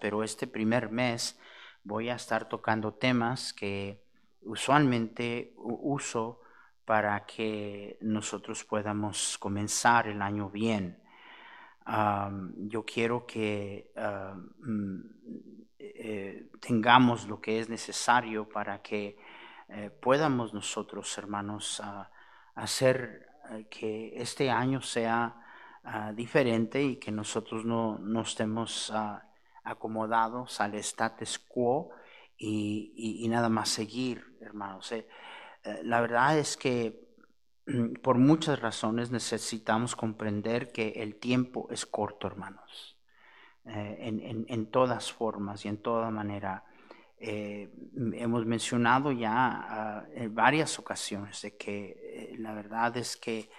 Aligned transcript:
pero 0.00 0.22
este 0.22 0.46
primer 0.46 0.90
mes 0.90 1.38
voy 1.84 2.08
a 2.08 2.14
estar 2.14 2.48
tocando 2.48 2.94
temas 2.94 3.52
que 3.52 4.02
usualmente 4.42 5.54
uso 5.56 6.40
para 6.84 7.24
que 7.26 7.98
nosotros 8.00 8.64
podamos 8.64 9.38
comenzar 9.38 10.08
el 10.08 10.22
año 10.22 10.50
bien. 10.50 10.98
yo 12.56 12.84
quiero 12.84 13.26
que 13.26 13.92
eh, 16.02 16.50
tengamos 16.60 17.26
lo 17.28 17.40
que 17.40 17.60
es 17.60 17.68
necesario 17.68 18.48
para 18.48 18.82
que 18.82 19.18
eh, 19.68 19.90
podamos 19.90 20.52
nosotros, 20.52 21.16
hermanos, 21.18 21.82
hacer 22.54 23.28
eh, 23.50 23.66
que 23.70 24.12
este 24.16 24.50
año 24.50 24.82
sea 24.82 25.36
ah, 25.84 26.12
diferente 26.12 26.82
y 26.82 26.96
que 26.96 27.12
nosotros 27.12 27.64
no, 27.64 27.98
no 27.98 28.22
estemos 28.22 28.90
ah, 28.94 29.29
acomodados 29.64 30.60
al 30.60 30.74
status 30.76 31.38
quo 31.38 31.90
y, 32.36 33.26
nada 33.28 33.48
más 33.48 33.68
seguir, 33.68 34.24
hermanos. 34.40 34.92
Eh, 34.92 35.06
eh, 35.64 35.80
la 35.84 36.00
verdad 36.00 36.38
es 36.38 36.56
que 36.56 37.08
mm, 37.66 37.94
por 38.02 38.18
muchas 38.18 38.60
razones 38.60 39.10
necesitamos 39.10 39.94
comprender 39.94 40.72
que 40.72 40.90
el 40.96 41.16
tiempo 41.16 41.68
es 41.70 41.86
corto, 41.86 42.26
hermanos, 42.26 42.96
en, 43.64 44.46
en, 44.48 44.66
todas 44.70 45.12
formas 45.12 45.64
y 45.64 45.68
en 45.68 45.76
toda 45.82 46.10
manera. 46.10 46.64
hemos 47.18 48.46
mencionado 48.46 49.12
ya 49.12 49.34
ah, 49.34 50.06
en 50.14 50.34
varias 50.34 50.78
ocasiones 50.78 51.42
de 51.42 51.56
que 51.56 52.34
la 52.38 52.54
verdad 52.54 52.96
es 52.96 53.16
que 53.16 53.50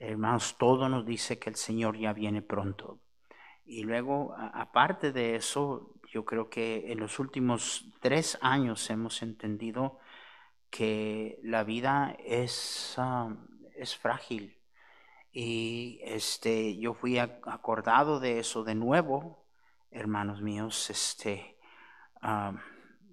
Hermanos, 0.00 0.56
todo 0.58 0.88
nos 0.88 1.04
dice 1.04 1.38
que 1.38 1.50
el 1.50 1.56
Señor 1.56 1.98
ya 1.98 2.14
viene 2.14 2.40
pronto. 2.40 3.00
Y 3.70 3.84
luego, 3.84 4.34
aparte 4.36 5.12
de 5.12 5.36
eso, 5.36 5.94
yo 6.12 6.24
creo 6.24 6.50
que 6.50 6.90
en 6.90 6.98
los 6.98 7.20
últimos 7.20 7.86
tres 8.00 8.36
años 8.40 8.90
hemos 8.90 9.22
entendido 9.22 10.00
que 10.70 11.38
la 11.44 11.62
vida 11.62 12.16
es, 12.18 12.96
um, 12.98 13.46
es 13.76 13.96
frágil. 13.96 14.58
Y 15.32 16.00
este, 16.02 16.78
yo 16.78 16.94
fui 16.94 17.20
acordado 17.20 18.18
de 18.18 18.40
eso 18.40 18.64
de 18.64 18.74
nuevo, 18.74 19.46
hermanos 19.92 20.42
míos, 20.42 20.90
este, 20.90 21.56
um, 22.24 22.58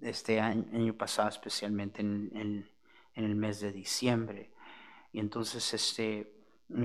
este 0.02 0.40
año, 0.40 0.92
pasado, 0.94 1.28
especialmente 1.28 2.00
en, 2.00 2.32
en, 2.34 3.24
el 3.24 3.36
mes 3.36 3.60
de 3.60 3.70
diciembre. 3.70 4.50
Y 5.12 5.20
entonces, 5.20 5.72
este, 5.72 6.32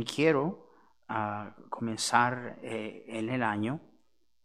quiero 0.06 0.63
ah, 1.16 1.56
comenzar 1.70 2.58
eh, 2.64 3.06
en 3.08 3.30
el 3.30 3.44
año 3.44 3.80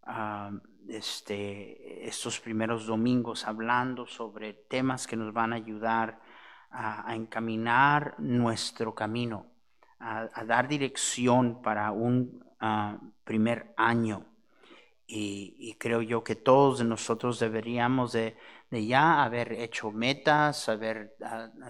ah, 0.03 0.51
este, 0.89 2.07
estos 2.07 2.41
primeros 2.41 2.87
domingos 2.87 3.47
hablando 3.47 4.07
sobre 4.07 4.53
temas 4.53 5.07
que 5.07 5.17
nos 5.17 5.33
van 5.33 5.53
a 5.53 5.57
ayudar 5.57 6.21
a, 6.71 7.15
encaminar 7.15 8.15
nuestro 8.19 8.95
camino, 8.95 9.47
a, 9.99 10.29
dar 10.45 10.69
dirección 10.69 11.63
para 11.63 11.91
un 11.93 12.45
ah, 12.61 12.99
primer 13.25 13.73
año. 13.77 14.27
Y, 15.11 15.75
creo 15.81 16.03
yo 16.03 16.23
que 16.23 16.37
todos 16.37 16.85
nosotros 16.85 17.39
deberíamos 17.41 18.13
de, 18.13 18.37
ya 18.71 19.25
haber 19.25 19.55
hecho 19.55 19.91
metas, 19.91 20.69
haber 20.69 21.17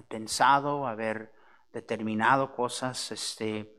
pensado, 0.08 0.88
haber 0.88 1.32
determinado 1.72 2.52
cosas 2.56 3.12
este, 3.12 3.77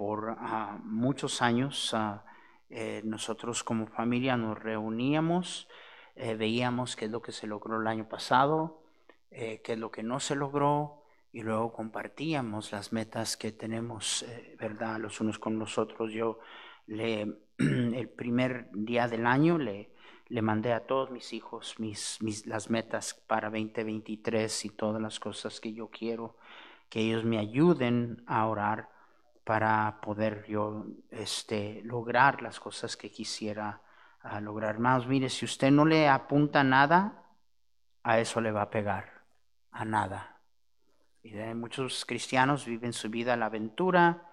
por 0.00 0.34
ah, 0.38 0.78
muchos 0.82 1.42
años. 1.42 1.92
Ah, 1.92 2.24
eh, 2.70 3.02
nosotros 3.04 3.62
como 3.62 3.86
familia 3.86 4.34
nos 4.34 4.58
reuníamos, 4.58 5.68
eh, 6.16 6.36
veíamos 6.36 6.96
qué 6.96 7.04
es 7.04 7.10
lo 7.10 7.20
que 7.20 7.32
se 7.32 7.46
logró 7.46 7.78
el 7.78 7.86
año 7.86 8.08
pasado, 8.08 8.82
eh, 9.30 9.60
qué 9.62 9.74
es 9.74 9.78
lo 9.78 9.90
que 9.90 10.02
no 10.02 10.18
se 10.18 10.36
logró, 10.36 11.04
y 11.32 11.42
luego 11.42 11.74
compartíamos 11.74 12.72
las 12.72 12.94
metas 12.94 13.36
que 13.36 13.52
tenemos, 13.52 14.24
¿verdad?, 14.58 14.98
los 14.98 15.20
unos 15.20 15.38
con 15.38 15.58
los 15.58 15.76
otros. 15.76 16.10
Yo 16.14 16.38
le, 16.86 17.36
el 17.58 18.08
primer 18.08 18.70
día 18.72 19.06
del 19.06 19.26
año 19.26 19.58
le, 19.58 19.92
le 20.28 20.40
mandé 20.40 20.72
a 20.72 20.86
todos 20.86 21.10
mis 21.10 21.34
hijos 21.34 21.74
mis, 21.78 22.46
las 22.46 22.70
metas 22.70 23.12
para 23.26 23.50
2023 23.50 24.64
y 24.64 24.70
todas 24.70 25.02
las 25.02 25.20
cosas 25.20 25.60
que 25.60 25.74
yo 25.74 25.90
quiero 25.90 26.38
que 26.88 27.00
ellos 27.00 27.22
me 27.22 27.38
ayuden 27.38 28.24
a 28.26 28.46
orar 28.46 28.99
para 29.50 30.00
poder 30.00 30.46
yo 30.46 30.86
este, 31.10 31.82
lograr 31.82 32.40
las 32.40 32.60
cosas 32.60 32.96
que 32.96 33.10
quisiera 33.10 33.82
ah, 34.22 34.40
lograr. 34.40 34.78
Más, 34.78 35.08
mire, 35.08 35.28
si 35.28 35.44
usted 35.44 35.72
no 35.72 35.84
le 35.84 36.08
apunta 36.08 36.62
nada, 36.62 37.24
a 38.04 38.20
eso 38.20 38.40
le 38.40 38.52
va 38.52 38.62
a 38.62 38.70
pegar, 38.70 39.24
a 39.72 39.84
nada. 39.84 40.40
Y 41.24 41.34
muchos 41.56 42.04
cristianos 42.04 42.64
viven 42.64 42.92
su 42.92 43.10
vida 43.10 43.34
a 43.34 43.36
la 43.36 43.46
aventura, 43.46 44.30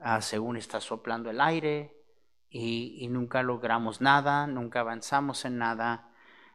ah, 0.00 0.20
según 0.20 0.58
está 0.58 0.80
soplando 0.80 1.30
el 1.30 1.40
aire, 1.40 1.96
y, 2.50 3.08
nunca 3.08 3.42
logramos 3.42 4.02
nada, 4.02 4.46
nunca 4.46 4.80
avanzamos 4.80 5.46
en 5.46 5.56
nada. 5.56 6.10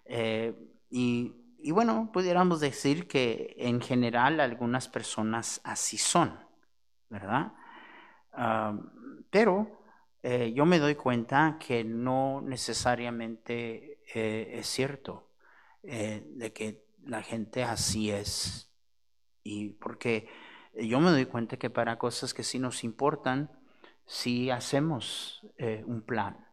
Eh, 0.05 0.53
y 0.91 1.71
bueno, 1.71 2.11
pudiéramos 2.13 2.59
decir 2.59 3.07
que 3.07 3.55
en 3.57 3.81
general 3.81 4.39
algunas 4.39 4.87
personas 4.87 5.61
así 5.63 5.97
son, 5.97 6.37
¿verdad? 7.09 7.53
Pero 9.29 9.83
eh, 10.25 10.53
yo 10.53 10.65
me 10.65 10.79
doy 10.79 10.95
cuenta 10.95 11.57
que 11.59 11.83
no 11.83 12.41
necesariamente 12.41 13.99
eh, 14.15 14.57
es 14.57 14.67
cierto 14.67 15.31
eh, 15.83 16.23
de 16.25 16.53
que 16.53 16.85
la 17.05 17.21
gente 17.21 17.63
así 17.63 18.09
es. 18.09 18.71
Y 19.43 19.71
porque 19.71 20.29
yo 20.75 21.01
me 21.01 21.11
doy 21.11 21.25
cuenta 21.25 21.57
que 21.57 21.69
para 21.69 21.97
cosas 21.97 22.33
que 22.33 22.43
sí 22.43 22.57
nos 22.57 22.85
importan, 22.85 23.51
sí 24.05 24.49
hacemos 24.49 25.45
un 25.85 26.01
plan, 26.01 26.47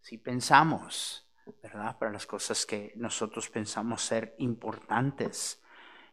sí 0.00 0.18
pensamos, 0.18 1.28
¿verdad? 1.62 1.98
Para 1.98 2.12
las 2.12 2.26
cosas 2.26 2.64
que 2.66 2.92
nosotros 2.96 3.50
pensamos 3.50 4.02
ser 4.02 4.36
importantes. 4.38 5.60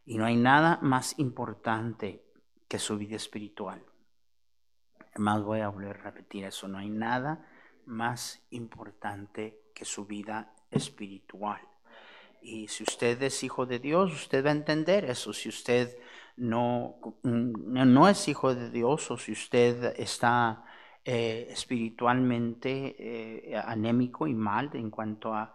Y 0.06 0.18
no 0.18 0.26
hay 0.26 0.36
nada 0.36 0.80
más 0.82 1.18
importante 1.20 2.24
que 2.68 2.80
su 2.80 2.98
vida 2.98 3.16
espiritual. 3.16 3.84
Además 5.16 5.44
voy 5.44 5.62
a 5.62 5.70
volver 5.70 5.98
a 5.98 6.04
repetir 6.04 6.44
eso, 6.44 6.68
no 6.68 6.78
hay 6.78 6.90
nada 6.90 7.48
más 7.86 8.46
importante 8.50 9.58
que 9.74 9.86
su 9.86 10.06
vida 10.06 10.54
espiritual. 10.70 11.62
Y 12.42 12.68
si 12.68 12.84
usted 12.84 13.22
es 13.24 13.42
hijo 13.42 13.66
de 13.66 13.80
Dios, 13.80 14.14
usted 14.14 14.46
va 14.46 14.50
a 14.50 14.54
entender 14.54 15.06
eso. 15.06 15.32
Si 15.32 15.48
usted 15.48 15.98
no, 16.36 16.98
no 17.24 18.08
es 18.10 18.28
hijo 18.28 18.54
de 18.54 18.70
Dios 18.70 19.10
o 19.10 19.18
si 19.18 19.32
usted 19.32 19.96
está 19.98 20.66
eh, 21.06 21.48
espiritualmente 21.50 22.96
eh, 23.00 23.56
anémico 23.58 24.28
y 24.28 24.34
mal 24.34 24.70
en 24.74 24.92
cuanto 24.92 25.34
a, 25.34 25.54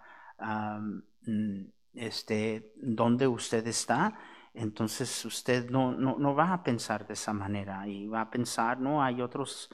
mm, 1.27 1.61
este, 1.95 2.73
dónde 2.77 3.29
usted 3.29 3.67
está, 3.67 4.19
entonces 4.55 5.25
usted 5.25 5.71
no, 5.71 5.93
no, 5.93 6.35
va 6.35 6.53
a 6.53 6.63
pensar 6.63 7.07
de 7.07 7.15
esa 7.15 7.33
manera 7.33 7.87
y 7.87 8.09
va 8.09 8.23
a 8.23 8.31
pensar, 8.31 8.81
no, 8.81 9.03
hay 9.03 9.23
otras 9.23 9.69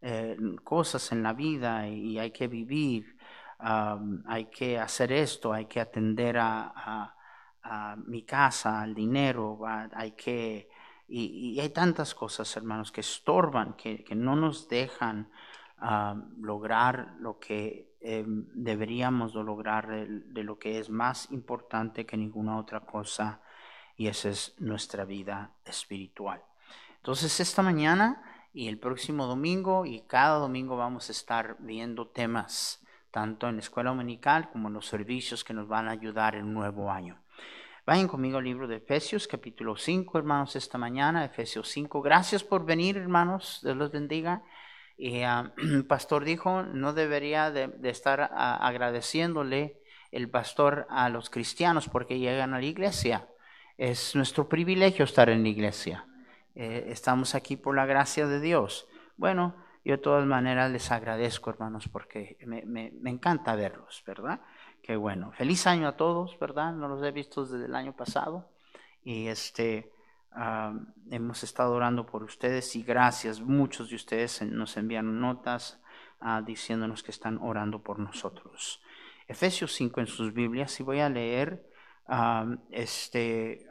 eh, 0.00 0.36
cosas 0.64 1.12
en 1.12 1.22
la 1.22 1.32
vida 1.32 1.88
y, 1.88 2.18
hay 2.18 2.30
que 2.30 2.48
vivir, 2.48 3.16
hay 3.58 4.46
que 4.46 4.78
hacer 4.78 5.12
esto, 5.12 5.52
hay 5.52 5.66
que 5.66 5.80
atender 5.80 6.38
a, 6.38 7.14
a 7.62 7.96
mi 7.96 8.24
casa, 8.24 8.82
al 8.82 8.94
dinero, 8.94 9.60
hay 9.94 10.12
que 10.12 10.68
y, 11.14 11.60
hay 11.60 11.68
tantas 11.70 12.14
cosas, 12.14 12.56
hermanos, 12.56 12.90
que 12.90 13.02
estorban, 13.02 13.74
que, 13.74 14.04
no 14.16 14.34
nos 14.34 14.68
dejan 14.68 15.30
lograr 16.38 17.16
lo 17.18 17.38
que 17.38 17.96
em, 18.00 18.46
deberíamos 18.54 19.34
lograr 19.34 19.88
de, 19.88 20.42
lo 20.42 20.58
que 20.58 20.78
es 20.78 20.88
más 20.88 21.30
importante 21.30 22.06
que 22.06 22.16
ninguna 22.16 22.56
otra 22.56 22.80
cosa, 22.80 23.42
y 24.02 24.08
esa 24.08 24.30
es 24.30 24.56
nuestra 24.58 25.04
vida 25.04 25.52
espiritual. 25.64 26.42
Entonces, 26.96 27.38
esta 27.38 27.62
mañana 27.62 28.48
y 28.52 28.66
el 28.66 28.76
próximo 28.76 29.28
domingo 29.28 29.86
y 29.86 30.00
cada 30.08 30.38
domingo 30.38 30.76
vamos 30.76 31.08
a 31.08 31.12
estar 31.12 31.56
viendo 31.60 32.08
temas, 32.08 32.84
tanto 33.12 33.48
en 33.48 33.54
la 33.54 33.60
escuela 33.60 33.90
dominical 33.90 34.50
como 34.50 34.66
en 34.66 34.74
los 34.74 34.88
servicios 34.88 35.44
que 35.44 35.54
nos 35.54 35.68
van 35.68 35.86
a 35.86 35.92
ayudar 35.92 36.34
en 36.34 36.52
nuevo 36.52 36.90
año. 36.90 37.22
Vayan 37.86 38.08
conmigo 38.08 38.38
al 38.38 38.44
libro 38.44 38.66
de 38.66 38.78
Efesios, 38.78 39.28
capítulo 39.28 39.76
5, 39.76 40.18
hermanos, 40.18 40.56
esta 40.56 40.78
mañana, 40.78 41.24
Efesios 41.24 41.68
5. 41.68 42.02
Gracias 42.02 42.42
por 42.42 42.66
venir, 42.66 42.96
hermanos, 42.96 43.60
Dios 43.62 43.76
los 43.76 43.92
bendiga. 43.92 44.42
Y 44.96 45.22
ah, 45.22 45.52
el 45.58 45.86
pastor 45.86 46.24
dijo, 46.24 46.64
no 46.64 46.92
debería 46.92 47.52
de, 47.52 47.70
estar 47.88 48.20
ah, 48.20 48.66
agradeciéndole 48.66 49.80
el 50.10 50.28
pastor 50.28 50.88
a 50.90 51.08
los 51.08 51.30
cristianos 51.30 51.88
porque 51.88 52.18
llegan 52.18 52.52
a 52.52 52.58
la 52.58 52.66
iglesia. 52.66 53.28
Es 53.78 54.14
nuestro 54.14 54.48
privilegio 54.48 55.04
estar 55.04 55.28
en 55.28 55.42
la 55.42 55.48
iglesia. 55.48 56.06
Eh, 56.54 56.86
estamos 56.88 57.34
aquí 57.34 57.56
por 57.56 57.74
la 57.74 57.86
gracia 57.86 58.26
de 58.26 58.40
Dios. 58.40 58.86
Bueno, 59.16 59.54
yo 59.84 59.92
de 59.92 60.02
todas 60.02 60.26
maneras 60.26 60.70
les 60.70 60.90
agradezco, 60.90 61.50
hermanos, 61.50 61.88
porque 61.88 62.36
me, 62.46 62.62
me, 62.64 63.10
encanta 63.10 63.56
verlos, 63.56 64.02
¿verdad? 64.06 64.40
qué 64.82 64.96
bueno. 64.96 65.32
Feliz 65.32 65.66
año 65.66 65.88
a 65.88 65.96
todos, 65.96 66.38
¿verdad? 66.38 66.72
No 66.72 66.88
los 66.88 67.02
he 67.02 67.12
visto 67.12 67.44
desde 67.44 67.66
el 67.66 67.74
año 67.74 67.94
pasado. 67.94 68.48
Y 69.04 69.28
este, 69.28 69.92
hemos 71.10 71.42
estado 71.42 71.72
orando 71.72 72.04
por 72.06 72.22
ustedes 72.22 72.74
y 72.76 72.82
gracias. 72.82 73.40
Muchos 73.40 73.90
de 73.90 73.96
ustedes 73.96 74.42
nos 74.42 74.76
envían 74.76 75.20
notas 75.20 75.80
ah, 76.20 76.42
diciéndonos 76.44 77.02
que 77.02 77.12
están 77.12 77.38
orando 77.38 77.82
por 77.82 77.98
nosotros. 77.98 78.82
Efesios 79.28 79.72
5 79.72 80.00
en 80.00 80.06
sus 80.06 80.34
Biblias 80.34 80.78
y 80.80 80.82
voy 80.82 81.00
a 81.00 81.08
leer, 81.08 81.64
este, 82.70 83.66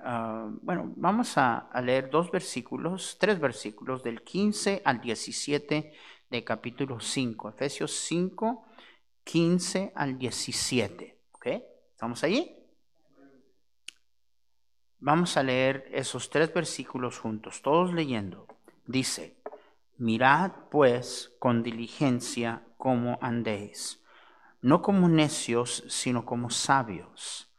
bueno, 0.62 0.94
vamos 0.96 1.38
a, 1.38 1.58
a, 1.58 1.82
leer 1.82 2.10
dos 2.10 2.32
versículos, 2.32 3.18
tres 3.20 3.40
versículos 3.40 4.04
del 4.04 4.24
15 4.24 4.82
al 4.86 5.02
17 5.02 5.94
de 6.30 6.44
capítulo 6.44 7.00
5, 7.00 7.50
Efesios 7.50 7.92
5, 7.92 8.66
15 9.24 9.92
al 9.96 10.18
17. 10.18 11.18
¿Ok? 11.34 11.48
¿Estamos 11.92 12.24
ahí? 12.24 12.58
Vamos 15.00 15.36
a 15.36 15.44
leer 15.44 15.88
esos 15.92 16.30
tres 16.30 16.54
versículos 16.54 17.20
juntos, 17.20 17.62
todos 17.62 17.94
leyendo. 17.94 18.48
Dice, 18.86 19.36
mirad 19.98 20.52
pues 20.70 21.32
con 21.40 21.64
diligencia 21.64 22.64
cómo 22.78 23.18
andéis, 23.22 24.04
no 24.62 24.82
como 24.82 25.08
necios, 25.10 25.84
sino 25.88 26.26
como 26.26 26.50
sabios, 26.50 27.51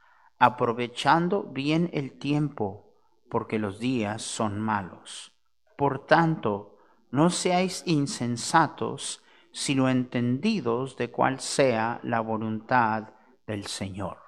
aprovechando 0.43 1.45
bien 1.45 1.89
el 1.93 2.19
tiempo, 2.19 2.97
porque 3.31 3.61
los 3.61 3.79
días 3.79 4.23
son 4.23 4.59
malos. 4.59 5.33
Por 5.77 6.05
tanto, 6.05 6.79
no 7.13 7.31
seáis 7.31 7.85
insensatos, 7.87 9.23
sino 9.53 9.89
entendidos 9.89 10.97
de 10.97 11.13
cuál 11.13 11.39
sea 11.39 12.01
la 12.03 12.19
voluntad 12.19 13.11
del 13.47 13.69
Señor. 13.69 14.19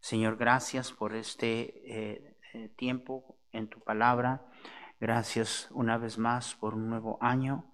Señor, 0.00 0.36
gracias 0.36 0.90
por 0.90 1.14
este 1.14 1.60
eh, 1.86 2.38
eh, 2.52 2.68
tiempo 2.70 3.38
en 3.52 3.68
tu 3.68 3.78
palabra. 3.78 4.50
Gracias 4.98 5.68
una 5.70 5.96
vez 5.96 6.18
más 6.18 6.56
por 6.56 6.74
un 6.74 6.90
nuevo 6.90 7.18
año. 7.20 7.70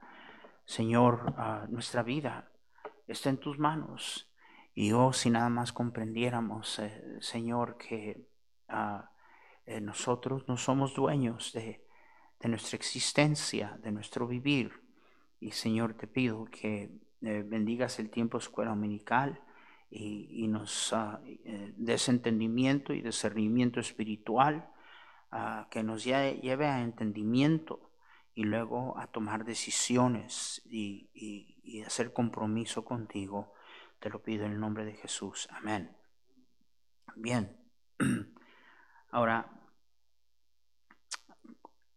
Señor, 0.67 1.33
ah, 1.39 1.65
nuestra 1.71 2.03
vida 2.03 2.51
está 3.07 3.31
en 3.31 3.39
tus 3.39 3.59
manos. 3.59 4.31
Y 4.75 4.93
oh, 4.93 5.13
si 5.13 5.31
nada 5.31 5.49
más 5.49 5.73
comprendiéramos, 5.73 6.79
eh, 6.79 7.19
Señor, 7.21 7.77
que 7.77 8.27
ah, 8.69 9.11
nosotros 9.81 10.45
no 10.49 10.57
somos 10.57 10.95
dueños 10.95 11.53
de, 11.53 11.87
de 12.43 12.49
nuestra 12.49 12.77
existencia, 12.77 13.79
de 13.83 13.93
nuestro 13.93 14.27
vivir. 14.27 14.83
Y 15.41 15.53
Señor, 15.53 15.95
te 15.95 16.07
pido 16.07 16.45
que 16.47 16.91
eh, 17.23 17.45
bendigas 17.47 17.99
el 18.01 18.11
tiempo 18.11 18.39
escuela 18.39 18.71
dominical 18.71 19.41
y, 19.91 20.49
nos 20.49 20.93
uh, 20.93 21.19
des 21.77 22.09
entendimiento 22.09 22.95
y 22.95 23.03
discernimiento 23.03 23.79
espiritual, 23.79 24.67
ah, 25.31 25.69
que 25.71 25.83
nos 25.83 26.03
lleve, 26.03 26.67
a 26.67 26.81
entendimiento 26.81 27.91
y 28.35 28.45
luego 28.45 28.99
a 28.99 29.07
tomar 29.09 29.45
decisiones 29.45 30.63
y, 30.65 31.11
y 31.63 31.83
hacer 31.83 32.13
compromiso 32.13 32.85
contigo. 32.85 33.53
Te 34.03 34.11
lo 34.11 34.21
pido 34.21 34.47
en 34.47 34.53
el 34.55 34.59
nombre 34.59 34.85
de 34.85 34.95
Jesús. 34.95 35.49
Amén. 35.53 35.97
Bien. 37.15 37.57
Ahora, 39.13 39.49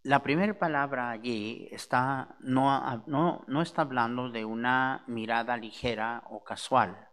la 0.03 0.21
primera 0.21 0.53
palabra 0.59 1.09
allí 1.09 1.67
está, 1.71 2.35
no, 2.41 3.03
no, 3.07 3.43
no, 3.47 3.61
está 3.63 3.81
hablando 3.81 4.29
de 4.29 4.45
una 4.45 5.03
mirada 5.07 5.57
ligera 5.57 6.21
o 6.29 6.43
casual, 6.43 7.09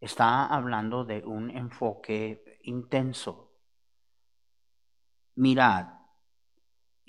está 0.00 0.46
hablando 0.46 1.04
de 1.04 1.24
un 1.24 1.50
enfoque 1.50 2.60
intenso. 2.62 3.50
Mirad. 5.34 6.03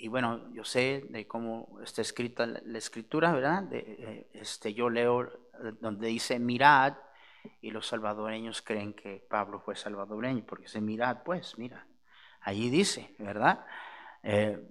Y 0.06 0.08
bueno, 0.08 0.52
yo 0.52 0.62
sé 0.62 1.04
de 1.10 1.26
cómo 1.26 1.80
está 1.82 2.00
escrita 2.00 2.46
la, 2.46 2.78
escritura, 2.78 3.32
¿verdad? 3.32 3.64
Eh, 3.72 4.28
este, 4.34 4.72
yo 4.72 4.88
leo 4.88 5.24
eh, 5.24 5.72
donde 5.80 6.06
dice 6.06 6.38
mirad 6.38 6.94
y 7.60 7.72
los 7.72 7.88
salvadoreños 7.88 8.62
creen 8.62 8.94
que 8.94 9.26
Pablo 9.28 9.58
fue 9.58 9.74
salvadoreño, 9.74 10.44
porque 10.46 10.66
dice 10.66 10.80
mirad, 10.80 11.24
pues, 11.24 11.58
mira, 11.58 11.88
allí 12.42 12.70
dice, 12.70 13.16
¿verdad? 13.18 13.66
Eh, 14.22 14.64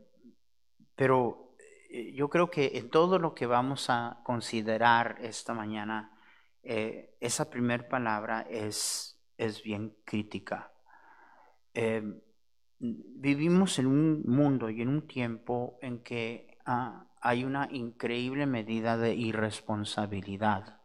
pero 0.96 1.58
eh, 1.90 2.14
yo 2.14 2.30
creo 2.30 2.50
que 2.50 2.78
en 2.78 2.90
todo 2.90 3.20
lo 3.20 3.36
que 3.36 3.46
vamos 3.46 3.90
a 3.90 4.22
considerar 4.24 5.18
esta 5.20 5.54
mañana, 5.54 6.18
eh, 6.64 7.18
esa 7.20 7.50
primera 7.50 7.90
palabra 7.90 8.48
es, 8.50 9.22
es 9.38 9.62
bien 9.62 9.98
crítica. 10.06 10.72
Em, 11.74 12.22
vivimos 12.80 13.80
en 13.80 13.88
un 13.88 14.24
mundo 14.26 14.70
y 14.70 14.82
en 14.82 14.90
un 14.90 15.08
tiempo 15.08 15.78
en 15.82 16.00
que 16.00 16.58
ah, 16.66 17.06
hay 17.22 17.44
una 17.44 17.68
increíble 17.72 18.46
medida 18.46 18.98
de 18.98 19.16
irresponsabilidad. 19.16 20.80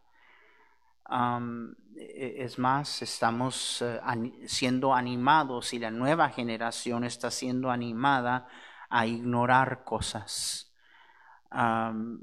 E, 1.95 2.43
es 2.43 2.57
más, 2.57 3.01
estamos 3.01 3.81
eh, 3.81 3.99
siendo 4.45 4.93
animados 4.93 5.73
y 5.73 5.79
la 5.79 5.91
nueva 5.91 6.29
generación 6.29 7.03
está 7.03 7.29
siendo 7.31 7.69
animada 7.69 8.47
a 8.89 9.05
ignorar 9.05 9.83
cosas. 9.83 10.67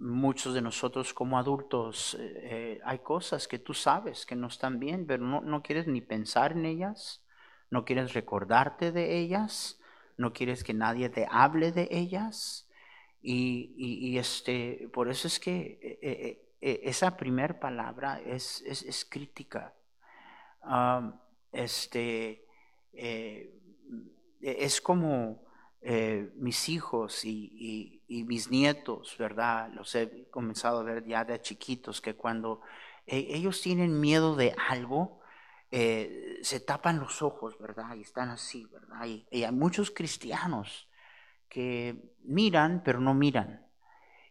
muchos 0.01 0.55
de 0.55 0.63
nosotros 0.63 1.13
como 1.13 1.39
adultos 1.39 2.17
eh, 2.19 2.33
eh, 2.51 2.81
hay 2.83 3.01
cosas 3.01 3.47
que 3.47 3.59
tú 3.59 3.75
sabes 3.75 4.25
que 4.25 4.35
no 4.35 4.47
están 4.47 4.79
bien, 4.79 5.07
pero 5.07 5.23
no, 5.25 5.63
quieres 5.63 5.87
ni 5.87 6.01
pensar 6.01 6.53
en 6.53 6.65
ellas, 6.65 7.23
no 7.71 7.85
quieres 7.85 8.15
recordarte 8.15 8.93
de 8.93 9.19
ellas, 9.19 9.81
no 10.17 10.33
quieres 10.33 10.65
que 10.65 10.75
nadie 10.75 11.09
te 11.09 11.27
hable 11.31 11.73
de 11.73 11.89
ellas. 11.91 12.69
Y, 13.21 14.17
este, 14.17 14.89
por 14.93 15.09
eso 15.09 15.27
es 15.27 15.41
que 15.41 15.99
eh, 16.03 16.41
esa 16.61 17.17
primera 17.17 17.59
palabra 17.61 18.21
es, 18.25 18.63
es, 18.63 19.05
crítica. 19.05 19.75
este, 21.53 22.45
es 24.41 24.81
como 24.81 25.49
eh, 25.81 26.33
mis 26.35 26.69
hijos 26.69 27.25
y, 27.25 28.03
mis 28.09 28.51
nietos, 28.51 29.17
¿verdad? 29.19 29.71
Los 29.73 29.95
he 29.95 30.29
comenzado 30.31 30.81
a 30.81 30.83
ver 30.83 31.07
ya 31.07 31.25
de 31.25 31.41
chiquitos, 31.41 32.01
que 32.01 32.15
cuando 32.15 32.63
e, 33.07 33.19
ellos 33.37 33.61
tienen 33.63 34.01
miedo 34.01 34.35
de 34.35 34.55
algo, 34.69 35.18
eh, 35.71 36.39
se 36.43 36.61
tapan 36.61 36.99
los 36.99 37.21
ojos, 37.21 37.59
¿verdad? 37.59 37.95
Y 37.95 38.03
están 38.03 38.31
así, 38.31 38.65
¿verdad? 38.67 39.05
Y, 39.05 39.45
hay 39.45 39.53
muchos 39.53 39.91
cristianos 39.91 40.89
que 41.49 42.15
miran, 42.25 42.83
pero 42.85 43.01
no 43.01 43.15
miran. 43.15 43.67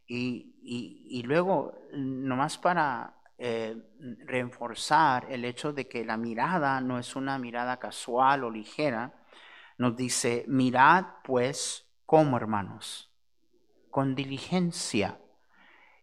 Y, 0.08 1.22
luego, 1.26 1.78
nomás 1.94 2.58
para 2.58 3.14
eh, 3.38 3.76
reforzar 4.26 5.28
el 5.30 5.46
hecho 5.46 5.74
de 5.74 5.88
que 5.88 6.06
la 6.06 6.18
mirada 6.18 6.80
no 6.82 6.98
es 6.98 7.16
una 7.16 7.38
mirada 7.38 7.78
casual 7.78 8.44
o 8.44 8.50
ligera, 8.50 9.14
nos 9.78 9.96
dice, 9.96 10.44
mirad 10.48 11.06
pues 11.24 11.88
cómo 12.06 12.38
hermanos, 12.38 13.12
con 13.92 14.16
diligencia. 14.16 15.20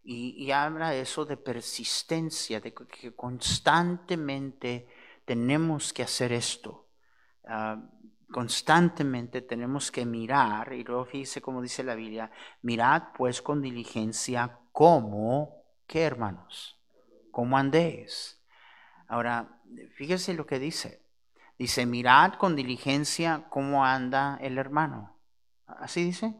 Y, 0.06 0.50
habla 0.50 0.94
eso 0.94 1.24
de 1.24 1.38
persistencia, 1.38 2.60
de 2.60 2.74
que 2.74 3.14
constantemente 3.14 4.86
tenemos 5.24 5.92
que 5.92 6.02
hacer 6.02 6.32
esto. 6.32 6.88
Ah, 7.46 7.82
constantemente 8.30 9.42
tenemos 9.42 9.92
que 9.92 10.04
mirar, 10.04 10.72
y 10.72 10.82
luego 10.82 11.04
fíjese 11.04 11.40
como 11.40 11.62
dice 11.62 11.84
la 11.84 11.94
Biblia, 11.94 12.30
mirad 12.62 13.04
pues 13.16 13.40
con 13.40 13.62
diligencia 13.62 14.58
cómo, 14.72 15.62
¿qué 15.86 16.02
hermanos? 16.02 16.80
¿Cómo 17.30 17.56
andéis? 17.56 18.42
Ahora, 19.06 19.60
fíjese 19.96 20.34
lo 20.34 20.46
que 20.46 20.58
dice. 20.58 21.04
Dice, 21.58 21.86
mirad 21.86 22.34
con 22.34 22.56
diligencia 22.56 23.46
cómo 23.50 23.84
anda 23.84 24.36
el 24.40 24.58
hermano. 24.58 25.16
¿Así 25.66 26.02
dice? 26.02 26.34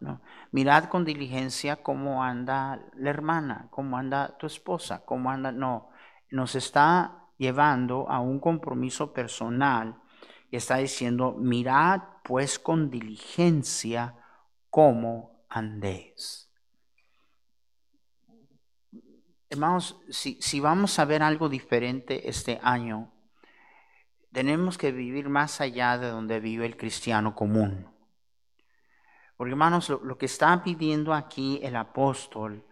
No. 0.00 0.20
Mirad 0.52 0.84
con 0.84 1.04
diligencia 1.04 1.82
cómo 1.82 2.22
anda 2.22 2.80
la 2.94 3.10
hermana, 3.10 3.66
cómo 3.70 3.98
anda 3.98 4.36
tu 4.38 4.46
esposa, 4.46 5.04
cómo 5.04 5.30
anda... 5.30 5.50
No, 5.50 5.90
nos 6.30 6.54
está 6.54 7.23
llevando 7.36 8.08
a 8.08 8.20
un 8.20 8.38
compromiso 8.40 9.12
personal 9.12 10.00
y 10.50 10.56
está 10.56 10.76
diciendo, 10.76 11.34
mirad 11.38 12.02
pues 12.22 12.58
con 12.58 12.90
diligencia 12.90 14.14
cómo 14.70 15.44
andéis. 15.48 16.50
Hermanos, 19.50 20.00
si, 20.08 20.38
si 20.40 20.60
vamos 20.60 20.98
a 20.98 21.04
ver 21.04 21.22
algo 21.22 21.48
diferente 21.48 22.28
este 22.28 22.58
año, 22.62 23.12
tenemos 24.32 24.76
que 24.76 24.90
vivir 24.90 25.28
más 25.28 25.60
allá 25.60 25.96
de 25.96 26.08
donde 26.08 26.40
vive 26.40 26.66
el 26.66 26.76
cristiano 26.76 27.36
común. 27.36 27.94
Porque 29.36 29.52
hermanos, 29.52 29.88
lo, 29.88 30.18
que 30.18 30.26
está 30.26 30.62
pidiendo 30.62 31.14
aquí 31.14 31.60
el 31.62 31.76
apóstol, 31.76 32.64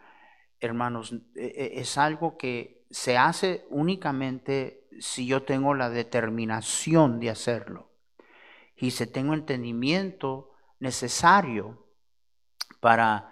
hermanos, 0.61 1.12
e, 1.35 1.47
e, 1.47 1.81
es 1.81 1.99
algo 1.99 2.37
que 2.37 2.82
se 2.93 3.17
hace 3.17 3.67
únicamente 3.71 4.87
si 5.01 5.27
yo 5.27 5.43
tengo 5.43 5.75
la 5.75 5.89
determinación 5.91 7.19
de 7.19 7.31
hacerlo 7.31 7.91
y 8.77 8.91
si 8.91 9.07
tengo 9.07 9.35
entendimiento 9.35 10.51
necesario 10.79 11.87
para, 12.81 13.31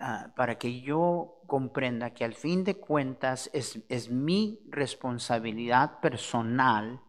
ah, 0.00 0.32
para 0.34 0.58
que 0.58 0.80
yo 0.80 1.42
comprenda 1.46 2.14
que 2.14 2.24
al 2.24 2.34
fin 2.34 2.64
de 2.64 2.76
cuentas 2.76 3.50
es, 3.52 3.80
es 3.88 4.10
mi 4.10 4.60
responsabilidad 4.70 6.00
personal 6.00 7.02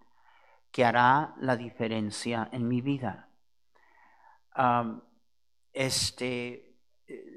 que 0.72 0.83
hará 0.83 1.36
la 1.39 1.55
diferencia 1.55 2.50
en 2.51 2.67
mi 2.67 2.81
vida. 2.81 3.29
este, 5.72 6.72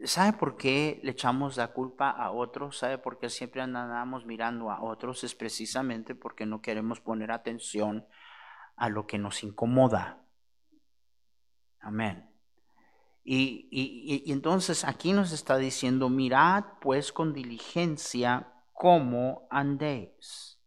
¿Sabe 0.05 0.39
por 0.39 0.57
qué 0.57 1.01
le 1.03 1.11
echamos 1.11 1.57
la 1.57 1.73
culpa 1.73 2.11
a 2.11 2.31
otros? 2.31 2.79
¿Sabe 2.79 2.99
por 2.99 3.19
qué 3.19 3.29
siempre 3.29 3.61
andamos 3.61 4.25
mirando 4.25 4.71
a 4.71 4.83
otros? 4.83 5.25
Es 5.25 5.35
precisamente 5.35 6.15
porque 6.15 6.47
no 6.47 6.63
queremos 6.63 7.01
poner 7.01 7.33
atención 7.33 8.07
a 8.77 8.89
lo 8.89 9.07
que 9.07 9.19
nos 9.19 9.43
incomoda. 9.43 10.23
Amén. 11.81 12.31
Y, 13.25 13.69
y, 13.73 14.31
entonces 14.31 14.85
aquí 14.85 15.13
nos 15.13 15.33
está 15.33 15.57
diciendo, 15.57 16.09
mirad 16.09 16.65
pues 16.81 17.13
con 17.13 17.33
diligencia 17.33 18.53
cómo 18.73 19.49
andéis. 19.51 20.61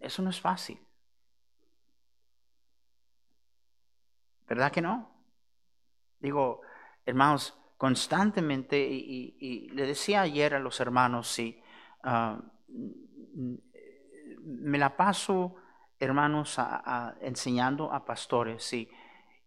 Eso 0.00 0.22
no 0.22 0.30
es 0.30 0.40
fácil. 0.40 0.80
¿Verdad 4.48 4.72
que 4.72 4.82
no? 4.82 5.14
Digo, 6.18 6.62
hermanos, 7.08 7.54
constantemente, 7.78 8.78
y, 8.78 9.70
le 9.72 9.86
decía 9.86 10.20
ayer 10.20 10.54
a 10.54 10.58
los 10.58 10.78
hermanos, 10.78 11.28
sí, 11.28 11.58
ah, 12.02 12.38
me 14.44 14.76
la 14.76 14.94
paso, 14.94 15.54
hermanos, 15.98 16.58
enseñando 17.22 17.92
a 17.92 18.04
pastores, 18.04 18.62
sí. 18.62 18.90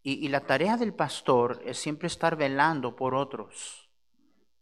Y, 0.02 0.28
la 0.30 0.42
tarea 0.42 0.76
del 0.76 0.96
pastor 0.96 1.62
es 1.64 1.78
siempre 1.78 2.08
estar 2.08 2.36
velando 2.36 2.96
por 2.96 3.14
otros, 3.14 3.92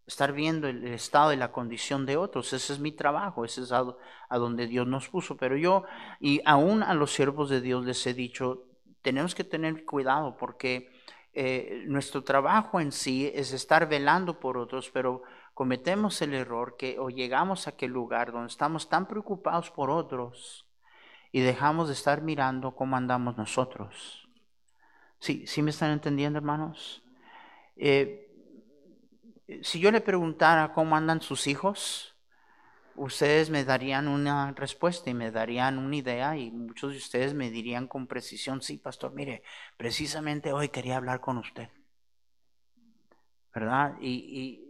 estar 0.06 0.34
viendo 0.34 0.68
el, 0.68 0.86
estado 0.88 1.32
y 1.32 1.38
la 1.38 1.54
condición 1.54 2.06
de 2.06 2.18
otros. 2.18 2.52
Ese 2.52 2.74
es 2.74 2.80
mi 2.80 2.92
trabajo, 2.92 3.46
ese 3.46 3.62
es 3.62 3.72
a, 3.72 3.86
a, 4.28 4.38
donde 4.38 4.68
Dios 4.68 4.86
nos 4.88 5.08
puso. 5.08 5.38
Pero 5.38 5.56
yo, 5.56 5.86
y 6.20 6.42
aún 6.44 6.84
a 6.84 6.94
los 6.94 7.14
siervos 7.14 7.50
de 7.50 7.62
Dios 7.62 7.86
les 7.86 8.06
he 8.06 8.14
dicho, 8.14 8.66
tenemos 9.02 9.36
que 9.36 9.46
tener 9.46 9.86
cuidado 9.86 10.36
porque 10.36 10.99
eh, 11.34 11.84
nuestro 11.88 12.24
trabajo 12.24 12.80
en 12.80 12.92
sí 12.92 13.32
es 13.34 13.54
estar 13.54 13.88
velando 13.88 14.40
por 14.40 14.58
otros, 14.58 14.90
pero 14.90 15.22
cometemos 15.54 16.22
el 16.22 16.34
error 16.34 16.76
que 16.78 16.98
o 17.00 17.10
llegamos 17.10 17.68
a 17.68 17.72
aquel 17.72 17.92
lugar 17.92 18.32
donde 18.32 18.48
estamos 18.48 18.90
tan 18.90 19.08
preocupados 19.08 19.70
por 19.72 19.90
otros 19.90 20.66
y 21.32 21.42
dejamos 21.42 21.88
de 21.88 21.94
estar 21.94 22.22
mirando 22.22 22.76
cómo 22.76 22.96
andamos 22.96 23.38
nosotros. 23.38 24.28
¿Sí, 25.20 25.46
¿sí 25.48 25.62
me 25.62 25.72
están 25.72 25.92
entendiendo, 25.92 26.38
hermanos? 26.38 27.04
Eh, 27.76 28.30
si 29.62 29.80
yo 29.80 29.92
le 29.92 30.02
preguntara 30.02 30.74
cómo 30.74 30.96
andan 30.96 31.22
sus 31.22 31.48
hijos, 31.48 32.16
ustedes 33.00 33.50
me 33.50 33.64
darían 33.64 34.08
una 34.08 34.52
respuesta 34.52 35.10
y 35.10 35.14
me 35.14 35.32
darían 35.32 35.78
una 35.78 35.96
idea 35.96 36.38
y 36.38 36.52
muchos 36.52 36.92
de 36.92 36.98
ustedes 36.98 37.34
me 37.34 37.50
dirían 37.50 37.88
con 37.88 38.08
precisión, 38.08 38.62
sí, 38.62 38.78
pastor, 38.78 39.14
mire, 39.14 39.42
precisamente 39.78 40.52
hoy 40.52 40.70
quería 40.70 40.98
hablar 40.98 41.22
con 41.22 41.38
usted. 41.38 41.70
¿Verdad? 43.54 43.96
Y, 44.02 44.66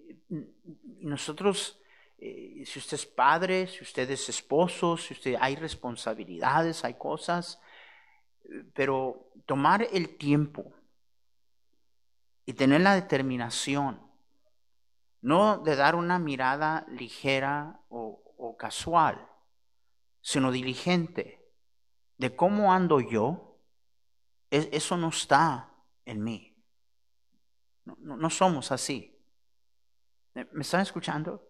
nosotros, 1.02 1.80
eh, 2.20 2.64
si 2.66 2.78
usted 2.78 2.96
es 2.96 3.06
padre, 3.06 3.66
si 3.66 3.82
usted 3.82 4.10
es 4.12 4.30
esposo, 4.30 4.96
si 4.96 5.14
usted 5.14 5.36
hay 5.40 5.56
responsabilidades, 5.56 6.86
hay 6.86 6.94
cosas, 6.94 7.60
pero 8.76 9.32
tomar 9.48 9.88
el 9.92 10.18
tiempo 10.18 10.72
y 12.46 12.54
tener 12.54 12.82
la 12.82 12.94
determinación 12.94 14.10
no 15.22 15.58
de 15.58 15.76
dar 15.76 15.96
una 15.96 16.20
mirada 16.20 16.86
ligera 16.90 17.80
o, 17.90 18.19
casual, 18.58 19.30
sino 20.22 20.52
diligente 20.52 21.40
de 22.18 22.36
cómo 22.36 22.74
ando 22.74 23.00
yo, 23.00 23.58
eso 24.50 24.98
no 24.98 25.10
está 25.10 25.72
en 26.06 26.24
mí. 26.24 26.56
No, 27.86 28.30
somos 28.30 28.72
así. 28.72 29.18
¿Me 30.34 30.62
están 30.62 30.82
escuchando? 30.82 31.44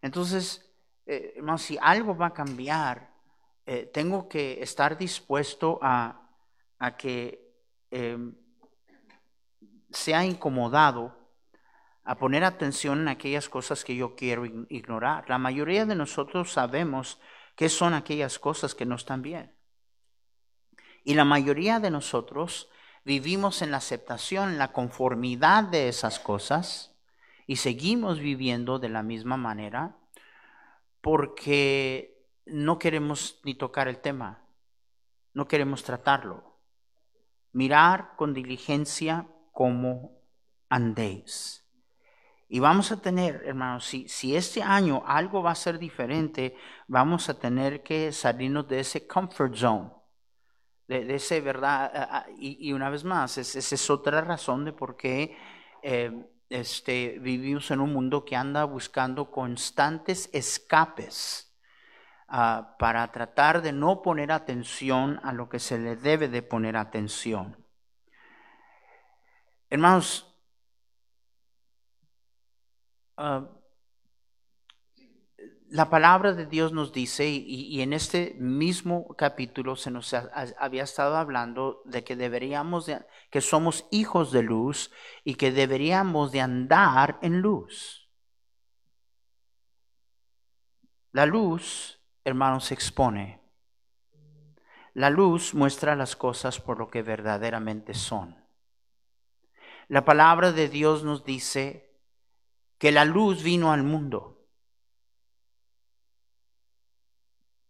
Entonces, 0.00 0.72
eh, 1.06 1.40
si 1.58 1.78
algo 1.80 2.16
va 2.16 2.26
a 2.26 2.32
cambiar, 2.32 3.12
eh, 3.66 3.86
tengo 3.86 4.28
que 4.28 4.62
estar 4.62 4.96
dispuesto 4.96 5.78
a, 5.82 6.30
a 6.78 6.96
que 6.96 7.54
em, 7.90 8.34
sea 9.90 10.24
incomodado 10.24 11.21
a 12.04 12.18
poner 12.18 12.44
atención 12.44 13.00
en 13.00 13.08
aquellas 13.08 13.48
cosas 13.48 13.84
que 13.84 13.94
yo 13.94 14.16
quiero 14.16 14.44
ignorar. 14.44 15.28
La 15.28 15.38
mayoría 15.38 15.86
de 15.86 15.94
nosotros 15.94 16.52
sabemos 16.52 17.20
qué 17.56 17.68
son 17.68 17.94
aquellas 17.94 18.38
cosas 18.38 18.74
que 18.74 18.86
no 18.86 18.96
están 18.96 19.22
bien. 19.22 19.54
Y 21.04 21.14
la 21.14 21.24
mayoría 21.24 21.80
de 21.80 21.90
nosotros 21.90 22.68
vivimos 23.04 23.62
en 23.62 23.70
la 23.70 23.78
aceptación, 23.78 24.50
en 24.50 24.58
la 24.58 24.72
conformidad 24.72 25.64
de 25.64 25.88
esas 25.88 26.18
cosas 26.18 26.96
y 27.46 27.56
seguimos 27.56 28.18
viviendo 28.18 28.78
de 28.78 28.88
la 28.88 29.02
misma 29.02 29.36
manera 29.36 29.96
porque 31.00 32.26
no 32.46 32.78
queremos 32.78 33.40
ni 33.44 33.54
tocar 33.54 33.88
el 33.88 34.00
tema, 34.00 34.44
no 35.34 35.48
queremos 35.48 35.82
tratarlo. 35.82 36.60
Mirar 37.52 38.14
con 38.16 38.32
diligencia 38.32 39.26
cómo 39.52 40.22
andéis. 40.68 41.61
Y 42.54 42.60
vamos 42.60 42.92
a 42.92 43.00
tener, 43.00 43.44
hermanos, 43.46 43.86
si, 43.86 44.06
si 44.08 44.36
este 44.36 44.62
año 44.62 45.02
algo 45.06 45.42
va 45.42 45.52
a 45.52 45.54
ser 45.54 45.78
diferente, 45.78 46.54
vamos 46.86 47.30
a 47.30 47.38
tener 47.38 47.82
que 47.82 48.12
salirnos 48.12 48.68
de 48.68 48.80
ese 48.80 49.06
comfort 49.06 49.54
zone, 49.54 49.90
de, 50.86 51.14
ese, 51.14 51.40
¿verdad? 51.40 52.26
Y, 52.36 52.70
una 52.74 52.90
vez 52.90 53.04
más, 53.04 53.38
esa 53.38 53.74
es, 53.74 53.88
otra 53.88 54.20
razón 54.20 54.66
de 54.66 54.74
por 54.74 54.98
qué 54.98 55.34
eh, 55.82 56.12
este, 56.50 57.18
vivimos 57.20 57.70
en 57.70 57.80
un 57.80 57.90
mundo 57.90 58.22
que 58.22 58.36
anda 58.36 58.64
buscando 58.64 59.30
constantes 59.30 60.28
escapes 60.34 61.58
ah, 62.28 62.76
para 62.78 63.10
tratar 63.12 63.62
de 63.62 63.72
no 63.72 64.02
poner 64.02 64.30
atención 64.30 65.18
a 65.22 65.32
lo 65.32 65.48
que 65.48 65.58
se 65.58 65.78
le 65.78 65.96
debe 65.96 66.28
de 66.28 66.42
poner 66.42 66.76
atención. 66.76 67.56
Hermanos, 69.70 70.31
Ah, 73.16 73.48
la 75.72 75.88
palabra 75.88 76.34
de 76.34 76.44
Dios 76.44 76.72
nos 76.72 76.92
dice, 76.92 77.26
y, 77.26 77.80
en 77.80 77.94
este 77.94 78.36
mismo 78.38 79.16
capítulo 79.16 79.74
se 79.74 79.90
nos 79.90 80.12
había 80.12 80.82
estado 80.82 81.16
hablando 81.16 81.80
de 81.86 82.04
que 82.04 82.14
deberíamos, 82.14 82.84
de, 82.84 83.06
que 83.30 83.40
somos 83.40 83.86
hijos 83.90 84.32
de 84.32 84.42
luz 84.42 84.90
y 85.24 85.36
que 85.36 85.50
deberíamos 85.50 86.30
de 86.30 86.42
andar 86.42 87.18
en 87.22 87.40
luz. 87.40 88.10
La 91.10 91.24
luz, 91.24 92.02
hermanos, 92.22 92.66
se 92.66 92.74
expone. 92.74 93.40
La 94.92 95.08
luz 95.08 95.54
muestra 95.54 95.96
las 95.96 96.16
cosas 96.16 96.60
por 96.60 96.78
lo 96.78 96.90
que 96.90 97.02
verdaderamente 97.02 97.94
son. 97.94 98.36
La 99.88 100.04
palabra 100.04 100.52
de 100.52 100.68
Dios 100.68 101.02
nos 101.02 101.24
dice 101.24 101.91
que 102.82 102.90
la 102.90 103.04
luz 103.04 103.44
vino 103.44 103.70
al 103.70 103.84
mundo. 103.84 104.44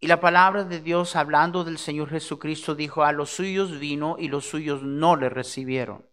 Y 0.00 0.06
la 0.06 0.20
palabra 0.20 0.64
de 0.64 0.80
Dios 0.80 1.16
hablando 1.16 1.64
del 1.64 1.76
Señor 1.76 2.08
Jesucristo 2.08 2.74
dijo, 2.74 3.04
a 3.04 3.12
los 3.12 3.28
suyos 3.28 3.78
vino 3.78 4.16
y 4.18 4.28
los 4.28 4.46
suyos 4.46 4.82
no 4.82 5.16
le 5.16 5.28
recibieron. 5.28 6.06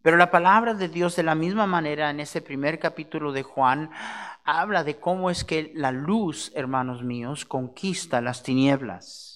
Pero 0.00 0.16
la 0.16 0.30
palabra 0.30 0.74
de 0.74 0.88
Dios 0.88 1.16
de 1.16 1.24
la 1.24 1.34
misma 1.34 1.66
manera 1.66 2.08
en 2.10 2.20
ese 2.20 2.40
primer 2.40 2.78
capítulo 2.78 3.32
de 3.32 3.42
Juan 3.42 3.90
habla 4.44 4.84
de 4.84 5.00
cómo 5.00 5.28
es 5.28 5.42
que 5.42 5.72
la 5.74 5.90
luz, 5.90 6.52
hermanos 6.54 7.02
míos, 7.02 7.44
conquista 7.44 8.20
las 8.20 8.44
tinieblas. 8.44 9.35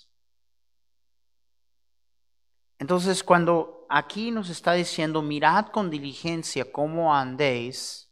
Entonces 2.81 3.23
cuando 3.23 3.87
aquí 3.91 4.31
nos 4.31 4.49
está 4.49 4.73
diciendo, 4.73 5.21
mirad 5.21 5.67
con 5.67 5.91
diligencia 5.91 6.73
cómo 6.73 7.15
andéis, 7.15 8.11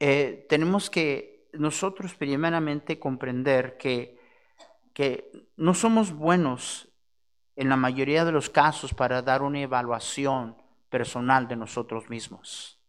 eh, 0.00 0.46
tenemos 0.48 0.88
que 0.88 1.48
nosotros 1.52 2.14
primeramente 2.14 2.98
comprender 2.98 3.76
que, 3.76 4.18
que 4.94 5.50
no 5.56 5.74
somos 5.74 6.12
buenos 6.12 6.88
en 7.56 7.68
la 7.68 7.76
mayoría 7.76 8.24
de 8.24 8.32
los 8.32 8.48
casos 8.48 8.94
para 8.94 9.20
dar 9.20 9.42
una 9.42 9.60
evaluación 9.60 10.56
personal 10.88 11.46
de 11.46 11.56
nosotros 11.56 12.08
mismos. 12.08 12.80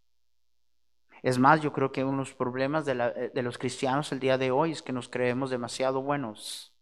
Es 1.23 1.39
más, 1.39 1.61
yo 1.61 1.73
creo 1.73 1.91
que 1.91 2.05
uno 2.05 2.13
de 2.13 2.29
los 2.29 2.33
problemas 2.33 2.85
de, 2.85 3.31
de 3.33 3.43
los 3.43 3.57
cristianos 3.57 4.13
el 4.13 4.21
día 4.21 4.37
de 4.37 4.51
hoy 4.51 4.71
es 4.71 4.81
que 4.81 4.93
nos 4.93 5.09
creemos 5.09 5.49
demasiado 5.49 6.01
buenos. 6.01 6.76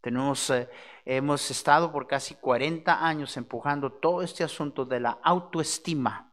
Tenemos, 0.00 0.50
eh, 0.50 0.68
hemos 1.04 1.50
estado 1.50 1.90
por 1.90 2.06
casi 2.06 2.34
40 2.36 3.04
años 3.04 3.36
empujando 3.36 3.90
todo 3.90 4.22
este 4.22 4.44
asunto 4.44 4.84
de 4.84 5.00
la 5.00 5.18
autoestima, 5.22 6.32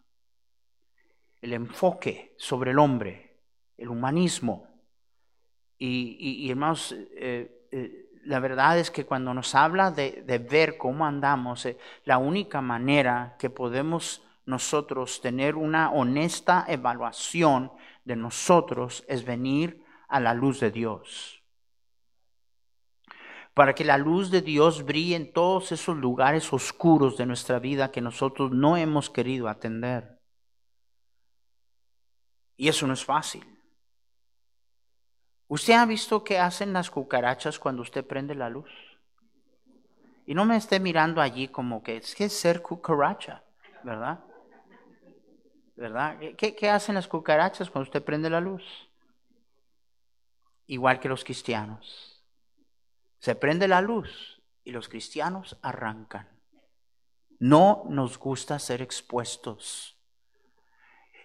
el 1.41 1.53
enfoque 1.53 2.35
sobre 2.37 2.71
el 2.71 2.79
hombre, 2.79 3.37
el 3.77 3.89
humanismo. 3.89 4.67
Y, 5.77 6.49
hermanos, 6.49 6.95
eh, 6.97 7.67
eh, 7.71 8.09
la 8.23 8.39
verdad 8.39 8.79
es 8.79 8.89
que 8.89 9.05
cuando 9.05 9.33
nos 9.33 9.53
habla 9.53 9.91
de, 9.91 10.47
ver 10.49 10.77
cómo 10.77 11.05
andamos, 11.05 11.67
la 12.05 12.17
única 12.17 12.61
manera 12.61 13.35
que 13.37 13.49
podemos 13.49 14.23
nosotros 14.45 15.21
tener 15.21 15.55
una 15.55 15.91
honesta 15.91 16.65
evaluación 16.67 17.71
de 18.05 18.15
nosotros 18.15 19.03
es 19.07 19.25
venir 19.25 19.83
a 20.07 20.19
la 20.19 20.33
luz 20.33 20.59
de 20.59 20.71
Dios 20.71 21.44
para 23.55 23.73
que 23.73 23.85
la 23.85 23.97
luz 23.97 24.31
de 24.31 24.41
Dios 24.41 24.83
brille 24.83 25.15
en 25.15 25.31
todos 25.31 25.71
esos 25.71 25.95
lugares 25.95 26.51
oscuros 26.51 27.15
de 27.15 27.25
nuestra 27.25 27.57
vida 27.57 27.89
que 27.89 28.01
nosotros 28.01 28.51
no 28.51 28.75
hemos 28.75 29.09
querido 29.09 29.47
atender. 29.47 30.19
Y 32.57 32.67
eso 32.67 32.85
no 32.85 32.93
es 32.93 33.05
fácil. 33.05 33.45
¿Usted 35.47 35.73
ha 35.73 35.85
visto 35.85 36.21
qué 36.21 36.37
hacen 36.37 36.73
las 36.73 36.91
cucarachas 36.91 37.57
cuando 37.57 37.81
usted 37.81 38.05
prende 38.05 38.35
la 38.35 38.49
luz? 38.49 38.69
Y 40.25 40.33
no 40.33 40.43
me 40.43 40.57
esté 40.57 40.81
mirando 40.81 41.21
allí 41.21 41.47
como 41.47 41.81
que 41.81 41.95
es 41.95 42.13
que 42.13 42.27
ser 42.27 42.61
cucaracha, 42.61 43.41
¿verdad? 43.83 44.19
¿Verdad? 45.77 46.19
¿Qué, 46.37 46.53
¿Qué 46.55 46.69
hacen 46.69 46.95
las 46.95 47.07
cucarachas 47.07 47.69
cuando 47.69 47.87
usted 47.87 48.03
prende 48.03 48.29
la 48.29 48.41
luz? 48.41 48.63
Igual 50.67 50.99
que 50.99 51.07
los 51.07 51.23
cristianos 51.23 52.14
se 53.25 53.33
prende 53.33 53.67
la 53.67 53.81
luz 53.81 54.39
y 54.63 54.69
los 54.69 54.87
cristianos 54.87 55.57
arrancan. 55.63 56.29
No 57.39 57.83
nos 57.89 58.19
gusta 58.19 58.59
ser 58.59 58.83
expuestos. 58.83 59.97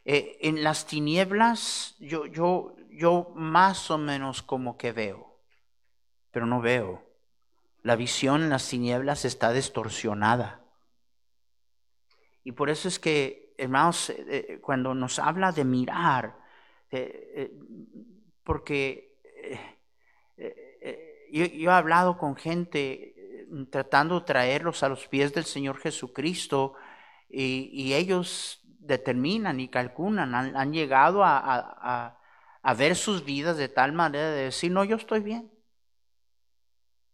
Eh, 0.06 0.38
en 0.40 0.64
las 0.64 0.86
tinieblas 0.86 1.96
yo, 1.98 2.24
yo, 2.24 2.74
yo 2.88 3.34
más 3.34 3.90
o 3.90 3.98
menos 3.98 4.40
como 4.42 4.78
que 4.78 4.92
veo, 4.92 5.42
pero 6.30 6.46
no 6.46 6.62
veo. 6.62 7.04
La 7.82 7.96
visión 7.96 8.44
en 8.44 8.48
las 8.48 8.66
tinieblas 8.66 9.26
está 9.26 9.52
distorsionada. 9.52 10.64
Y 12.44 12.52
por 12.52 12.70
eso 12.70 12.88
es 12.88 12.98
que, 12.98 13.52
hermanos, 13.58 14.08
eh, 14.08 14.24
eh, 14.26 14.60
cuando 14.62 14.94
nos 14.94 15.18
habla 15.18 15.52
de 15.52 15.66
mirar, 15.66 16.40
porque 18.42 19.09
yo, 21.32 21.70
he 21.70 21.74
hablado 21.74 22.18
con 22.18 22.36
gente 22.36 23.14
eh, 23.16 23.46
tratando 23.70 24.20
de 24.20 24.26
traerlos 24.26 24.82
a 24.82 24.88
los 24.88 25.08
pies 25.08 25.32
del 25.32 25.44
Señor 25.44 25.78
Jesucristo 25.78 26.74
y, 27.28 27.92
ellos 27.94 28.60
determinan 28.64 29.60
y 29.60 29.68
calculan, 29.68 30.34
han, 30.34 30.72
llegado 30.72 31.22
a, 31.24 32.16
ver 32.76 32.96
sus 32.96 33.24
vidas 33.24 33.56
de 33.56 33.68
tal 33.68 33.92
manera 33.92 34.30
de 34.30 34.44
decir, 34.44 34.72
no, 34.72 34.84
yo 34.84 34.96
estoy 34.96 35.20
bien. 35.20 35.50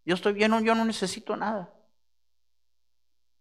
Yo 0.04 0.14
estoy 0.14 0.32
bien, 0.32 0.52
yo 0.64 0.74
no 0.74 0.84
necesito 0.84 1.36
nada. 1.36 1.72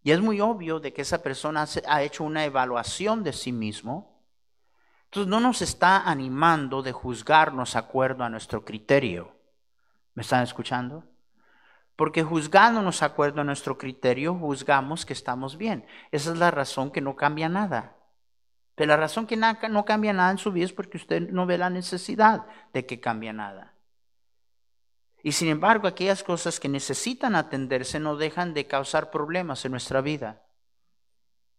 Y 0.02 0.10
es 0.10 0.20
muy 0.20 0.40
obvio 0.40 0.80
de 0.80 0.92
que 0.92 1.02
esa 1.02 1.22
persona 1.22 1.66
ha 1.88 2.02
hecho 2.02 2.24
una 2.24 2.44
evaluación 2.44 3.24
de 3.24 3.32
sí 3.32 3.52
mismo. 3.52 4.22
Entonces 5.04 5.28
no 5.28 5.40
nos 5.40 5.62
está 5.62 6.08
animando 6.08 6.82
de 6.82 6.92
juzgarnos 6.92 7.74
acuerdo 7.74 8.22
a 8.24 8.28
nuestro 8.28 8.64
criterio. 8.64 9.35
¿Me 10.16 10.22
están 10.22 10.42
escuchando? 10.42 11.04
Porque 11.94 12.22
juzgándonos 12.22 13.02
acuerdo 13.02 13.42
a 13.42 13.44
nuestro 13.44 13.76
criterio, 13.76 14.34
juzgamos 14.34 15.04
que 15.04 15.12
estamos 15.12 15.58
bien. 15.58 15.86
Esa 16.10 16.32
es 16.32 16.38
la 16.38 16.50
razón 16.50 16.90
que 16.90 17.02
no 17.02 17.16
cambia 17.16 17.50
nada. 17.50 17.96
Pero 18.74 18.88
la 18.88 18.96
razón 18.96 19.26
que 19.26 19.36
no 19.36 19.84
cambia 19.84 20.14
nada 20.14 20.30
en 20.30 20.38
su 20.38 20.52
vida 20.52 20.64
es 20.64 20.72
porque 20.72 20.96
usted 20.96 21.30
no 21.30 21.44
ve 21.46 21.58
la 21.58 21.68
necesidad 21.68 22.46
de 22.72 22.86
que 22.86 22.98
cambie 22.98 23.32
nada. 23.34 23.74
Y 25.22 25.32
sin 25.32 25.48
embargo, 25.48 25.86
aquellas 25.86 26.22
cosas 26.22 26.60
que 26.60 26.68
necesitan 26.68 27.34
atenderse 27.34 28.00
no 28.00 28.16
dejan 28.16 28.54
de 28.54 28.66
causar 28.66 29.10
problemas 29.10 29.64
en 29.66 29.72
nuestra 29.72 30.00
vida. 30.00 30.42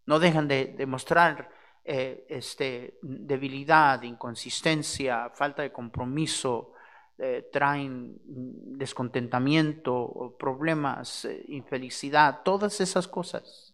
No 0.05 0.17
dejan 0.17 0.47
de, 0.47 0.73
demostrar 0.77 1.51
eh, 1.83 2.25
este, 2.27 2.97
debilidad, 3.03 4.01
inconsistencia, 4.01 5.29
falta 5.29 5.61
de 5.61 5.71
compromiso, 5.71 6.73
eh, 7.19 7.49
traen 7.51 8.21
descontentamiento, 8.25 10.35
problemas, 10.37 11.25
eh, 11.25 11.45
infelicidad, 11.47 12.41
todas 12.43 12.79
esas 12.79 13.07
cosas. 13.07 13.73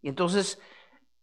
Y 0.00 0.08
entonces, 0.08 0.58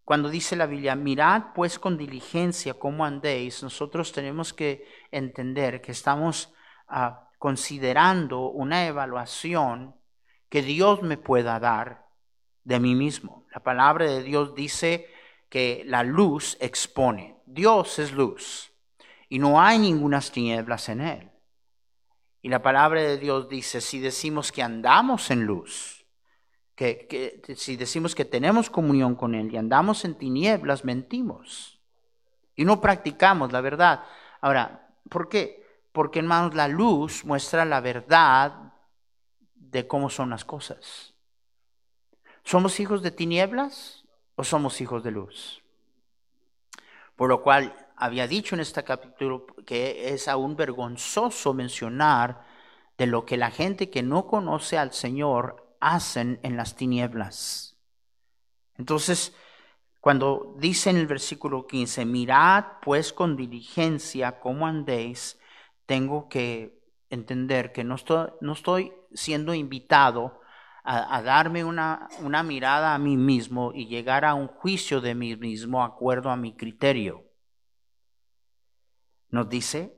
cuando 0.04 0.30
dice 0.30 0.56
la 0.56 0.68
Biblia, 0.68 0.96
mirad 0.96 1.46
pues 1.56 1.80
con 1.80 1.98
diligencia 1.98 2.76
cómo 2.76 3.06
andéis, 3.06 3.64
nosotros 3.64 4.12
tenemos 4.12 4.54
que 4.54 4.86
entender 5.10 5.82
que 5.82 5.94
estamos 5.94 6.54
ah, 6.88 7.28
considerando 7.40 8.52
una 8.52 8.86
evaluación 8.86 9.96
que 10.48 10.62
Dios 10.62 11.02
me 11.02 11.18
pueda 11.18 11.60
dar 11.60 12.06
de 12.66 12.80
mí 12.80 12.94
mismo. 12.94 13.48
La 13.52 13.64
palabra 13.64 14.06
de 14.06 14.22
Dios 14.22 14.54
dice 14.54 15.08
que 15.50 15.82
la 15.88 16.04
luz 16.04 16.56
expone. 16.60 17.38
Dios 17.48 17.98
es 17.98 18.12
luz 18.12 18.71
y 19.32 19.40
no 19.40 19.62
hay 19.62 19.80
ninguna 19.80 20.20
tinieblas 20.20 20.90
en 20.90 21.00
él. 21.00 21.32
Y 22.42 22.50
la 22.50 22.62
palabra 22.62 23.02
de 23.02 23.18
Dios 23.18 23.48
dice, 23.48 23.80
si 23.80 24.02
decimos 24.02 24.52
que 24.52 24.62
andamos 24.62 25.32
en 25.32 25.46
luz, 25.46 26.06
que, 26.76 27.42
si 27.56 27.78
decimos 27.78 28.14
que 28.14 28.26
tenemos 28.26 28.70
comunión 28.70 29.16
con 29.16 29.34
Él 29.34 29.50
y 29.54 29.56
andamos 29.56 30.04
en 30.04 30.16
tinieblas, 30.16 30.84
mentimos. 30.84 31.80
Y 32.58 32.66
no 32.66 32.82
practicamos 32.82 33.54
la 33.54 33.62
verdad. 33.62 34.04
Ahora, 34.42 34.90
¿por 35.10 35.30
qué? 35.30 35.66
Porque 35.94 36.20
hermanos, 36.20 36.54
la 36.54 36.68
luz 36.68 37.24
muestra 37.24 37.64
la 37.64 37.80
verdad 37.80 38.74
de 39.56 39.88
cómo 39.88 40.10
son 40.10 40.30
las 40.32 40.44
cosas. 40.44 41.14
¿Somos 42.44 42.82
hijos 42.82 43.02
de 43.02 43.12
tinieblas 43.12 44.04
o 44.36 44.44
somos 44.44 44.82
hijos 44.82 45.04
de 45.04 45.12
luz? 45.12 45.64
Por 47.16 47.30
lo 47.30 47.42
cual 47.42 47.81
había 48.02 48.28
dicho 48.28 48.56
en 48.56 48.62
este 48.62 48.84
capítulo 48.84 49.46
que 49.64 50.12
es 50.12 50.28
aún 50.28 50.56
vergonzoso 50.56 51.54
mencionar 51.54 52.44
de 52.98 53.06
lo 53.06 53.28
que 53.28 53.38
la 53.38 53.52
gente 53.52 53.92
que 53.92 54.02
no 54.02 54.26
conoce 54.26 54.80
al 54.80 54.92
Señor 54.92 55.78
hacen 55.80 56.40
en 56.42 56.58
las 56.58 56.76
tinieblas. 56.76 57.78
Entonces, 58.76 59.36
cuando 60.00 60.56
dice 60.58 60.90
en 60.90 60.98
el 60.98 61.06
versículo 61.06 61.68
15, 61.68 62.06
mirad 62.06 62.66
pues 62.82 63.14
con 63.14 63.38
diligencia 63.38 64.40
cómo 64.40 64.66
andéis, 64.66 65.40
tengo 65.86 66.28
que 66.28 66.82
entender 67.12 67.72
que 67.72 67.84
no 67.84 67.94
estoy, 67.96 68.94
siendo 69.14 69.54
invitado 69.54 70.42
a, 70.84 71.18
a, 71.18 71.22
darme 71.22 71.64
una, 71.64 72.10
una 72.24 72.42
mirada 72.42 72.96
a 72.96 72.98
mí 72.98 73.16
mismo 73.16 73.74
y 73.76 73.86
llegar 73.86 74.26
a 74.26 74.34
un 74.34 74.48
juicio 74.48 75.02
de 75.02 75.14
mí 75.14 75.36
mismo 75.36 75.84
acuerdo 75.84 76.32
a 76.32 76.36
mi 76.36 76.56
criterio 76.56 77.31
nos 79.32 79.50
dice, 79.50 79.98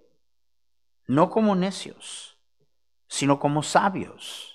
no 1.08 1.30
como 1.30 1.56
necios, 1.56 2.38
sino 3.08 3.39
como 3.39 3.63
sabios. 3.63 4.50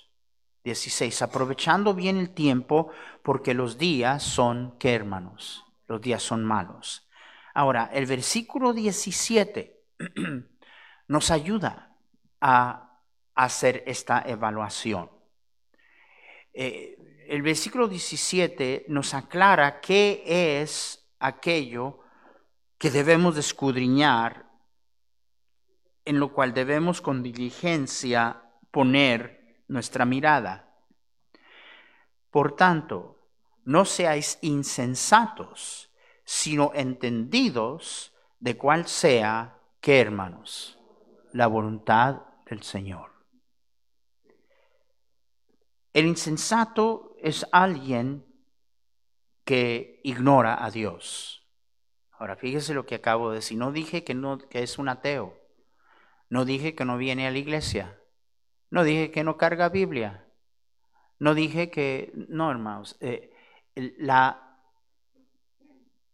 16, 0.63 1.21
aprovechando 1.21 1.93
bien 1.93 2.17
el 2.17 2.31
tiempo, 2.31 2.89
porque 3.23 3.53
los 3.53 3.77
días 3.77 4.23
son, 4.23 4.77
¿qué 4.77 4.93
hermanos? 4.93 5.65
Los 5.87 6.01
días 6.01 6.21
son 6.21 6.43
malos. 6.43 7.07
Ahora, 7.53 7.89
el 7.93 8.05
versículo 8.05 8.73
17 8.73 9.81
nos 11.07 11.31
ayuda 11.31 11.95
a 12.41 12.99
hacer 13.35 13.83
esta 13.87 14.21
evaluación. 14.25 15.09
Eh, 16.53 16.97
el 17.27 17.41
versículo 17.41 17.87
17 17.87 18.85
nos 18.89 19.13
aclara 19.13 19.79
qué 19.79 20.23
es 20.61 21.07
aquello 21.19 21.99
que 22.77 22.91
debemos 22.91 23.37
escudriñar 23.37 24.48
en 26.09 26.19
lo 26.19 26.33
cual 26.33 26.55
debemos 26.55 27.01
con 27.01 27.21
diligencia 27.21 28.41
poner 28.71 29.61
nuestra 29.67 30.05
mirada. 30.05 30.75
Por 32.31 32.55
tanto, 32.55 33.29
no 33.63 33.85
seáis 33.85 34.39
insensatos, 34.41 35.91
sino 36.23 36.71
entendidos 36.73 38.11
de 38.39 38.57
cuál 38.57 38.87
sea, 38.87 39.59
que 39.81 40.01
hermanos, 40.01 40.79
la 41.31 41.45
voluntad 41.45 42.23
del 42.49 42.63
Señor. 42.63 43.11
El 45.93 46.07
insensato 46.07 47.15
es 47.21 47.45
alguien 47.51 48.25
que 49.45 50.01
ignora 50.03 50.65
a 50.65 50.71
Dios. 50.71 51.47
Ahora 52.13 52.35
fíjese 52.35 52.73
lo 52.73 52.87
que 52.87 52.95
acabo 52.95 53.29
de 53.29 53.35
decir. 53.35 53.59
No 53.59 53.71
dije 53.71 54.03
que, 54.03 54.15
no, 54.15 54.39
que 54.39 54.63
es 54.63 54.79
un 54.79 54.89
ateo. 54.89 55.38
No 56.29 56.45
dije 56.45 56.75
que 56.75 56.85
no 56.85 56.97
viene 56.97 57.27
a 57.27 57.31
la 57.31 57.37
iglesia. 57.37 57.99
No 58.69 58.83
dije 58.83 59.11
que 59.11 59.23
no 59.23 59.37
carga 59.37 59.69
Biblia. 59.69 60.25
No 61.17 61.33
dije 61.33 61.69
que, 61.69 62.11
no 62.13 62.49
hermanos, 62.49 62.97
eh, 63.01 63.33
la, 63.97 64.57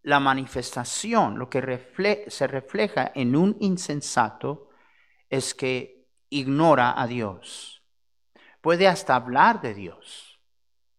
la 0.02 0.20
manifestación, 0.20 1.38
lo 1.38 1.50
que 1.50 2.26
se 2.28 2.48
refleja 2.48 3.12
en 3.14 3.36
un 3.36 3.58
insensato 3.60 4.70
es 5.30 5.54
que 5.54 6.08
ignora 6.30 7.00
a 7.00 7.08
Dios. 7.08 7.84
Puede 8.62 8.88
hasta 8.88 9.16
hablar 9.16 9.62
de 9.62 9.74
Dios. 9.74 10.40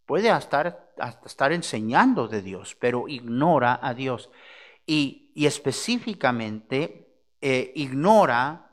Puede 0.07 0.31
hasta, 0.31 0.91
estar 1.25 1.53
enseñando 1.53 2.29
de 2.29 2.43
Dios, 2.43 2.77
pero 2.79 3.09
ignora 3.09 3.79
a 3.83 3.93
Dios. 3.93 4.31
Y, 4.87 5.33
específicamente 5.35 7.09
eh, 7.41 7.73
ignora 7.75 8.66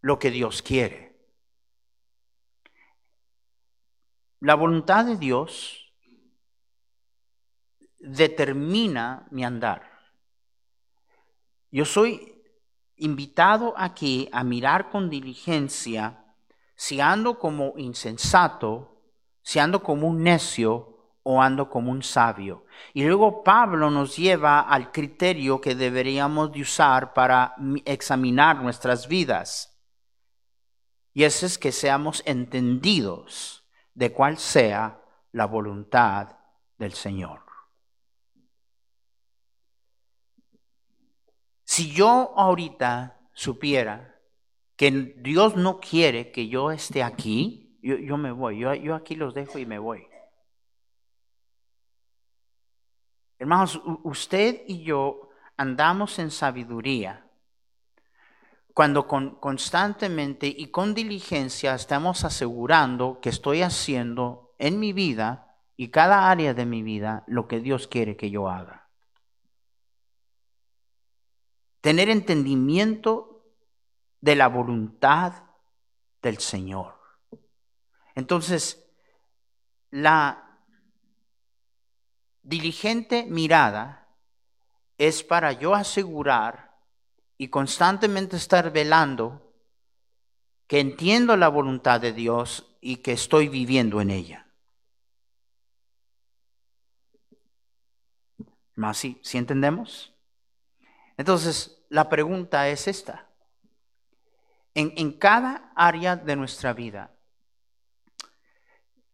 lo 0.00 0.18
que 0.18 0.30
Dios 0.30 0.62
quiere. 0.62 1.16
La 4.40 4.54
voluntad 4.54 5.04
de 5.04 5.16
Dios 5.16 5.92
determina 7.98 9.26
mi 9.30 9.44
andar. 9.44 9.90
Yo 11.70 11.84
soy 11.84 12.42
invitado 12.96 13.74
aquí 13.76 14.28
a 14.32 14.44
mirar 14.44 14.90
con 14.90 15.10
diligencia 15.10 16.24
si 16.74 17.00
ando 17.00 17.38
como 17.38 17.72
insensato, 17.76 19.02
si 19.42 19.58
ando 19.58 19.82
como 19.82 20.06
un 20.06 20.22
necio 20.22 20.96
o 21.22 21.42
ando 21.42 21.68
como 21.68 21.90
un 21.90 22.02
sabio. 22.02 22.66
Y 22.94 23.04
luego 23.04 23.42
Pablo 23.42 23.90
nos 23.90 24.16
lleva 24.16 24.60
al 24.60 24.92
criterio 24.92 25.60
que 25.60 25.74
deberíamos 25.74 26.52
de 26.52 26.62
usar 26.62 27.14
para 27.14 27.54
examinar 27.84 28.62
nuestras 28.62 29.08
vidas. 29.08 29.75
Y 31.16 31.24
ese 31.24 31.46
es 31.46 31.56
que 31.56 31.72
seamos 31.72 32.22
entendidos 32.26 33.66
de 33.94 34.12
cuál 34.12 34.36
sea 34.36 35.02
la 35.32 35.46
voluntad 35.46 36.36
del 36.76 36.92
Señor. 36.92 37.40
Si 41.64 41.90
yo 41.90 42.34
ahorita 42.36 43.18
supiera 43.32 44.20
que 44.76 44.90
Dios 45.16 45.56
no 45.56 45.80
quiere 45.80 46.30
que 46.32 46.48
yo 46.48 46.70
esté 46.70 47.02
aquí, 47.02 47.78
yo, 47.80 48.18
me 48.18 48.30
voy, 48.30 48.58
yo, 48.58 48.74
yo 48.74 48.94
aquí 48.94 49.16
los 49.16 49.32
dejo 49.32 49.58
y 49.58 49.64
me 49.64 49.78
voy. 49.78 50.06
Hermanos, 53.38 53.80
usted 54.04 54.64
y 54.66 54.82
yo 54.82 55.30
andamos 55.56 56.18
en 56.18 56.30
sabiduría 56.30 57.25
cuando 58.76 59.06
constantemente 59.06 60.46
y 60.46 60.66
con 60.66 60.92
diligencia 60.92 61.74
estamos 61.74 62.26
asegurando 62.26 63.20
que 63.22 63.30
estoy 63.30 63.62
haciendo 63.62 64.54
en 64.58 64.78
mi 64.78 64.92
vida 64.92 65.56
y 65.78 65.88
cada 65.88 66.30
área 66.30 66.52
de 66.52 66.66
mi 66.66 66.82
vida 66.82 67.24
lo 67.26 67.48
que 67.48 67.60
Dios 67.60 67.88
quiere 67.88 68.18
que 68.18 68.30
yo 68.30 68.50
haga. 68.50 68.90
Tener 71.80 72.10
entendimiento 72.10 73.46
de 74.20 74.36
la 74.36 74.48
voluntad 74.48 75.44
del 76.20 76.36
Señor. 76.36 77.00
Entonces, 78.14 78.86
la 79.88 80.60
diligente 82.42 83.24
mirada 83.24 84.06
es 84.98 85.22
para 85.22 85.52
yo 85.52 85.74
asegurar 85.74 86.65
y 87.38 87.48
constantemente 87.48 88.36
estar 88.36 88.72
velando 88.72 89.42
que 90.66 90.80
entiendo 90.80 91.36
la 91.36 91.48
voluntad 91.48 92.00
de 92.00 92.12
Dios 92.12 92.76
y 92.80 92.96
que 92.96 93.12
estoy 93.12 93.48
viviendo 93.48 94.00
en 94.00 94.10
ella. 94.10 94.46
¿Más 98.74 98.98
si 98.98 99.20
entendemos? 99.32 100.14
Entonces, 101.16 101.84
la 101.88 102.08
pregunta 102.08 102.68
es 102.68 102.88
esta. 102.88 103.30
En, 104.74 104.92
en, 104.96 105.12
cada 105.12 105.72
área 105.74 106.16
de 106.16 106.36
nuestra 106.36 106.74
vida, 106.74 107.16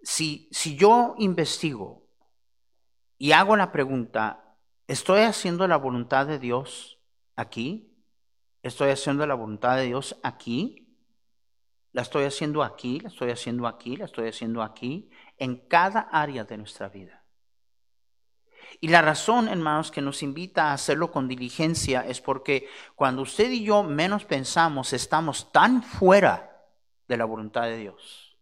si, 0.02 0.48
si 0.50 0.74
yo 0.74 1.14
investigo 1.18 2.08
y 3.18 3.30
hago 3.30 3.56
la 3.56 3.70
pregunta, 3.70 4.56
¿estoy 4.88 5.20
haciendo 5.20 5.68
la 5.68 5.76
voluntad 5.76 6.26
de 6.26 6.40
Dios 6.40 6.98
aquí? 7.36 7.91
Estoy 8.62 8.90
haciendo 8.90 9.26
la 9.26 9.34
voluntad 9.34 9.76
de 9.76 9.86
Dios 9.86 10.16
aquí. 10.22 10.88
La 11.92 12.02
estoy 12.02 12.24
haciendo 12.24 12.62
aquí, 12.62 13.00
la 13.00 13.08
estoy 13.08 13.30
haciendo 13.30 13.66
aquí, 13.66 13.96
la 13.96 14.06
estoy 14.06 14.28
haciendo 14.28 14.62
aquí, 14.62 15.10
en 15.36 15.56
cada 15.56 16.00
área 16.00 16.44
de 16.44 16.56
nuestra 16.56 16.88
vida. 16.88 17.22
Y 18.80 18.88
la 18.88 19.02
razón, 19.02 19.48
hermanos, 19.48 19.90
que 19.90 20.00
nos 20.00 20.22
invita 20.22 20.70
a 20.70 20.72
hacerlo 20.72 21.10
con 21.10 21.28
diligencia 21.28 22.00
es 22.06 22.20
porque 22.20 22.68
cuando 22.94 23.22
usted 23.22 23.50
y 23.50 23.64
yo 23.64 23.82
menos 23.82 24.24
pensamos, 24.24 24.92
estamos 24.92 25.52
tan 25.52 25.82
fuera 25.82 26.66
de 27.08 27.16
la 27.16 27.24
voluntad 27.26 27.64
de 27.64 27.76
Dios. 27.76 28.38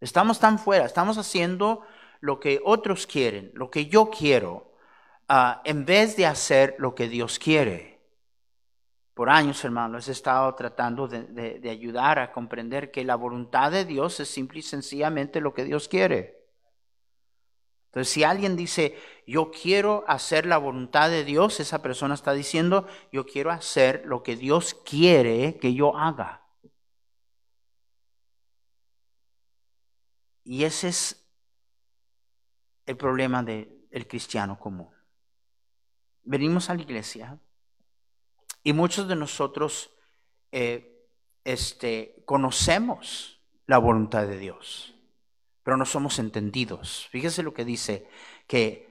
Estamos 0.00 0.38
tan 0.38 0.58
fuera, 0.58 0.84
estamos 0.84 1.16
haciendo 1.18 1.82
lo 2.20 2.38
que 2.38 2.60
otros 2.64 3.06
quieren, 3.06 3.50
lo 3.54 3.70
que 3.70 3.86
yo 3.86 4.10
quiero, 4.10 4.74
ah, 5.28 5.62
en 5.64 5.84
vez 5.84 6.16
de 6.16 6.26
hacer 6.26 6.76
lo 6.78 6.94
que 6.94 7.08
Dios 7.08 7.38
quiere. 7.38 7.97
Por 9.18 9.30
años, 9.30 9.64
hermanos, 9.64 10.06
he 10.06 10.12
estado 10.12 10.54
tratando 10.54 11.08
de, 11.08 11.68
ayudar 11.68 12.20
a 12.20 12.30
comprender 12.30 12.92
que 12.92 13.02
la 13.02 13.16
voluntad 13.16 13.72
de 13.72 13.84
Dios 13.84 14.20
es 14.20 14.28
simple 14.28 14.60
y 14.60 14.62
sencillamente 14.62 15.40
lo 15.40 15.52
que 15.52 15.64
Dios 15.64 15.88
quiere. 15.88 16.46
Entonces, 17.86 18.12
si 18.12 18.22
alguien 18.22 18.54
dice, 18.54 18.96
yo 19.26 19.50
quiero 19.50 20.04
hacer 20.06 20.46
la 20.46 20.56
voluntad 20.56 21.10
de 21.10 21.24
Dios, 21.24 21.58
esa 21.58 21.82
persona 21.82 22.14
está 22.14 22.32
diciendo, 22.32 22.86
yo 23.10 23.26
quiero 23.26 23.50
hacer 23.50 24.04
lo 24.06 24.22
que 24.22 24.36
Dios 24.36 24.74
quiere 24.88 25.58
que 25.58 25.74
yo 25.74 25.96
haga. 25.96 26.46
Y 30.44 30.62
ese 30.62 30.90
es 30.90 31.28
el 32.86 32.96
problema 32.96 33.42
del 33.42 34.06
cristiano 34.06 34.56
común. 34.60 34.94
Venimos 36.22 36.70
a 36.70 36.76
la 36.76 36.82
iglesia 36.82 37.40
y 38.62 38.72
muchos 38.72 39.08
de 39.08 39.16
nosotros 39.16 39.90
eh, 40.52 41.06
este, 41.44 42.22
conocemos 42.24 43.40
la 43.66 43.78
voluntad 43.78 44.26
de 44.26 44.38
Dios, 44.38 44.94
pero 45.62 45.76
no 45.76 45.84
somos 45.84 46.18
entendidos. 46.18 47.08
Fíjese 47.10 47.42
lo 47.42 47.54
que 47.54 47.64
dice, 47.64 48.08
que 48.46 48.88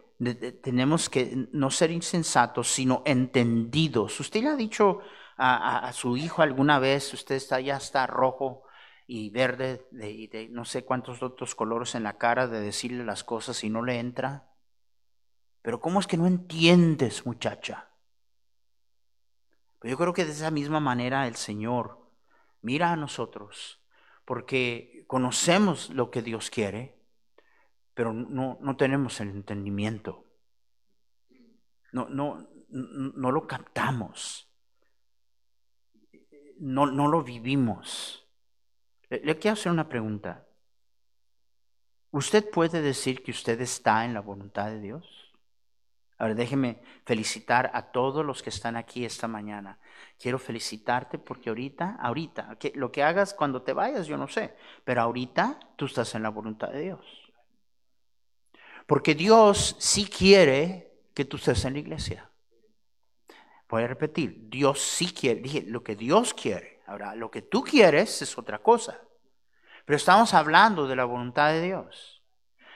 tenemos 0.63 1.10
que 1.10 1.47
no 1.51 1.69
ser 1.69 1.91
insensatos, 1.91 2.67
sino 2.69 3.03
entendidos. 3.06 4.19
Usted 4.19 4.41
le 4.41 4.49
ha 4.49 4.56
dicho 4.56 5.01
a, 5.38 5.91
su 5.93 6.17
hijo 6.17 6.41
alguna 6.41 6.80
vez, 6.80 7.13
usted 7.13 7.36
está, 7.36 7.60
ya 7.60 7.77
está 7.77 8.08
rojo 8.08 8.63
y 9.06 9.30
verde 9.30 9.88
y 9.91 10.27
de 10.27 10.49
no 10.49 10.65
sé 10.65 10.84
cuántos 10.84 11.21
otros 11.21 11.56
colores 11.56 11.95
en 11.95 12.03
la 12.03 12.17
cara 12.17 12.47
de 12.47 12.60
decirle 12.60 13.06
las 13.06 13.23
cosas 13.23 13.63
y 13.63 13.69
no 13.69 13.84
le 13.84 13.99
entra. 13.99 14.49
Pero 15.62 15.80
¿cómo 15.80 15.99
es 15.99 16.08
que 16.08 16.17
no 16.17 16.27
entiendes, 16.27 17.25
muchacha? 17.25 17.89
Yo 19.88 19.97
creo 19.97 20.13
que 20.13 20.26
de 20.26 20.32
esa 20.32 20.52
misma 20.52 20.80
manera 20.80 21.28
el 21.28 21.36
Señor 21.36 21.97
mira 22.62 22.91
a 22.91 22.97
nosotros, 22.97 23.82
porque 24.26 25.06
conocemos 25.08 25.89
lo 25.91 26.12
que 26.12 26.21
Dios 26.21 26.50
quiere, 26.50 27.00
pero 27.93 28.12
no, 28.12 28.58
no 28.62 28.76
tenemos 28.76 29.21
el 29.21 29.30
entendimiento. 29.30 30.26
No, 31.93 32.10
no, 32.10 32.50
no 32.69 33.32
lo 33.32 33.47
captamos. 33.47 34.52
No, 36.60 36.88
no 36.88 37.08
lo 37.08 37.23
vivimos. 37.23 38.28
Le, 39.10 39.21
le 39.21 39.39
quiero 39.39 39.54
hacer 39.54 39.71
una 39.71 39.88
pregunta. 39.88 40.45
¿Usted 42.12 42.50
puede 42.50 42.82
decir 42.82 43.23
que 43.23 43.32
usted 43.32 43.62
está 43.62 44.04
en 44.04 44.13
la 44.13 44.21
voluntad 44.21 44.65
de 44.69 44.82
Dios? 44.82 45.27
Ahora 46.19 46.34
déjeme 46.34 46.82
felicitar 47.06 47.69
a 47.73 47.91
todos 47.91 48.25
los 48.25 48.41
que 48.41 48.49
están 48.49 48.75
aquí 48.75 49.06
esta 49.06 49.27
mañana. 49.27 49.77
Quiero 50.19 50.39
felicitarte 50.39 51.19
porque 51.19 51.49
ahorita, 51.49 51.97
ahorita, 51.99 52.58
lo 52.73 52.91
que 52.91 53.03
hagas 53.03 53.34
cuando 53.34 53.62
te 53.62 53.73
vayas, 53.73 54.08
yo 54.08 54.17
no 54.17 54.27
sé, 54.27 54.56
pero 54.84 55.01
ahorita 55.01 55.60
tú 55.75 55.86
estás 55.86 56.15
en 56.15 56.23
la 56.23 56.30
voluntad 56.30 56.69
de 56.69 56.82
Dios. 56.82 57.32
Porque 58.88 59.13
Dios 59.13 59.75
sí 59.80 60.08
quiere 60.08 60.91
que 61.13 61.25
tú 61.25 61.38
estés 61.38 61.65
en 61.65 61.73
la 61.73 61.80
iglesia. 61.80 62.32
Voy 63.69 63.84
a 63.84 63.88
repetir, 63.88 64.49
Dios 64.49 64.82
sí 64.82 65.13
quiere, 65.13 65.41
dije, 65.41 65.63
lo 65.67 65.84
que 65.84 65.95
Dios 65.95 66.34
quiere. 66.34 66.82
Ahora, 66.88 67.13
lo 67.15 67.30
que 67.30 67.41
tú 67.41 67.63
quieres 67.63 68.21
es 68.21 68.38
otra 68.38 68.60
cosa. 68.60 69.01
Pero 69.86 69.97
estamos 69.97 70.34
hablando 70.34 70.88
de 70.88 70.95
la 70.95 71.06
voluntad 71.06 71.51
de 71.51 71.62
Dios. 71.62 72.16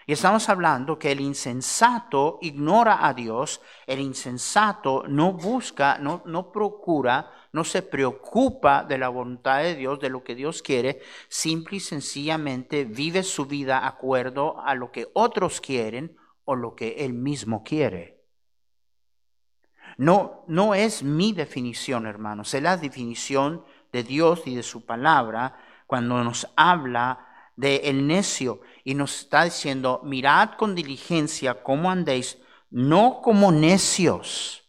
Y 0.08 0.14
estamos 0.14 0.50
hablando 0.50 0.98
que 0.98 1.12
el 1.12 1.20
insensato 1.20 2.40
ignora 2.42 3.06
a 3.06 3.14
Dios, 3.14 3.62
el 3.86 4.00
insensato 4.00 5.04
no 5.08 5.34
busca, 5.34 6.00
no, 6.00 6.24
no 6.26 6.52
procura, 6.52 7.32
no 7.54 7.64
se 7.64 7.84
preocupa 7.84 8.84
de 8.84 8.98
la 8.98 9.10
voluntad 9.10 9.62
de 9.62 9.76
Dios, 9.76 10.00
de 10.00 10.10
lo 10.10 10.24
que 10.24 10.34
Dios 10.34 10.62
quiere, 10.64 11.02
simple 11.28 11.78
y 11.78 11.80
sencillamente 11.82 12.86
vive 12.86 13.24
su 13.24 13.46
vida 13.46 13.86
acuerdo 13.86 14.60
a 14.62 14.74
lo 14.74 14.92
que 14.92 15.08
otros 15.14 15.62
quieren 15.62 16.18
o 16.46 16.56
lo 16.56 16.76
que 16.76 17.06
él 17.06 17.14
mismo 17.14 17.64
quiere. 17.64 18.22
No, 19.98 20.46
no 20.48 20.74
es 20.74 21.04
mi 21.04 21.34
definición, 21.34 22.08
hermanos, 22.08 22.54
es 22.54 22.64
la 22.64 22.78
definición 22.78 23.64
de 23.92 24.04
Dios 24.04 24.44
y 24.46 24.56
de 24.56 24.64
su 24.64 24.86
palabra 24.86 25.58
cuando 25.86 26.24
nos 26.24 26.48
habla 26.56 27.28
de 27.56 27.76
el 27.84 28.08
necio 28.08 28.62
y 28.84 28.96
nos 28.96 29.22
está 29.22 29.44
diciendo, 29.44 30.02
mirad 30.04 30.52
con 30.58 30.76
diligencia 30.76 31.64
cómo 31.64 31.92
andéis, 31.92 32.38
no 32.70 33.22
como 33.22 33.52
necios, 33.52 34.64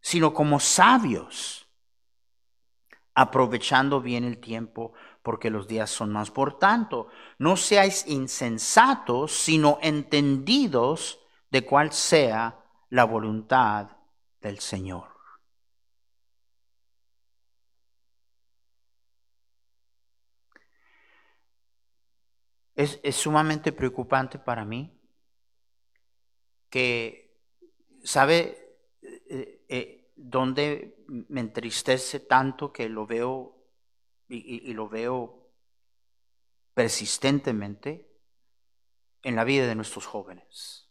sino 0.00 0.34
como 0.34 0.60
sabios, 0.60 1.66
aprovechando 3.14 4.00
bien 4.00 4.24
el 4.24 4.38
tiempo 4.38 4.92
porque 5.22 5.50
los 5.50 5.68
días 5.68 5.90
son 5.90 6.10
más. 6.12 6.30
Por 6.30 6.58
tanto, 6.58 7.08
no 7.38 7.56
seáis 7.56 8.06
insensatos, 8.06 9.32
sino 9.32 9.78
entendidos 9.80 11.20
de 11.50 11.64
cuál 11.64 11.92
sea 11.92 12.64
la 12.90 13.04
voluntad 13.04 13.88
del 14.40 14.58
Señor. 14.58 15.11
Es, 22.82 23.14
sumamente 23.14 23.70
preocupante 23.70 24.40
para 24.40 24.64
mí 24.64 24.98
que, 26.68 27.40
¿sabe 28.02 28.76
eh, 29.02 29.64
eh, 29.68 30.12
dónde 30.16 30.96
me 31.06 31.40
entristece 31.40 32.18
tanto 32.18 32.72
que 32.72 32.88
lo 32.88 33.06
veo 33.06 33.56
y, 34.28 34.72
lo 34.72 34.88
veo 34.88 35.52
persistentemente 36.74 38.18
en 39.22 39.36
la 39.36 39.44
vida 39.44 39.68
de 39.68 39.76
nuestros 39.76 40.06
jóvenes? 40.06 40.88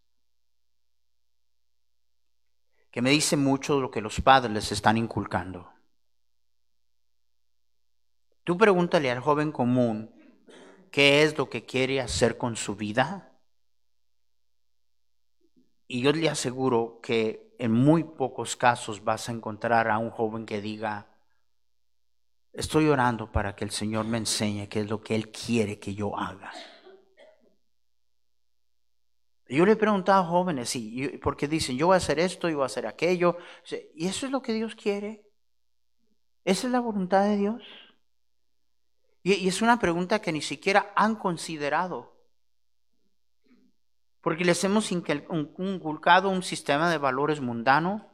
Que 2.89 3.01
me 3.01 3.10
dice 3.10 3.36
mucho 3.36 3.75
de 3.75 3.82
lo 3.82 3.91
que 3.91 3.99
los 3.99 4.21
padres 4.21 4.54
les 4.54 4.71
están 4.71 4.97
inculcando. 4.97 5.73
Tú 8.45 8.58
pregúntale 8.58 9.12
al 9.12 9.19
joven 9.19 9.51
común 9.51 10.20
qué 10.91 11.23
es 11.23 11.38
lo 11.38 11.49
que 11.49 11.65
quiere 11.65 12.01
hacer 12.01 12.38
con 12.38 12.56
su 12.56 12.75
vida. 12.75 13.32
Y 15.88 16.01
yo 16.01 16.12
le 16.12 16.30
aseguro 16.30 16.99
que 17.01 17.56
en 17.58 17.71
muy 17.71 18.04
pocos 18.04 18.56
casos 18.56 19.04
vas 19.04 19.30
a 19.30 19.32
encontrar 19.32 19.89
a 19.89 19.97
un 19.97 20.10
joven 20.10 20.45
que 20.45 20.62
diga, 20.62 21.08
estoy 22.54 22.88
orando 22.88 23.32
para 23.32 23.56
que 23.56 23.63
el 23.63 23.71
Señor 23.71 24.06
me 24.06 24.17
enseñe 24.17 24.67
qué 24.67 24.82
es 24.82 24.89
lo 24.89 25.01
que 25.01 25.15
Él 25.15 25.32
quiere 25.32 25.80
que 25.80 25.93
yo 25.93 26.17
haga. 26.17 26.51
Yo 29.47 29.65
le 29.65 29.73
he 29.73 29.75
preguntado 29.75 30.23
a 30.23 30.27
jóvenes, 30.27 30.73
porque 31.21 31.49
dicen, 31.49 31.77
yo 31.77 31.88
voy 31.88 31.95
a 31.95 31.97
hacer 31.97 32.19
esto, 32.19 32.47
yo 32.47 32.58
voy 32.58 32.63
a 32.63 32.67
hacer 32.67 32.88
aquello, 32.88 33.38
y 33.95 34.08
eso 34.08 34.25
es 34.25 34.32
lo 34.32 34.41
que 34.41 34.54
Dios 34.54 34.75
quiere. 34.75 35.25
¿Esa 36.45 36.67
es 36.67 36.73
la 36.73 36.80
voluntad 36.80 37.25
de 37.25 37.36
Dios? 37.36 37.62
Y, 39.23 39.47
es 39.47 39.62
una 39.62 39.79
pregunta 39.79 40.19
que 40.19 40.31
ni 40.31 40.41
siquiera 40.41 40.91
han 40.95 41.15
considerado. 41.15 42.12
Porque 44.21 44.45
les 44.45 44.63
hemos 44.63 44.91
inculcado 44.91 46.29
un 46.29 46.43
sistema 46.43 46.89
de 46.89 46.97
valores 46.97 47.41
mundano. 47.41 48.07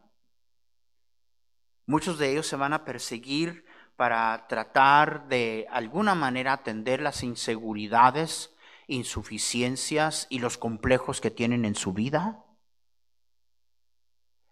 Muchos 1.86 2.18
de 2.18 2.32
ellos 2.32 2.48
se 2.48 2.56
van 2.56 2.74
a 2.74 2.86
perseguir 2.86 3.66
para 3.98 4.48
tratar 4.48 5.28
de 5.28 5.68
alguna 5.70 6.16
manera 6.16 6.54
atender 6.54 7.02
las 7.02 7.24
inseguridades, 7.24 8.56
insuficiencias 8.88 10.28
y 10.30 10.40
los 10.40 10.58
complejos 10.58 11.20
que 11.20 11.32
tienen 11.32 11.66
en 11.66 11.76
su 11.76 11.94
vida. 11.94 12.44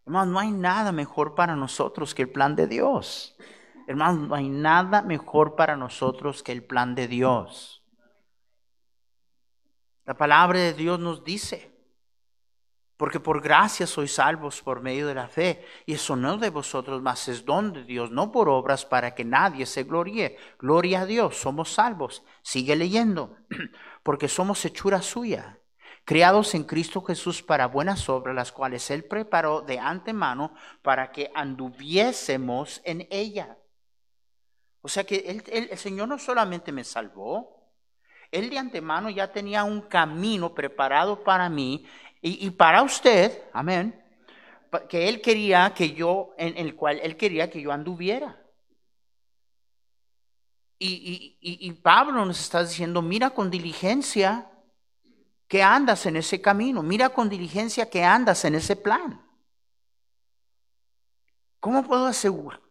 No 0.06 0.40
hay 0.40 0.52
nada 0.52 0.92
mejor 0.92 1.36
para 1.36 1.56
nosotros 1.56 2.14
que 2.14 2.24
el 2.24 2.30
plan 2.30 2.56
de 2.56 2.68
Dios. 2.68 3.36
Hermanos, 3.88 4.28
no 4.28 4.36
hay 4.36 4.50
nada 4.50 5.02
mejor 5.02 5.56
para 5.56 5.76
nosotros 5.76 6.42
que 6.42 6.52
el 6.52 6.64
plan 6.64 6.96
de 6.96 7.08
Dios. 7.08 7.84
La 10.06 10.16
palabra 10.16 10.60
de 10.60 10.74
Dios 10.74 11.00
nos 11.00 11.24
dice, 11.24 11.72
porque 12.98 13.20
por 13.20 13.42
gracia 13.42 13.86
sois 13.88 14.14
salvos 14.14 14.62
por 14.62 14.82
medio 14.82 15.08
de 15.08 15.16
la 15.16 15.28
fe, 15.28 15.66
y 15.86 15.94
eso 15.94 16.16
no 16.16 16.38
de 16.38 16.50
vosotros, 16.50 17.02
mas 17.02 17.28
es 17.28 17.44
don 17.44 17.74
de 17.74 17.84
Dios, 17.84 18.12
no 18.12 18.32
por 18.32 18.48
obras 18.48 18.86
para 18.86 19.14
que 19.14 19.26
nadie 19.26 19.66
se 19.66 19.84
gloríe. 19.84 20.38
Gloria 20.60 21.02
a 21.02 21.06
Dios, 21.06 21.38
somos 21.38 21.74
salvos. 21.74 22.24
Sigue 22.42 22.76
leyendo, 22.76 23.36
porque 24.04 24.28
somos 24.30 24.64
hechura 24.64 25.02
suya, 25.02 25.60
criados 26.06 26.56
en 26.56 26.64
Cristo 26.64 27.02
Jesús 27.02 27.44
para 27.44 27.68
buenas 27.68 28.08
obras, 28.08 28.36
las 28.36 28.52
cuales 28.52 28.90
Él 28.92 29.04
preparó 29.04 29.62
de 29.62 29.80
antemano 29.80 30.54
para 30.82 31.12
que 31.12 31.32
anduviésemos 31.36 32.82
en 32.86 33.08
ella. 33.10 33.58
O 34.86 34.88
sea 34.88 35.04
que 35.04 35.42
el 35.52 35.78
Señor 35.80 36.08
no 36.08 36.20
solamente 36.20 36.72
me 36.72 36.84
salvó, 36.84 37.74
Él 38.30 38.52
de 38.52 38.60
antemano 38.60 39.10
ya 39.10 39.32
tenía 39.32 39.64
un 39.64 39.82
camino 39.82 40.54
preparado 40.54 41.24
para 41.24 41.50
mí 41.50 41.88
y, 42.22 42.52
para 42.52 42.84
usted, 42.84 43.46
amén, 43.52 44.00
que 44.88 45.10
Él 45.10 45.22
quería 45.22 45.74
que 45.74 45.94
yo, 45.94 46.36
en 46.38 46.56
el 46.56 46.76
cual 46.76 47.00
Él 47.02 47.18
quería 47.18 47.50
que 47.50 47.64
yo 47.64 47.72
anduviera. 47.72 48.40
Y, 50.78 51.36
y, 51.42 51.72
Pablo 51.72 52.24
nos 52.24 52.40
está 52.40 52.62
diciendo, 52.64 53.02
mira 53.02 53.32
con 53.32 53.50
diligencia 53.50 54.52
que 55.48 55.64
andas 55.64 56.06
en 56.06 56.18
ese 56.18 56.40
camino, 56.42 56.84
mira 56.84 57.10
con 57.10 57.28
diligencia 57.28 57.90
que 57.90 58.04
andas 58.04 58.46
en 58.46 58.54
ese 58.54 58.76
plan. 58.76 59.20
¿Cómo 61.60 61.84
puedo 61.84 62.06
asegurar? 62.06 62.65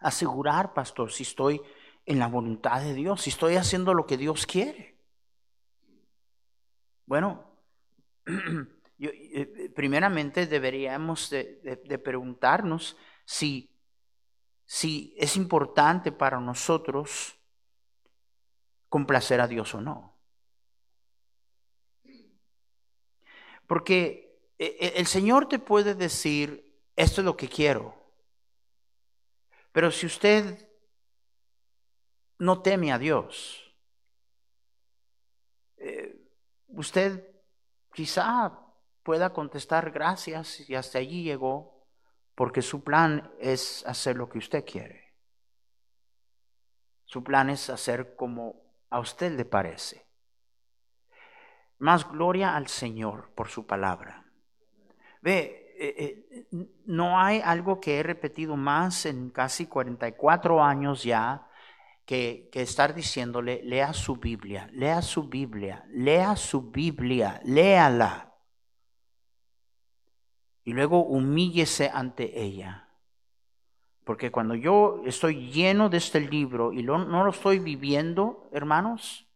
Asegurar, 0.00 0.74
pastor, 0.74 1.12
si 1.12 1.22
estoy 1.22 1.60
en 2.06 2.18
la 2.18 2.28
voluntad 2.28 2.80
de 2.80 2.94
Dios, 2.94 3.22
si 3.22 3.30
estoy 3.30 3.56
haciendo 3.56 3.94
lo 3.94 4.06
que 4.06 4.16
Dios 4.16 4.46
quiere. 4.46 4.96
Bueno, 7.06 7.44
eh, 8.98 9.72
primeramente 9.74 10.46
deberíamos 10.46 11.30
de, 11.30 12.00
preguntarnos 12.02 12.96
si, 13.24 13.70
si 14.64 15.14
es 15.18 15.36
importante 15.36 16.12
para 16.12 16.40
nosotros 16.40 17.38
complacer 18.88 19.40
a 19.40 19.46
Dios 19.46 19.74
o 19.74 19.80
no. 19.80 20.18
Porque 23.66 24.28
eh, 24.58 24.76
eh, 24.80 24.92
el 24.96 25.06
Señor 25.06 25.48
te 25.48 25.58
puede 25.58 25.94
decir, 25.94 26.74
esto 26.96 27.20
es 27.20 27.24
lo 27.24 27.36
que 27.36 27.48
quiero, 27.48 27.97
pero 29.72 29.90
si 29.90 30.06
usted 30.06 30.68
no 32.38 32.62
teme 32.62 32.92
a 32.92 32.98
Dios, 32.98 33.74
eh, 35.76 36.20
usted 36.68 37.26
quizá 37.92 38.58
pueda 39.02 39.32
contestar 39.32 39.90
gracias 39.90 40.68
y 40.68 40.74
hasta 40.74 40.98
allí 40.98 41.22
llegó, 41.22 41.86
porque 42.34 42.62
su 42.62 42.84
plan 42.84 43.32
es 43.40 43.84
hacer 43.86 44.16
lo 44.16 44.28
que 44.28 44.38
usted 44.38 44.64
quiere. 44.64 45.14
Su 47.04 47.24
plan 47.24 47.50
es 47.50 47.70
hacer 47.70 48.14
como 48.14 48.62
a 48.90 49.00
usted 49.00 49.32
le 49.32 49.44
parece. 49.44 50.06
Más 51.78 52.08
gloria 52.08 52.54
al 52.54 52.68
Señor 52.68 53.30
por 53.34 53.48
su 53.48 53.66
palabra. 53.66 54.24
Ve, 55.22 55.67
eh, 55.80 56.46
eh, 56.50 56.68
no 56.86 57.20
hay 57.20 57.40
algo 57.44 57.80
que 57.80 57.98
he 57.98 58.02
repetido 58.02 58.56
más 58.56 59.06
en 59.06 59.30
casi 59.30 59.66
44 59.66 60.62
años 60.62 61.04
ya 61.04 61.46
que, 62.04 62.48
que, 62.50 62.62
estar 62.62 62.94
diciéndole, 62.94 63.62
lea 63.62 63.92
su 63.92 64.16
Biblia, 64.16 64.68
lea 64.72 65.02
su 65.02 65.28
Biblia, 65.28 65.84
lea 65.90 66.36
su 66.36 66.70
Biblia, 66.70 67.40
léala. 67.44 68.34
Y 70.64 70.72
luego 70.72 71.04
humíllese 71.04 71.90
ante 71.92 72.40
ella. 72.40 72.88
Porque 74.04 74.30
cuando 74.30 74.54
yo 74.54 75.02
estoy 75.04 75.50
lleno 75.50 75.88
de 75.88 75.98
este 75.98 76.20
libro 76.20 76.72
y 76.72 76.82
no 76.82 77.24
lo 77.24 77.30
estoy 77.30 77.58
viviendo, 77.58 78.48
hermanos, 78.52 79.28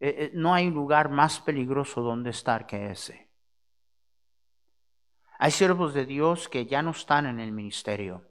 eh, 0.00 0.30
no 0.34 0.54
hay 0.54 0.70
lugar 0.70 1.10
más 1.10 1.40
peligroso 1.40 2.02
donde 2.02 2.30
estar 2.30 2.66
que 2.66 2.90
ese. 2.90 3.27
Hay 5.38 5.52
siervos 5.52 5.94
de 5.94 6.04
Dios 6.04 6.48
que 6.48 6.66
ya 6.66 6.82
no 6.82 6.90
están 6.90 7.24
en 7.26 7.38
el 7.38 7.52
ministerio 7.52 8.24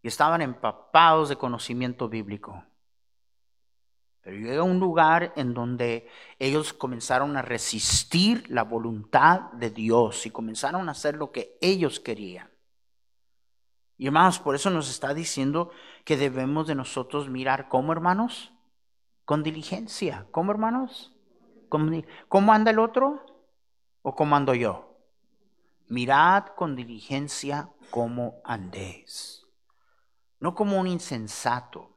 y 0.00 0.08
estaban 0.08 0.40
empapados 0.40 1.28
de 1.28 1.36
conocimiento 1.36 2.08
bíblico, 2.08 2.64
Pero 4.20 4.36
llega 4.38 4.62
un 4.62 4.78
lugar 4.78 5.32
en 5.36 5.52
donde 5.52 6.08
ellos 6.38 6.72
comenzaron 6.72 7.36
a 7.36 7.42
resistir 7.42 8.48
la 8.48 8.62
voluntad 8.62 9.52
de 9.52 9.70
Dios 9.70 10.26
y 10.26 10.30
comenzaron 10.30 10.88
a 10.88 10.92
hacer 10.92 11.16
lo 11.16 11.32
que 11.32 11.58
ellos 11.60 12.00
querían. 12.00 12.50
Y 13.98 14.06
hermanos, 14.06 14.38
por 14.38 14.54
eso 14.54 14.70
nos 14.70 14.90
está 14.90 15.14
diciendo 15.14 15.70
que 16.04 16.16
debemos 16.16 16.66
de 16.66 16.74
nosotros 16.74 17.28
mirar 17.28 17.68
cómo, 17.68 17.92
hermanos, 17.92 18.52
con 19.24 19.42
diligencia. 19.42 20.26
¿Cómo, 20.30 20.52
hermanos? 20.52 21.12
¿Cómo 22.28 22.52
anda 22.52 22.70
el 22.70 22.78
otro? 22.78 23.24
¿O 24.02 24.14
cómo 24.14 24.36
ando 24.36 24.54
yo? 24.54 24.85
Mirad 25.88 26.46
con 26.56 26.76
diligencia 26.76 27.70
cómo 27.90 28.40
andéis. 28.44 29.46
No 30.40 30.54
como 30.54 30.80
un 30.80 30.86
insensato 30.86 31.96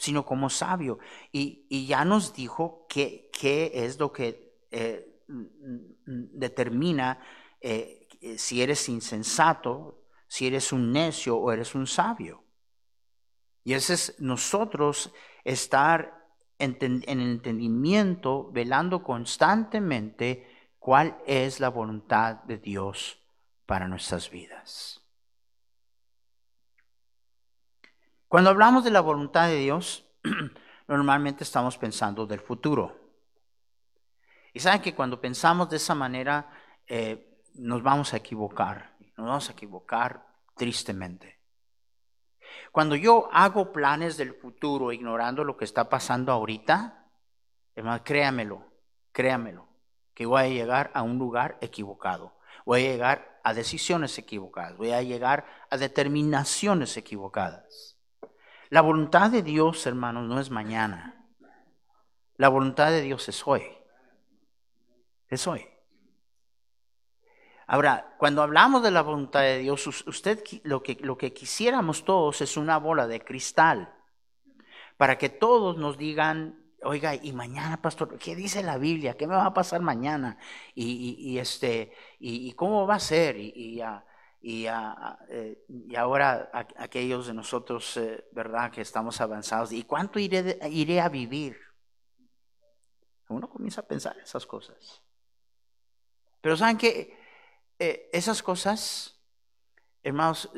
sino 0.00 0.24
como 0.24 0.48
sabio. 0.48 0.98
Y, 1.30 1.86
ya 1.86 2.04
nos 2.06 2.32
dijo 2.32 2.86
qué, 2.88 3.30
qué 3.38 3.70
es 3.74 3.98
lo 3.98 4.12
que 4.12 4.56
eh, 4.70 5.20
determina 6.06 7.20
eh, 7.60 8.08
si 8.38 8.62
eres 8.62 8.88
insensato, 8.88 10.06
si 10.26 10.46
eres 10.46 10.72
un 10.72 10.90
necio 10.90 11.36
o 11.36 11.52
eres 11.52 11.74
un 11.74 11.86
sabio. 11.86 12.42
Y 13.62 13.74
ese 13.74 13.92
es 13.92 14.16
nosotros 14.18 15.12
estar 15.44 16.18
en 16.58 16.76
el 17.06 17.20
entendimiento, 17.20 18.50
velando 18.52 19.02
constantemente 19.02 20.46
cuál 20.80 21.16
es 21.26 21.60
la 21.60 21.68
voluntad 21.68 22.36
de 22.44 22.58
Dios 22.58 23.20
para 23.66 23.86
nuestras 23.86 24.30
vidas. 24.30 25.00
Cuando 28.26 28.50
hablamos 28.50 28.82
de 28.82 28.90
la 28.90 29.00
voluntad 29.00 29.48
de 29.48 29.56
Dios, 29.56 30.06
normalmente 30.88 31.44
estamos 31.44 31.76
pensando 31.78 32.26
del 32.26 32.40
futuro. 32.40 32.98
Y 34.52 34.60
saben 34.60 34.82
que 34.82 34.94
cuando 34.94 35.20
pensamos 35.20 35.68
de 35.68 35.76
esa 35.76 35.94
manera, 35.94 36.50
eh, 36.86 37.40
nos 37.54 37.82
vamos 37.82 38.14
a 38.14 38.16
equivocar, 38.16 38.96
nos 39.16 39.26
vamos 39.26 39.48
a 39.48 39.52
equivocar 39.52 40.26
tristemente. 40.56 41.38
Cuando 42.72 42.96
yo 42.96 43.28
hago 43.32 43.72
planes 43.72 44.16
del 44.16 44.34
futuro 44.34 44.92
ignorando 44.92 45.44
lo 45.44 45.56
que 45.56 45.64
está 45.64 45.88
pasando 45.88 46.32
ahorita, 46.32 47.10
hermano, 47.74 48.02
créamelo, 48.02 48.64
créamelo, 49.12 49.69
que 50.20 50.26
voy 50.26 50.42
a 50.42 50.48
llegar 50.48 50.90
a 50.92 51.00
un 51.00 51.16
lugar 51.16 51.56
equivocado. 51.62 52.34
Voy 52.66 52.84
a 52.84 52.90
llegar 52.90 53.40
a 53.42 53.54
decisiones 53.54 54.18
equivocadas, 54.18 54.76
voy 54.76 54.90
a 54.90 55.00
llegar 55.00 55.46
a 55.70 55.78
determinaciones 55.78 56.98
equivocadas. 56.98 57.98
La 58.68 58.82
voluntad 58.82 59.30
de 59.30 59.40
Dios, 59.40 59.86
hermanos, 59.86 60.28
no 60.28 60.38
es 60.38 60.50
mañana. 60.50 61.26
La 62.36 62.50
voluntad 62.50 62.90
de 62.90 63.00
Dios 63.00 63.30
es 63.30 63.46
hoy. 63.46 63.62
Es 65.28 65.46
hoy. 65.46 65.66
Ahora, 67.66 68.14
cuando 68.18 68.42
hablamos 68.42 68.82
de 68.82 68.90
la 68.90 69.00
voluntad 69.00 69.40
de 69.40 69.56
Dios, 69.60 69.86
usted 69.86 70.44
lo 70.64 70.82
que, 70.82 70.98
lo 71.00 71.16
que 71.16 71.32
quisiéramos 71.32 72.04
todos 72.04 72.42
es 72.42 72.58
una 72.58 72.76
bola 72.76 73.06
de 73.06 73.24
cristal 73.24 73.90
para 74.98 75.16
que 75.16 75.30
todos 75.30 75.78
nos 75.78 75.96
digan, 75.96 76.59
oiga, 76.82 77.14
y 77.14 77.32
mañana, 77.32 77.80
pastor, 77.80 78.18
¿qué 78.18 78.34
dice 78.34 78.62
la 78.62 78.78
Biblia? 78.78 79.16
¿Qué 79.16 79.26
me 79.26 79.34
va 79.34 79.46
a 79.46 79.54
pasar 79.54 79.80
mañana? 79.80 80.38
Y, 80.74 81.38
este, 81.38 81.92
y, 82.18 82.52
cómo 82.52 82.86
va 82.86 82.96
a 82.96 83.00
ser? 83.00 83.36
Y, 83.36 83.82
eh, 84.42 85.66
ahora 85.96 86.50
aquellos 86.52 87.26
de 87.26 87.34
nosotros, 87.34 87.96
eh, 87.96 88.24
¿verdad?, 88.32 88.70
que 88.70 88.80
estamos 88.80 89.20
avanzados, 89.20 89.72
¿y 89.72 89.84
cuánto 89.84 90.18
iré, 90.18 90.58
iré 90.70 91.00
a 91.00 91.08
vivir? 91.08 91.58
Uno 93.28 93.48
comienza 93.48 93.82
a 93.82 93.86
pensar 93.86 94.16
esas 94.18 94.44
cosas. 94.44 95.02
Pero 96.40 96.56
saben 96.56 96.78
que 96.78 97.16
eh, 97.78 98.10
esas 98.12 98.42
cosas, 98.42 99.19
hermanos, 100.02 100.50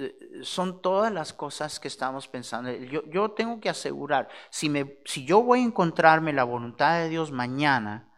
son 0.43 0.81
todas 0.83 1.13
las 1.13 1.33
cosas 1.33 1.81
que 1.81 1.89
estamos 1.89 2.29
pensando. 2.29 2.71
Yo, 2.73 3.05
yo 3.07 3.33
tengo 3.33 3.61
que 3.61 3.69
asegurar, 3.69 4.29
si, 4.51 4.69
me, 4.69 4.99
si 5.05 5.25
yo 5.25 5.43
voy 5.43 5.61
a 5.61 5.65
encontrarme 5.65 6.33
la 6.33 6.45
voluntad 6.45 6.99
de 6.99 7.09
Dios 7.09 7.33
mañana, 7.33 8.09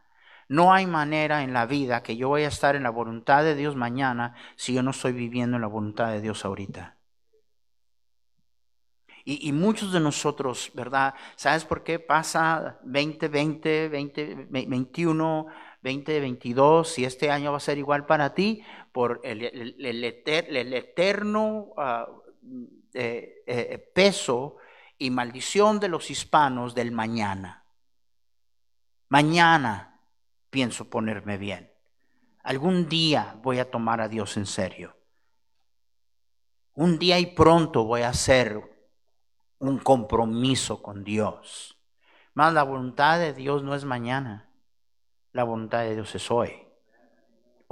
no 0.49 0.73
hay 0.73 0.87
manera 0.87 1.43
en 1.43 1.53
la 1.53 1.67
vida 1.67 2.03
que 2.03 2.17
yo 2.17 2.31
vaya 2.31 2.47
a 2.47 2.51
estar 2.51 2.77
en 2.77 2.83
la 2.83 2.91
voluntad 2.91 3.45
de 3.45 3.55
Dios 3.55 3.77
mañana 3.77 4.35
si 4.57 4.75
yo 4.75 4.83
no 4.83 4.91
estoy 4.91 5.13
viviendo 5.13 5.57
en 5.57 5.63
la 5.63 5.69
voluntad 5.69 6.11
de 6.11 6.21
Dios 6.21 6.45
ahorita. 6.45 6.97
Y, 9.27 9.53
muchos 9.53 9.91
de 9.91 10.01
nosotros, 10.01 10.71
¿verdad? 10.75 11.15
¿Sabes 11.37 11.65
por 11.65 11.83
qué 11.83 11.99
pasa 11.99 12.79
2020, 12.83 13.89
2021, 13.89 15.47
2022? 15.81 16.87
Si 16.87 17.07
este 17.07 17.31
año 17.31 17.51
va 17.51 17.57
a 17.57 17.61
ser 17.61 17.79
igual 17.79 18.05
para 18.05 18.35
ti, 18.35 18.63
por 18.95 19.21
el, 19.25 20.05
eterno 20.05 21.73
ah, 21.77 22.07
eh, 22.93 23.43
eh, 23.45 23.91
peso 23.93 24.59
y 24.99 25.11
maldición 25.11 25.81
de 25.81 25.89
los 25.89 26.13
hispanos 26.13 26.77
del 26.77 26.93
mañana. 26.93 27.65
Mañana 29.09 30.01
pienso 30.49 30.89
ponerme 30.89 31.39
bien. 31.39 31.73
Algún 32.45 32.89
día 32.89 33.37
voy 33.43 33.59
a 33.59 33.69
tomar 33.69 34.01
a 34.01 34.07
Dios 34.09 34.37
en 34.37 34.47
serio. 34.47 34.97
Un 36.75 36.97
día 36.97 37.19
y 37.19 37.27
pronto 37.27 37.83
voy 37.83 38.03
a 38.03 38.11
hacer 38.11 38.63
un 39.59 39.79
compromiso 39.79 40.81
con 40.85 41.03
Dios. 41.03 41.77
Más 42.35 42.55
la 42.55 42.63
voluntad 42.63 43.19
de 43.19 43.33
Dios 43.33 43.65
no 43.65 43.75
es 43.75 43.85
mañana. 43.85 44.49
La 45.33 45.43
voluntad 45.43 45.81
de 45.81 45.95
Dios 45.97 46.15
es 46.15 46.31
hoy. 46.31 46.64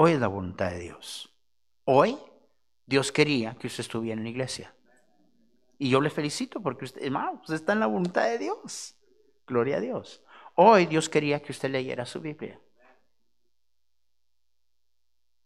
Hoy 0.04 0.14
es 0.14 0.20
la 0.20 0.26
voluntad 0.26 0.72
de 0.72 0.80
Dios. 0.80 1.32
Hoy 1.84 2.18
Dios 2.86 3.12
quería 3.12 3.54
que 3.54 3.68
usted 3.68 3.82
estuviera 3.82 4.18
en 4.18 4.24
la 4.24 4.30
iglesia. 4.30 4.74
Y 5.78 5.90
yo 5.90 6.00
le 6.00 6.10
felicito 6.10 6.60
porque 6.60 6.86
usted, 6.86 7.04
hermano, 7.04 7.40
está 7.48 7.74
en 7.74 7.78
la 7.78 7.86
voluntad 7.86 8.24
de 8.24 8.36
Dios. 8.36 8.96
Gloria 9.46 9.76
a 9.76 9.80
Dios. 9.80 10.20
Hoy 10.56 10.86
Dios 10.86 11.08
quería 11.08 11.40
que 11.40 11.52
usted 11.52 11.70
leyera 11.70 12.04
su 12.04 12.20
Biblia. 12.20 12.60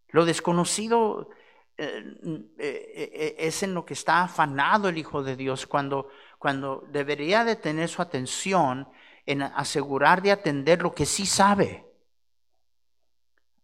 Lo 0.09 0.25
desconocido 0.25 1.29
eh, 1.77 2.17
eh, 2.59 3.11
eh, 3.15 3.37
es 3.39 3.63
en 3.63 3.75
lo 3.75 3.85
que 3.85 3.93
está 3.93 4.23
afanado 4.23 4.89
el 4.89 4.97
Hijo 4.97 5.23
de 5.23 5.37
Dios 5.37 5.67
cuando, 5.67 6.09
cuando 6.39 6.83
debería 6.89 7.45
de 7.45 7.57
tener 7.57 7.91
su 7.91 8.01
atención 8.01 8.89
en 9.27 9.43
asegurar 9.43 10.23
de 10.23 10.33
atender 10.33 10.81
lo 10.81 10.95
que 10.95 11.05
sí 11.05 11.27
sabe. 11.27 11.86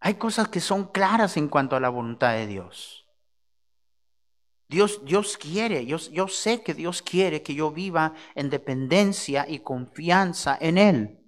Hay 0.04 0.14
cosas 0.14 0.48
que 0.48 0.60
son 0.60 0.86
claras 0.86 1.36
en 1.36 1.48
cuanto 1.48 1.76
a 1.76 1.80
la 1.80 1.88
voluntad 1.88 2.32
de 2.32 2.46
Dios. 2.46 3.06
Dios, 4.68 5.04
Dios 5.04 5.38
quiere, 5.38 5.86
yo, 5.86 5.96
yo 6.10 6.28
sé 6.28 6.62
que 6.62 6.74
Dios 6.74 7.02
quiere 7.02 7.42
que 7.42 7.54
yo 7.54 7.70
viva 7.70 8.14
en 8.34 8.50
dependencia 8.50 9.46
y 9.48 9.60
confianza 9.60 10.58
en 10.60 10.78
Él. 10.78 11.18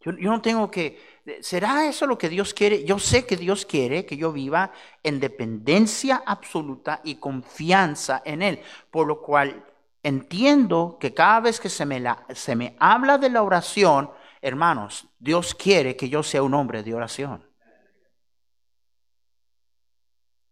yo 0.00 0.12
no 0.12 0.42
tengo 0.42 0.70
que, 0.70 0.98
¿Será 1.40 1.86
eso 1.86 2.06
lo 2.06 2.18
que 2.18 2.28
Dios 2.28 2.52
quiere? 2.52 2.84
Yo 2.84 2.98
sé 2.98 3.24
que 3.24 3.36
Dios 3.36 3.64
quiere 3.64 4.04
que 4.04 4.16
yo 4.16 4.32
viva 4.32 4.72
en 5.04 5.20
dependencia 5.20 6.22
absoluta 6.26 7.00
y 7.04 7.16
confianza 7.16 8.20
en 8.24 8.42
Él, 8.42 8.60
por 8.90 9.06
lo 9.06 9.22
cual 9.22 9.64
entiendo 10.02 10.98
que 11.00 11.14
cada 11.14 11.40
vez 11.40 11.60
que 11.60 11.68
se 11.68 11.86
me, 11.86 12.02
se 12.34 12.56
me 12.56 12.76
habla 12.80 13.18
de 13.18 13.30
la 13.30 13.42
oración, 13.42 14.10
hermanos, 14.42 15.08
Dios 15.18 15.54
quiere 15.54 15.96
que 15.96 16.08
yo 16.08 16.22
sea 16.22 16.42
un 16.42 16.52
hombre 16.52 16.82
de 16.82 16.94
oración. 16.94 17.48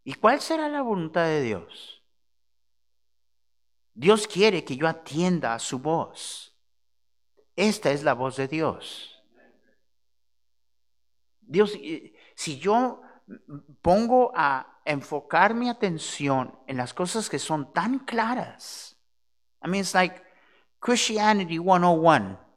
¿Y 0.04 0.14
cuál 0.14 0.40
será 0.40 0.68
la 0.68 0.80
voluntad 0.80 1.24
de 1.24 1.42
Dios? 1.42 2.02
Dios 3.92 4.26
quiere 4.26 4.64
que 4.64 4.76
yo 4.76 4.88
atienda 4.88 5.54
a 5.54 5.58
su 5.58 5.78
voz. 5.78 6.56
Esta 7.56 7.90
es 7.90 8.02
la 8.02 8.14
voz 8.14 8.36
de 8.36 8.48
Dios. 8.48 9.22
Dios, 11.40 11.76
si 12.34 12.58
yo 12.58 13.02
pongo 13.82 14.32
a 14.34 14.80
enfocar 14.84 15.52
mi 15.52 15.68
atención 15.68 16.58
en 16.66 16.76
las 16.76 16.94
cosas 16.94 17.28
que 17.28 17.38
son 17.38 17.72
tan 17.72 17.98
claras, 18.00 18.96
I 19.62 19.68
mean, 19.68 19.82
it's 19.82 19.94
like 19.94 20.22
Christianity 20.78 21.58
101. 21.58 22.49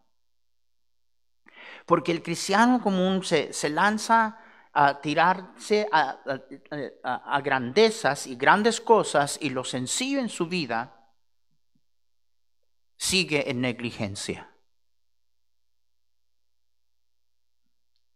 Porque 1.86 2.12
el 2.12 2.24
cristiano 2.24 2.82
común 2.82 3.24
se, 3.24 3.52
lanza 3.70 4.38
a 4.74 5.00
tirarse 5.02 5.88
a, 5.92 6.20
a, 7.04 7.42
grandezas 7.42 8.28
y 8.28 8.36
grandes 8.36 8.82
cosas 8.82 9.38
y 9.42 9.50
lo 9.50 9.64
sencillo 9.64 10.20
en 10.20 10.30
su 10.30 10.48
vida 10.48 11.04
sigue 12.98 13.50
en 13.50 13.62
negligencia. 13.62 14.50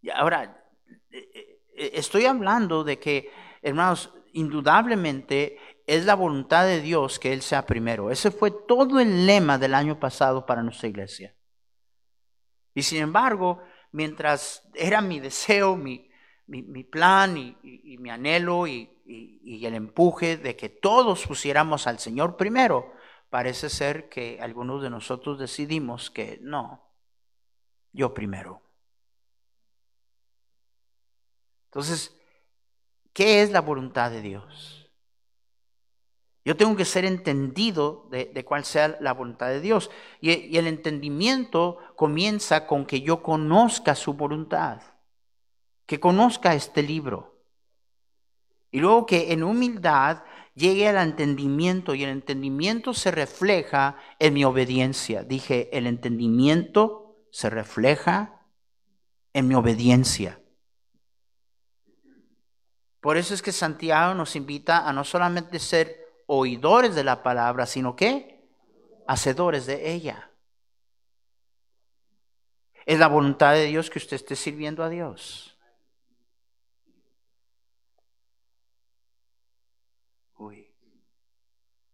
Y 0.02 0.10
ahora, 0.10 0.64
eh, 1.12 1.60
eh, 1.76 1.92
estoy 1.94 2.26
hablando 2.26 2.84
de 2.84 2.98
que, 2.98 3.32
hermanos, 3.62 4.14
indudablemente 4.34 5.58
es 5.86 6.06
la 6.06 6.16
voluntad 6.16 6.66
de 6.66 6.82
Dios 6.82 7.20
que 7.20 7.34
Él 7.34 7.42
sea 7.42 7.66
primero. 7.66 8.12
Ese 8.12 8.32
fue 8.32 8.52
todo 8.52 9.00
el 9.00 9.26
lema 9.26 9.58
del 9.58 9.74
año 9.74 10.00
pasado 10.00 10.46
para 10.46 10.64
nuestra 10.64 10.88
iglesia. 10.88 11.37
Y 12.78 12.84
sin 12.84 13.02
embargo, 13.02 13.64
mientras 13.92 14.70
era 14.76 15.02
mi 15.02 15.20
deseo, 15.20 15.76
mi, 15.76 16.12
mi, 16.46 16.84
plan 16.84 17.36
y, 17.36 17.98
mi 17.98 18.12
anhelo 18.12 18.68
y, 18.68 18.88
y 19.04 19.66
el 19.66 19.74
empuje 19.74 20.38
de 20.38 20.56
que 20.56 20.70
todos 20.70 21.26
pusiéramos 21.26 21.88
al 21.88 21.98
Señor 21.98 22.38
primero, 22.38 22.94
parece 23.32 23.72
ser 23.72 24.10
que 24.10 24.38
algunos 24.40 24.84
de 24.84 24.92
nosotros 24.92 25.40
decidimos 25.40 26.12
que 26.12 26.38
no, 26.44 26.88
yo 27.94 28.14
primero. 28.14 28.62
Entonces, 31.72 32.16
¿qué 33.12 33.42
es 33.42 33.50
la 33.50 33.62
voluntad 33.62 34.12
de 34.12 34.22
Dios? 34.22 34.77
Yo 36.48 36.56
tengo 36.56 36.78
que 36.78 36.86
ser 36.86 37.04
entendido 37.04 38.08
de, 38.10 38.46
cuál 38.46 38.64
sea 38.64 38.96
la 39.02 39.12
voluntad 39.12 39.50
de 39.50 39.60
Dios. 39.60 39.92
Y, 40.22 40.32
y, 40.32 40.58
el 40.58 40.68
entendimiento 40.68 41.78
comienza 41.98 42.66
con 42.66 42.86
que 42.86 43.02
yo 43.02 43.22
conozca 43.22 43.96
su 43.96 44.14
voluntad, 44.14 44.82
que 45.86 46.00
conozca 46.00 46.54
este 46.54 46.84
libro. 46.84 47.36
Y 48.72 48.80
luego 48.80 49.06
que 49.06 49.34
en 49.34 49.44
humildad 49.44 50.24
llegue 50.56 50.88
al 50.88 51.06
entendimiento 51.06 51.94
y 51.94 52.06
el 52.06 52.12
entendimiento 52.12 52.94
se 52.94 53.12
refleja 53.12 53.98
en 54.18 54.34
mi 54.34 54.46
obediencia. 54.46 55.24
Dije, 55.24 55.68
el 55.78 55.86
entendimiento 55.86 57.26
se 57.30 57.50
refleja 57.50 58.42
en 59.34 59.50
mi 59.50 59.56
obediencia. 59.56 60.40
Por 63.02 63.18
eso 63.18 63.34
es 63.34 63.42
que 63.42 63.52
Santiago 63.52 64.14
nos 64.14 64.38
invita 64.38 64.88
a 64.88 64.94
no 64.94 65.04
solamente 65.04 65.60
ser 65.60 66.07
oidores 66.28 66.94
de 66.94 67.04
la 67.04 67.24
palabra, 67.24 67.66
sino 67.66 67.96
que 67.96 68.38
hacedores 69.08 69.66
de 69.66 69.92
ella. 69.92 70.32
Es 72.86 73.00
la 73.00 73.08
voluntad 73.08 73.54
de 73.54 73.66
Dios 73.66 73.90
que 73.90 74.00
usted 74.00 74.16
esté 74.16 74.36
sirviendo 74.36 74.84
a 74.84 74.90
Dios. 74.90 75.58
Uy, 80.38 80.72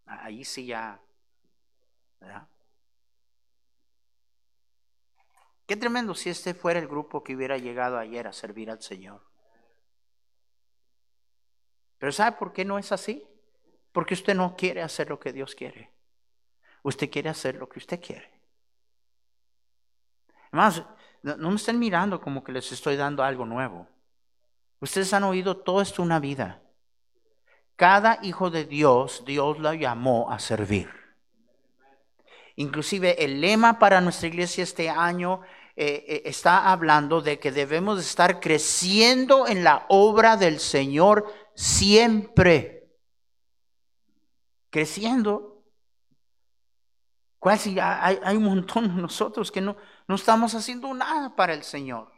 ahí 0.06 0.44
sí 0.44 0.66
ya, 0.66 1.02
¿verdad? 2.20 2.48
Qué 5.66 5.78
tremendo 5.78 6.14
si 6.14 6.30
este 6.30 6.54
fuera 6.54 6.80
el 6.80 6.88
grupo 6.88 7.24
que 7.24 7.36
hubiera 7.36 7.58
llegado 7.58 7.98
ayer 7.98 8.28
a 8.28 8.34
servir 8.34 8.70
al 8.70 8.82
Señor. 8.82 9.22
Pero 11.98 12.12
¿sabe 12.12 12.38
por 12.38 12.52
qué 12.52 12.66
no 12.66 12.78
es 12.78 12.92
así? 12.92 13.26
Porque 13.94 14.16
usted 14.16 14.36
no 14.36 14.58
quiere 14.58 14.82
hacer 14.82 15.08
lo 15.10 15.20
que 15.20 15.32
Dios 15.32 15.56
quiere. 15.56 15.90
Usted 16.82 17.10
quiere 17.10 17.30
hacer 17.30 17.56
lo 17.56 17.70
que 17.70 17.80
usted 17.80 18.02
quiere. 18.02 18.30
Además, 20.52 20.84
no 21.22 21.50
me 21.50 21.56
estén 21.56 21.80
mirando 21.80 22.20
como 22.20 22.44
que 22.44 22.52
les 22.52 22.72
estoy 22.72 22.98
dando 22.98 23.24
algo 23.24 23.46
nuevo. 23.46 23.88
Ustedes 24.82 25.14
han 25.14 25.24
oído 25.24 25.58
todo 25.58 25.82
esto 25.82 26.04
una 26.04 26.20
vida. 26.20 26.62
Cada 27.78 28.20
hijo 28.22 28.50
de 28.50 28.66
Dios, 28.66 29.24
Dios 29.26 29.60
lo 29.60 29.74
llamó 29.74 30.30
a 30.30 30.40
servir. 30.40 30.90
Inclusive 32.56 33.24
el 33.24 33.40
lema 33.42 33.80
para 33.80 34.02
nuestra 34.02 34.28
iglesia 34.28 34.64
este 34.64 34.90
año 34.90 35.42
eh, 35.76 36.06
eh, 36.08 36.22
está 36.26 36.72
hablando 36.72 37.22
de 37.22 37.40
que 37.40 37.52
debemos 37.52 38.00
estar 38.00 38.40
creciendo 38.40 39.48
en 39.48 39.64
la 39.64 39.86
obra 39.90 40.38
del 40.38 40.60
Señor 40.60 41.26
siempre 41.56 42.83
creciendo. 44.74 45.64
Casi 47.40 47.80
hay, 47.80 48.20
hay 48.24 48.36
un 48.36 48.44
montón 48.44 48.96
de 48.96 49.02
nosotros 49.02 49.52
que 49.52 49.62
no, 49.62 49.78
no 50.08 50.16
estamos 50.16 50.56
haciendo 50.56 50.92
nada 50.96 51.36
para 51.36 51.54
el 51.54 51.64
Señor. 51.64 52.12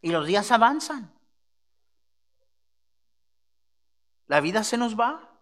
Y 0.00 0.10
los 0.10 0.26
días 0.26 0.50
avanzan. 0.50 1.14
La 4.26 4.40
vida 4.40 4.64
se 4.64 4.76
nos 4.76 4.98
va. 4.98 5.38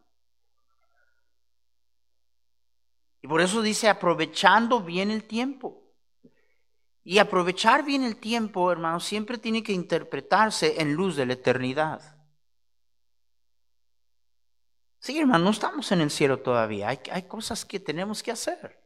Y 3.22 3.28
por 3.28 3.40
eso 3.40 3.62
dice, 3.62 3.88
aprovechando 3.88 4.82
bien 4.82 5.10
el 5.10 5.24
tiempo. 5.24 5.82
Y 7.04 7.18
aprovechar 7.18 7.84
bien 7.84 8.02
el 8.02 8.16
tiempo, 8.16 8.70
hermano, 8.70 9.00
siempre 9.00 9.38
tiene 9.38 9.62
que 9.62 9.72
interpretarse 9.72 10.82
en 10.82 10.92
luz 10.92 11.16
de 11.16 11.24
la 11.24 11.32
eternidad. 11.32 12.19
Sí, 15.00 15.18
hermano, 15.18 15.44
no 15.44 15.50
estamos 15.50 15.90
en 15.92 16.02
el 16.02 16.10
cielo 16.10 16.40
todavía. 16.40 16.88
Hay, 16.88 17.22
cosas 17.22 17.64
que 17.64 17.80
tenemos 17.80 18.22
que 18.22 18.32
hacer. 18.32 18.78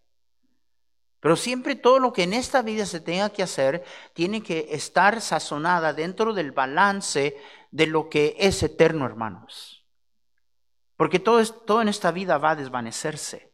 Pero 1.18 1.34
siempre 1.34 1.74
todo 1.74 1.98
lo 1.98 2.12
que 2.12 2.22
en 2.22 2.32
esta 2.32 2.62
vida 2.62 2.86
se 2.86 3.00
tenga 3.00 3.30
que 3.30 3.42
hacer 3.42 3.82
tiene 4.12 4.40
que 4.40 4.68
estar 4.70 5.20
sazonada 5.20 5.92
dentro 5.92 6.32
del 6.32 6.52
balance 6.52 7.36
de 7.72 7.86
lo 7.88 8.08
que 8.08 8.36
es 8.38 8.62
eterno, 8.62 9.06
hermanos. 9.06 9.84
Porque 10.96 11.18
todo, 11.18 11.82
en 11.82 11.88
esta 11.88 12.12
vida 12.12 12.38
va 12.38 12.50
a 12.52 12.56
desvanecerse. 12.56 13.52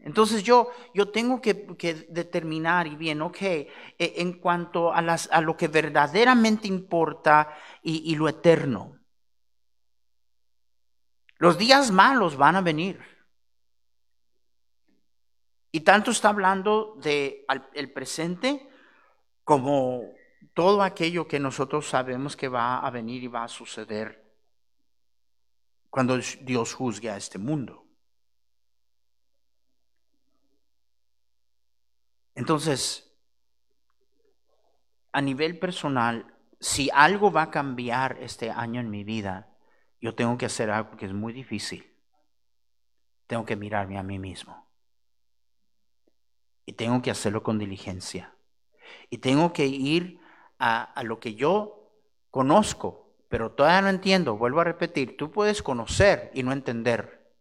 Entonces 0.00 0.42
yo, 0.42 0.70
yo 0.92 1.10
tengo 1.12 1.40
que, 1.40 1.54
determinar 2.08 2.88
y 2.88 2.96
bien, 2.96 3.22
ok, 3.22 3.42
e, 3.42 3.68
en 3.98 4.40
cuanto 4.40 4.92
a, 4.92 5.00
las, 5.00 5.28
a 5.30 5.40
lo 5.40 5.56
que 5.56 5.68
verdaderamente 5.68 6.66
importa 6.66 7.56
y 7.84 8.16
lo 8.16 8.28
eterno. 8.28 9.01
Los 11.42 11.58
días 11.58 11.90
malos 11.90 12.36
van 12.36 12.54
a 12.54 12.60
venir. 12.60 13.00
Y 15.72 15.80
tanto 15.80 16.12
está 16.12 16.28
hablando 16.28 16.94
de 17.02 17.44
el 17.72 17.92
presente 17.92 18.70
como 19.42 20.04
todo 20.54 20.84
aquello 20.84 21.26
que 21.26 21.40
nosotros 21.40 21.88
sabemos 21.88 22.36
que 22.36 22.46
va 22.46 22.78
a 22.78 22.88
venir 22.90 23.24
y 23.24 23.26
va 23.26 23.42
a 23.42 23.48
suceder 23.48 24.22
cuando 25.90 26.16
Dios 26.42 26.74
juzgue 26.74 27.10
a 27.10 27.16
este 27.16 27.38
mundo. 27.38 27.88
Entonces, 32.36 33.12
a 35.10 35.20
nivel 35.20 35.58
personal, 35.58 36.38
si 36.60 36.88
algo 36.94 37.32
va 37.32 37.42
a 37.42 37.50
cambiar 37.50 38.18
este 38.20 38.48
año 38.48 38.80
en 38.80 38.90
mi 38.90 39.02
vida, 39.02 39.51
yo 40.02 40.16
tengo 40.16 40.36
que 40.36 40.46
hacer 40.46 40.68
algo 40.68 40.96
que 40.96 41.06
es 41.06 41.12
muy 41.12 41.32
difícil. 41.32 41.88
Tengo 43.28 43.46
que 43.46 43.54
mirarme 43.54 43.96
a 43.98 44.02
mí 44.02 44.18
mismo. 44.18 44.68
Y 46.66 46.72
tengo 46.72 47.00
que 47.00 47.12
hacerlo 47.12 47.44
con 47.44 47.58
diligencia. 47.58 48.34
Y 49.10 49.18
tengo 49.18 49.52
que 49.52 49.66
ir 49.66 50.20
a, 50.58 51.02
lo 51.04 51.20
que 51.20 51.34
yo 51.36 51.92
conozco, 52.30 53.14
pero 53.28 53.52
todavía 53.52 53.82
no 53.82 53.88
entiendo. 53.88 54.36
Vuelvo 54.36 54.60
a 54.60 54.64
repetir, 54.64 55.16
tú 55.16 55.30
puedes 55.30 55.62
conocer 55.62 56.32
y 56.34 56.42
no 56.42 56.52
entender. 56.52 57.32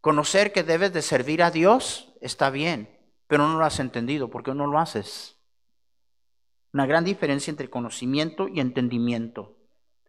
Conocer 0.00 0.52
que 0.52 0.62
debes 0.62 0.92
de 0.92 1.02
servir 1.02 1.42
a 1.42 1.50
Dios 1.50 2.14
está 2.20 2.50
bien, 2.50 2.96
pero 3.26 3.48
no 3.48 3.58
lo 3.58 3.64
has 3.64 3.80
entendido. 3.80 4.30
¿Por 4.30 4.44
qué 4.44 4.54
no 4.54 4.68
lo 4.68 4.78
haces? 4.78 5.36
Una 6.72 6.86
gran 6.86 7.04
diferencia 7.04 7.50
entre 7.50 7.68
conocimiento 7.68 8.46
y 8.46 8.60
entendimiento. 8.60 9.57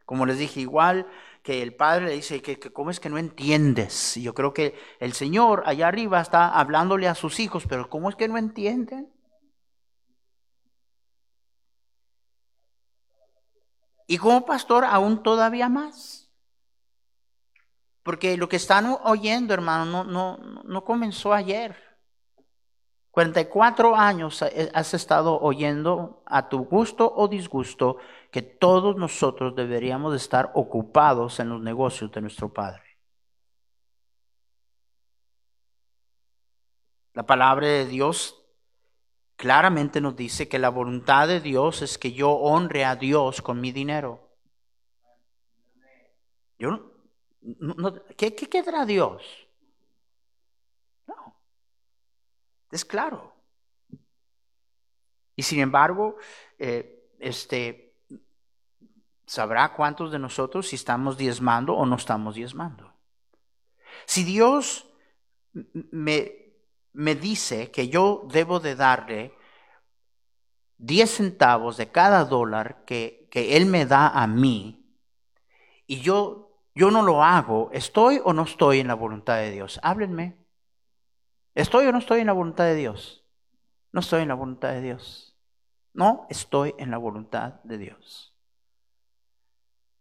Como 0.10 0.26
les 0.26 0.40
dije, 0.40 0.60
igual 0.62 1.06
que 1.44 1.62
el 1.62 1.76
padre 1.76 2.08
le 2.08 2.14
dice 2.14 2.42
que, 2.42 2.60
cómo 2.60 2.90
es 2.90 3.00
que 3.00 3.10
no 3.10 3.20
entiendes. 3.20 4.18
Y 4.18 4.24
yo 4.24 4.34
creo 4.34 4.56
que 4.56 4.74
el 5.00 5.14
Señor 5.14 5.62
allá 5.68 5.88
arriba 5.88 6.20
está 6.20 6.50
hablándole 6.60 7.08
a 7.08 7.14
sus 7.14 7.40
hijos, 7.40 7.66
pero 7.70 7.92
¿cómo 7.92 8.10
es 8.10 8.16
que 8.16 8.28
no 8.28 8.36
entienden? 8.36 9.14
Y 14.08 14.18
como 14.18 14.48
pastor 14.48 14.84
aún 14.84 15.22
todavía 15.22 15.70
más. 15.70 16.28
Porque 18.02 18.36
lo 18.36 18.50
que 18.50 18.56
están 18.56 18.98
oyendo, 19.04 19.54
hermano, 19.54 19.86
no, 19.86 20.04
no, 20.06 20.64
no 20.64 20.84
comenzó 20.84 21.34
ayer. 21.34 21.89
44 23.12 23.96
años 23.96 24.44
has 24.74 24.94
estado 24.94 25.40
oyendo 25.40 26.22
a 26.26 26.48
tu 26.48 26.66
gusto 26.66 27.12
o 27.16 27.28
disgusto 27.28 27.98
que 28.32 28.42
todos 28.42 28.96
nosotros 28.96 29.56
deberíamos 29.56 30.16
estar 30.16 30.52
ocupados 30.54 31.40
en 31.40 31.50
los 31.50 31.62
negocios 31.62 32.12
de 32.12 32.22
nuestro 32.22 32.54
Padre. 32.54 32.84
La 37.14 37.26
palabra 37.26 37.68
de 37.68 37.86
Dios 37.86 38.40
claramente 39.36 40.00
nos 40.02 40.16
dice 40.16 40.48
que 40.48 40.60
la 40.60 40.70
voluntad 40.70 41.28
de 41.28 41.40
Dios 41.40 41.82
es 41.82 41.98
que 41.98 42.14
yo 42.14 42.32
honre 42.32 42.86
a 42.86 42.96
Dios 42.96 43.42
con 43.42 43.60
mi 43.60 43.72
dinero. 43.72 44.30
Yo 46.58 46.92
¿qué, 48.18 48.36
¿Qué 48.36 48.48
quedará 48.50 48.86
Dios? 48.86 49.24
No. 51.08 51.36
Es 52.72 52.86
claro. 52.86 53.34
Y 55.36 55.44
sin 55.44 55.60
embargo, 55.60 56.18
eh, 56.58 57.08
este, 57.20 57.96
sabrá 59.26 59.74
cuántos 59.74 60.12
de 60.12 60.20
nosotros 60.20 60.68
si 60.68 60.76
estamos 60.76 61.18
diezmando 61.18 61.74
o 61.74 61.86
no 61.86 61.96
estamos 61.96 62.36
diezmando. 62.36 62.94
Si 64.06 64.24
Dios 64.24 64.88
me, 65.54 66.54
me 66.94 67.16
dice 67.16 67.72
que 67.72 67.90
yo 67.90 68.28
debo 68.32 68.60
de 68.60 68.76
darle 68.76 69.34
10 70.78 71.10
centavos 71.10 71.78
de 71.78 71.92
cada 71.92 72.26
dólar 72.26 72.84
que, 72.86 73.28
que 73.32 73.58
Él 73.58 73.66
me 73.66 73.86
da 73.86 74.10
a 74.10 74.28
mí, 74.28 74.80
y 75.90 76.02
yo, 76.02 76.52
yo 76.76 76.92
no 76.92 77.02
lo 77.02 77.24
hago, 77.24 77.72
¿estoy 77.74 78.22
o 78.24 78.32
no 78.32 78.44
estoy 78.44 78.80
en 78.80 78.88
la 78.88 78.94
voluntad 78.94 79.38
de 79.38 79.50
Dios? 79.50 79.80
Háblenme. 79.82 80.38
¿Estoy 81.56 81.88
o 81.88 81.92
no 81.92 82.00
estoy 82.00 82.22
en 82.22 82.28
la 82.28 82.34
voluntad 82.34 82.66
de 82.66 82.76
Dios? 82.76 83.26
No 83.92 84.02
estoy 84.02 84.22
en 84.22 84.28
la 84.28 84.36
voluntad 84.36 84.70
de 84.70 84.82
Dios. 84.82 85.38
No 85.94 86.28
estoy 86.30 86.76
en 86.78 86.92
la 86.92 86.98
voluntad 86.98 87.62
de 87.64 87.78
Dios. 87.78 88.36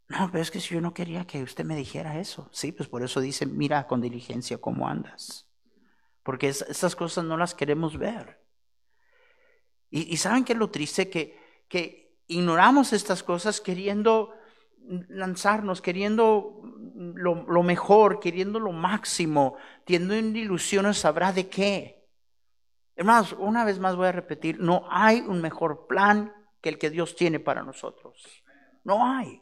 No, 0.09 0.31
pero 0.31 0.43
es 0.43 0.51
que 0.51 0.61
si 0.61 0.75
yo 0.75 0.81
no 0.81 0.95
quería 0.95 1.27
que 1.27 1.43
usted 1.43 1.65
me 1.65 1.77
dijera 1.77 2.19
eso. 2.19 2.49
Sí, 2.53 2.73
pues 2.73 2.89
por 2.89 3.03
eso 3.03 3.21
dice, 3.21 3.47
mira 3.47 3.87
con 3.87 4.01
diligencia 4.01 4.59
cómo 4.59 4.89
andas. 4.89 5.49
Porque 6.23 6.49
estas 6.49 6.97
cosas 6.97 7.25
no 7.25 7.37
las 7.37 7.55
queremos 7.55 7.99
ver. 7.99 8.43
Y, 9.91 10.17
saben 10.19 10.45
que 10.45 10.53
es 10.53 10.59
lo 10.59 10.71
triste 10.71 11.09
que, 11.09 11.65
que 11.69 12.21
ignoramos 12.27 12.93
estas 12.93 13.23
cosas 13.23 13.61
queriendo 13.61 14.35
lanzarnos, 15.09 15.81
queriendo 15.81 16.63
lo, 16.99 17.63
mejor, 17.63 18.19
queriendo 18.19 18.59
lo 18.59 18.73
máximo, 18.73 19.57
teniendo 19.85 20.39
ilusiones, 20.39 20.99
sabrá 20.99 21.33
de 21.33 21.49
qué. 21.49 22.05
Hermanos, 22.97 23.37
una 23.39 23.65
vez 23.65 23.79
más 23.79 23.95
voy 23.95 24.09
a 24.09 24.13
repetir, 24.13 24.59
no 24.59 24.85
hay 24.91 25.21
un 25.21 25.41
mejor 25.41 25.87
plan 25.87 26.35
que 26.61 26.71
el 26.71 26.79
que 26.79 26.91
Dios 26.91 27.15
tiene 27.15 27.39
para 27.39 27.63
nosotros. 27.63 28.43
No 28.83 29.07
hay. 29.07 29.41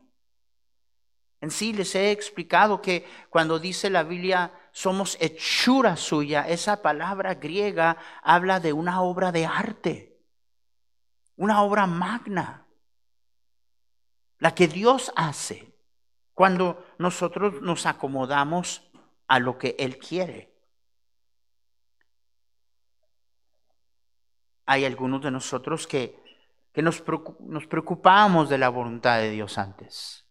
En 1.40 1.50
sí 1.50 1.72
les 1.72 1.94
he 1.94 2.10
explicado 2.10 2.82
que 2.82 3.06
cuando 3.30 3.58
dice 3.58 3.88
la 3.88 4.02
Biblia 4.02 4.52
somos 4.72 5.16
hechura 5.18 5.96
suya, 5.96 6.46
esa 6.46 6.82
palabra 6.82 7.36
griega 7.36 7.96
habla 8.22 8.60
de 8.60 8.74
una 8.74 9.00
obra 9.00 9.32
de 9.32 9.46
arte, 9.46 10.18
una 11.36 11.62
obra 11.62 11.86
magna, 11.86 12.66
la 14.38 14.54
que 14.54 14.68
Dios 14.68 15.10
hace 15.16 15.75
cuando 16.36 16.84
nosotros 16.98 17.62
nos 17.62 17.86
acomodamos 17.86 18.82
a 19.26 19.38
lo 19.38 19.56
que 19.56 19.74
Él 19.78 19.96
quiere. 19.96 20.54
Hay 24.66 24.84
algunos 24.84 25.22
de 25.22 25.30
nosotros 25.30 25.86
que, 25.86 26.22
que 26.74 26.82
nos, 26.82 27.02
nos 27.40 27.66
preocupamos 27.66 28.50
de 28.50 28.58
la 28.58 28.68
voluntad 28.68 29.16
de 29.18 29.30
Dios 29.30 29.56
antes. 29.56 30.26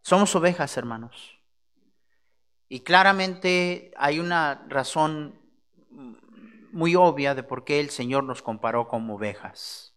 Somos 0.00 0.34
ovejas, 0.34 0.74
hermanos. 0.78 1.38
Y 2.66 2.80
claramente 2.80 3.92
hay 3.98 4.20
una 4.20 4.64
razón 4.68 5.38
muy 6.72 6.96
obvia 6.96 7.34
de 7.34 7.42
por 7.42 7.64
qué 7.66 7.78
el 7.78 7.90
Señor 7.90 8.24
nos 8.24 8.40
comparó 8.40 8.88
como 8.88 9.16
ovejas. 9.16 9.89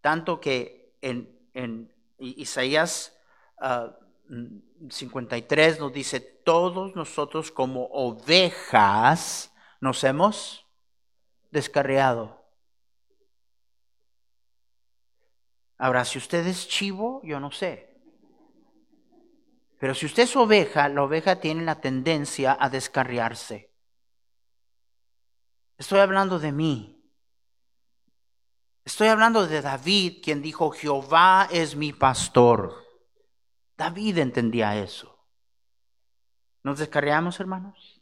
Tanto 0.00 0.40
que 0.40 0.94
en, 1.00 1.92
Isaías 2.18 3.16
53 4.88 5.76
ah, 5.76 5.80
nos 5.80 5.92
dice, 5.92 6.20
todos 6.20 6.94
nosotros 6.96 7.52
como 7.52 7.86
ovejas 7.86 9.52
nos 9.80 10.02
hemos 10.04 10.66
descarriado. 11.50 12.38
Ahora, 15.78 16.04
si 16.04 16.18
usted 16.18 16.46
es 16.46 16.66
chivo, 16.66 17.20
yo 17.22 17.38
no 17.38 17.52
sé. 17.52 17.88
Pero 19.78 19.94
si 19.94 20.06
usted 20.06 20.24
es 20.24 20.34
oveja, 20.34 20.88
la 20.88 21.04
oveja 21.04 21.36
tiene 21.40 21.64
la 21.64 21.80
tendencia 21.80 22.56
a 22.58 22.68
descarriarse. 22.68 23.70
Estoy 25.78 26.00
hablando 26.00 26.40
de 26.40 26.50
mí. 26.50 26.97
Estoy 28.88 29.08
hablando 29.08 29.46
de 29.46 29.60
David, 29.60 30.22
quien 30.22 30.40
dijo, 30.40 30.70
Jehová 30.70 31.46
es 31.50 31.76
mi 31.76 31.92
pastor. 31.92 32.86
David 33.76 34.16
entendía 34.16 34.78
eso. 34.82 35.26
¿Nos 36.62 36.78
descarriamos, 36.78 37.38
hermanos? 37.38 38.00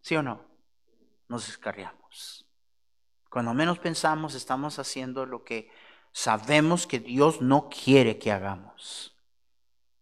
¿Sí 0.00 0.16
o 0.16 0.24
no? 0.24 0.44
Nos 1.28 1.46
descarriamos. 1.46 2.48
Cuando 3.30 3.54
menos 3.54 3.78
pensamos, 3.78 4.34
estamos 4.34 4.80
haciendo 4.80 5.24
lo 5.24 5.44
que 5.44 5.70
sabemos 6.10 6.88
que 6.88 6.98
Dios 6.98 7.40
no 7.40 7.68
quiere 7.68 8.18
que 8.18 8.32
hagamos. 8.32 9.16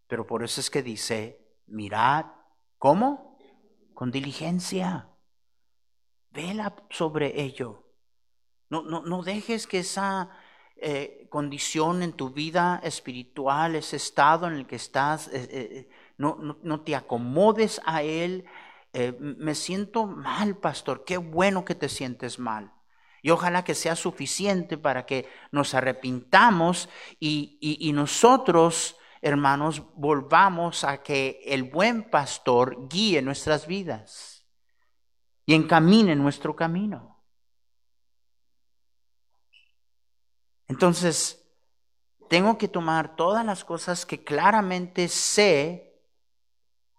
Pero 0.06 0.26
por 0.26 0.44
eso 0.44 0.62
es 0.62 0.70
que 0.70 0.82
dice, 0.82 1.46
mirad, 1.66 2.24
¿cómo? 2.78 3.38
Con 3.92 4.10
diligencia. 4.10 5.10
Vela 6.30 6.74
sobre 6.88 7.42
ello. 7.42 7.87
No, 8.70 8.82
no, 8.82 9.02
no 9.02 9.22
dejes 9.22 9.66
que 9.66 9.80
esa 9.80 10.30
eh, 10.76 11.26
condición 11.30 12.02
en 12.02 12.12
tu 12.12 12.30
vida 12.30 12.80
espiritual, 12.84 13.74
ese 13.74 13.96
estado 13.96 14.46
en 14.46 14.54
el 14.54 14.66
que 14.66 14.76
estás, 14.76 15.28
eh, 15.28 15.48
eh, 15.50 15.88
no, 16.18 16.36
no, 16.40 16.58
no, 16.62 16.82
te 16.82 16.94
acomodes 16.94 17.80
a 17.84 18.02
él. 18.02 18.44
me 19.18 19.54
siento 19.54 20.06
mal, 20.06 20.56
pastor. 20.56 21.04
Qué 21.04 21.16
bueno 21.18 21.64
que 21.64 21.74
te 21.74 21.88
sientes 21.88 22.38
mal. 22.38 22.72
Y 23.22 23.30
ojalá 23.30 23.64
que 23.64 23.74
sea 23.74 23.96
suficiente 23.96 24.78
para 24.78 25.04
que 25.04 25.28
nos 25.50 25.74
arrepintamos 25.74 26.88
y, 27.18 27.90
nosotros, 27.92 28.96
hermanos, 29.20 29.82
volvamos 29.96 30.84
a 30.84 31.02
que 31.02 31.40
el 31.44 31.64
buen 31.64 32.08
pastor 32.08 32.88
guíe 32.88 33.20
nuestras 33.22 33.66
vidas 33.66 34.46
y 35.44 35.54
encamine 35.54 36.14
nuestro 36.14 36.54
camino. 36.54 37.17
Entonces, 40.68 41.50
tengo 42.28 42.58
que 42.58 42.68
tomar 42.68 43.16
todas 43.16 43.44
las 43.44 43.64
cosas 43.64 44.06
que 44.06 44.22
claramente 44.22 45.08
sé 45.08 46.00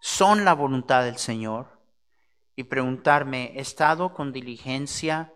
son 0.00 0.44
la 0.44 0.54
voluntad 0.54 1.04
del 1.04 1.18
Señor 1.18 1.80
y 2.56 2.64
preguntarme, 2.64 3.52
¿he 3.56 3.60
estado 3.60 4.12
con 4.12 4.32
diligencia? 4.32 5.32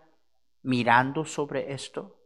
mirando 0.65 1.25
sobre 1.25 1.73
esto? 1.73 2.19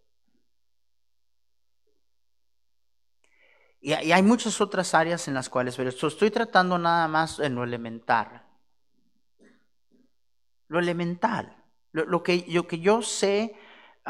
Y, 3.81 3.93
hay 3.93 4.23
muchas 4.23 4.59
otras 4.59 4.93
áreas 4.93 5.27
en 5.27 5.33
las 5.33 5.49
cuales 5.49 5.77
ver 5.77 5.87
esto. 5.87 6.07
Estoy 6.07 6.31
tratando 6.31 6.77
nada 6.77 7.07
más 7.07 7.39
en 7.39 7.55
lo 7.55 7.63
elemental. 7.63 8.45
Lo 10.67 10.79
elemental. 10.79 11.55
Lo, 11.91 12.23
que, 12.23 12.45
lo 12.49 12.67
que 12.67 12.79
yo 12.79 13.01
sé 13.01 13.55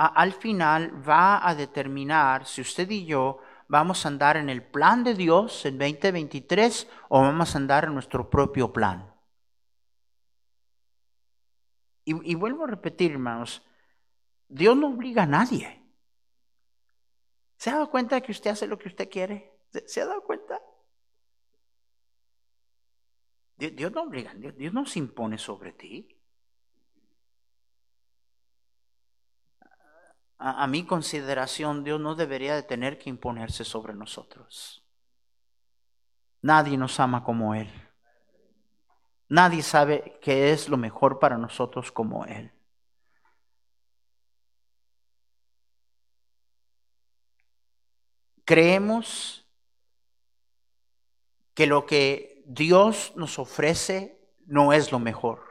al 0.05 0.33
final 0.33 1.07
va 1.07 1.45
a 1.47 1.55
determinar 1.55 2.45
si 2.45 2.61
usted 2.61 2.89
y 2.89 3.05
yo 3.05 3.39
vamos 3.67 4.05
a 4.05 4.07
andar 4.07 4.37
en 4.37 4.49
el 4.49 4.63
plan 4.63 5.03
de 5.03 5.13
Dios 5.13 5.65
en 5.65 5.77
2023 5.77 6.87
o 7.09 7.21
vamos 7.21 7.53
a 7.53 7.57
andar 7.57 7.85
en 7.85 7.93
nuestro 7.93 8.29
propio 8.29 8.71
plan. 8.71 9.13
Y, 12.05 12.33
vuelvo 12.33 12.63
a 12.63 12.67
repetir, 12.67 13.11
hermanos, 13.11 13.61
Dios 14.47 14.75
no 14.75 14.87
obliga 14.87 15.23
a 15.23 15.27
nadie. 15.27 15.79
¿Se 17.57 17.69
ha 17.69 17.73
dado 17.73 17.91
cuenta 17.91 18.15
de 18.15 18.23
que 18.23 18.31
usted 18.31 18.49
hace 18.49 18.65
lo 18.65 18.79
que 18.79 18.87
usted 18.87 19.07
quiere? 19.11 19.53
¿Se 19.85 20.01
ha 20.01 20.07
dado 20.07 20.23
cuenta? 20.23 20.59
Dios, 23.57 23.91
no 23.91 24.03
obliga, 24.03 24.33
Dios, 24.33 24.73
no 24.73 24.87
se 24.87 24.97
impone 24.97 25.37
sobre 25.37 25.73
ti. 25.73 26.18
A, 30.41 30.67
mi 30.67 30.85
consideración, 30.85 31.83
Dios 31.83 31.99
no 31.99 32.15
debería 32.15 32.55
de 32.55 32.63
tener 32.63 32.97
que 32.97 33.09
imponerse 33.09 33.65
sobre 33.65 33.93
nosotros. 33.93 34.81
Nadie 36.41 36.77
nos 36.77 36.97
ama 37.01 37.25
como 37.25 37.53
Él. 37.53 37.69
Nadie 39.27 39.61
sabe 39.61 40.17
qué 40.21 40.53
es 40.53 40.69
lo 40.69 40.77
mejor 40.77 41.19
para 41.19 41.37
nosotros 41.37 41.91
como 41.91 42.23
Él. 42.25 42.53
Creemos 48.45 49.45
que 51.53 51.67
lo 51.67 51.85
que 51.85 52.41
Dios 52.47 53.11
nos 53.17 53.37
ofrece 53.39 54.17
no 54.45 54.71
es 54.71 54.93
lo 54.93 54.99
mejor. 54.99 55.43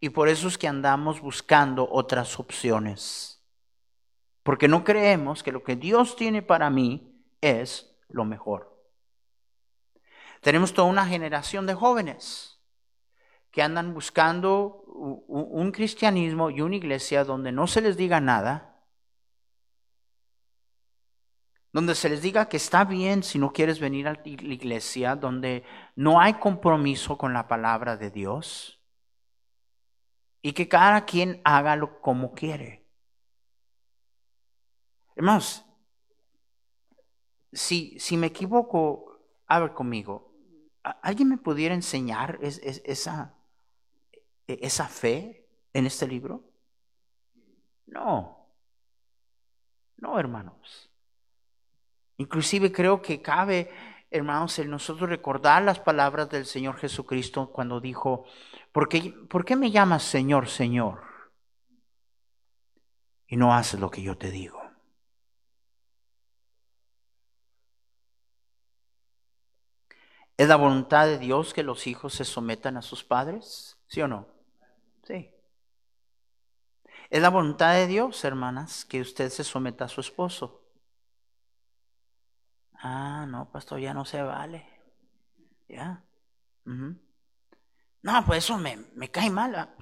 Y 0.00 0.08
por 0.08 0.28
eso 0.28 0.48
es 0.48 0.56
que 0.56 0.66
andamos 0.66 1.20
buscando 1.20 1.86
otras 1.90 2.40
opciones. 2.40 3.33
Porque 4.44 4.68
no 4.68 4.84
creemos 4.84 5.42
que 5.42 5.50
lo 5.50 5.64
que 5.64 5.74
Dios 5.74 6.14
tiene 6.14 6.42
para 6.42 6.70
mí 6.70 7.20
es 7.40 7.98
lo 8.08 8.24
mejor. 8.24 8.72
Tenemos 10.40 10.74
toda 10.74 10.86
una 10.86 11.06
generación 11.06 11.66
de 11.66 11.74
jóvenes 11.74 12.60
que 13.50 13.62
andan 13.62 13.94
buscando 13.94 14.82
un 14.86 15.72
cristianismo 15.72 16.50
y 16.50 16.60
una 16.60 16.76
iglesia 16.76 17.24
donde 17.24 17.50
no 17.50 17.66
se 17.66 17.80
les 17.80 17.96
diga 17.96 18.20
nada, 18.20 18.82
donde 21.72 21.94
se 21.94 22.10
les 22.10 22.20
diga 22.20 22.48
que 22.48 22.58
está 22.58 22.84
bien 22.84 23.22
si 23.22 23.38
no 23.38 23.52
quieres 23.52 23.80
venir 23.80 24.06
a 24.06 24.12
la 24.12 24.20
iglesia, 24.26 25.16
donde 25.16 25.64
no 25.96 26.20
hay 26.20 26.34
compromiso 26.34 27.16
con 27.16 27.32
la 27.32 27.48
palabra 27.48 27.96
de 27.96 28.10
Dios 28.10 28.80
y 30.42 30.52
que 30.52 30.68
cada 30.68 31.06
quien 31.06 31.40
haga 31.44 31.74
lo 31.74 32.00
como 32.02 32.34
quiere. 32.34 32.83
Hermanos, 35.16 35.64
si, 37.52 37.98
si 38.00 38.16
me 38.16 38.28
equivoco, 38.28 39.20
a 39.46 39.60
ver 39.60 39.72
conmigo, 39.72 40.32
¿alguien 41.02 41.28
me 41.28 41.38
pudiera 41.38 41.74
enseñar 41.74 42.38
esa, 42.42 43.34
e, 44.46 44.58
esa 44.62 44.88
fe 44.88 45.46
en 45.72 45.86
este 45.86 46.06
libro? 46.06 46.42
No, 47.86 48.48
no, 49.98 50.18
hermanos. 50.18 50.90
Inclusive 52.16 52.72
creo 52.72 53.00
que 53.02 53.22
cabe, 53.22 53.70
hermanos, 54.10 54.58
en 54.58 54.70
nosotros 54.70 55.08
recordar 55.08 55.62
las 55.62 55.80
palabras 55.80 56.28
del 56.30 56.46
Señor 56.46 56.76
Jesucristo 56.76 57.50
cuando 57.50 57.80
dijo, 57.80 58.24
¿por 58.72 58.88
qué, 58.88 59.12
¿por 59.28 59.44
qué 59.44 59.56
me 59.56 59.70
llamas 59.70 60.02
Señor, 60.02 60.48
Señor? 60.48 61.02
Y 63.26 63.36
no 63.36 63.54
haces 63.54 63.80
lo 63.80 63.90
que 63.90 64.02
yo 64.02 64.16
te 64.16 64.30
digo. 64.30 64.63
¿Es 70.36 70.48
la 70.48 70.56
voluntad 70.56 71.06
de 71.06 71.18
Dios 71.18 71.54
que 71.54 71.62
los 71.62 71.86
hijos 71.86 72.14
se 72.14 72.24
sometan 72.24 72.76
a 72.76 72.82
sus 72.82 73.04
padres? 73.04 73.78
¿Sí 73.86 74.00
o 74.02 74.08
no? 74.08 74.26
Sí. 75.04 75.30
Es 77.10 77.22
la 77.22 77.30
voluntad 77.30 77.74
de 77.74 77.86
Dios, 77.86 78.24
hermanas, 78.24 78.84
que 78.84 79.00
usted 79.00 79.30
se 79.30 79.44
someta 79.44 79.84
a 79.84 79.88
su 79.88 80.00
esposo. 80.00 80.62
Ah, 82.74 83.26
no, 83.28 83.50
pastor, 83.50 83.78
ya 83.78 83.94
no 83.94 84.04
se 84.04 84.20
vale. 84.22 84.66
¿Ya? 85.68 86.04
No, 86.64 88.24
pues 88.26 88.44
eso 88.44 88.58
me, 88.58 88.76
me 88.94 89.10
cae 89.10 89.30
mal. 89.30 89.74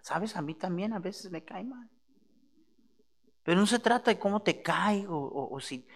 ¿Sabes? 0.00 0.34
A 0.36 0.42
mí 0.42 0.54
también 0.54 0.94
a 0.94 0.98
veces 0.98 1.30
me 1.30 1.44
cae 1.44 1.64
mal. 1.64 1.90
Pero 3.42 3.60
no 3.60 3.66
se 3.66 3.78
trata 3.78 4.10
de 4.10 4.18
cómo 4.18 4.40
te 4.40 4.62
cae 4.62 5.04
o, 5.06 5.58
si... 5.60 5.86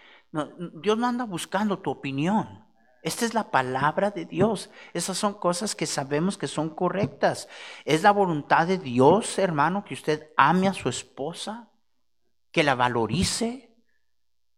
Dios 0.75 0.97
no 0.97 1.07
anda 1.07 1.25
buscando 1.25 1.79
tu 1.79 1.89
opinión. 1.89 2.68
Esta 3.01 3.25
es 3.25 3.33
la 3.33 3.49
palabra 3.49 4.11
de 4.11 4.25
Dios. 4.25 4.69
Esas 4.93 5.17
son 5.17 5.33
cosas 5.33 5.75
que 5.75 5.85
sabemos 5.85 6.37
que 6.37 6.47
son 6.47 6.69
correctas. 6.69 7.47
Es 7.85 8.03
la 8.03 8.11
voluntad 8.11 8.67
de 8.67 8.77
Dios, 8.77 9.39
hermano, 9.39 9.85
que 9.85 9.93
usted 9.93 10.31
ame 10.35 10.67
a 10.67 10.73
su 10.73 10.89
esposa, 10.89 11.69
que 12.51 12.63
la 12.63 12.75
valorice, 12.75 13.75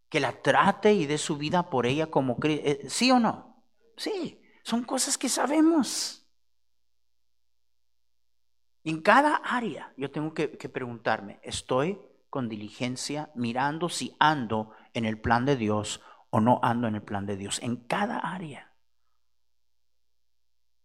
que 0.09 0.19
la 0.19 0.41
trate 0.41 0.93
y 0.93 1.05
dé 1.05 1.17
su 1.17 1.37
vida 1.37 1.69
por 1.69 1.85
ella 1.85 2.07
como 2.07 2.37
eh, 2.43 2.85
¿Sí 2.89 3.11
o 3.11 3.19
no? 3.19 3.63
Sí, 3.95 4.41
son 4.63 4.83
cosas 4.83 5.17
que 5.17 5.29
sabemos. 5.29 6.27
En 8.83 9.01
cada 9.01 9.35
área 9.35 9.93
yo 9.95 10.09
tengo 10.09 10.33
que, 10.33 10.57
que 10.57 10.67
preguntarme, 10.67 11.39
¿estoy 11.43 12.01
con 12.31 12.49
diligencia 12.49 13.29
mirando 13.35 13.89
si 13.89 14.15
ando 14.17 14.71
en 14.93 15.05
el 15.05 15.19
plan 15.19 15.45
de 15.45 15.55
Dios 15.55 16.01
o 16.31 16.39
no 16.39 16.59
ando 16.63 16.87
en 16.87 16.95
el 16.95 17.03
plan 17.03 17.25
de 17.25 17.37
Dios, 17.37 17.59
en 17.61 17.75
cada 17.75 18.17
área. 18.17 18.71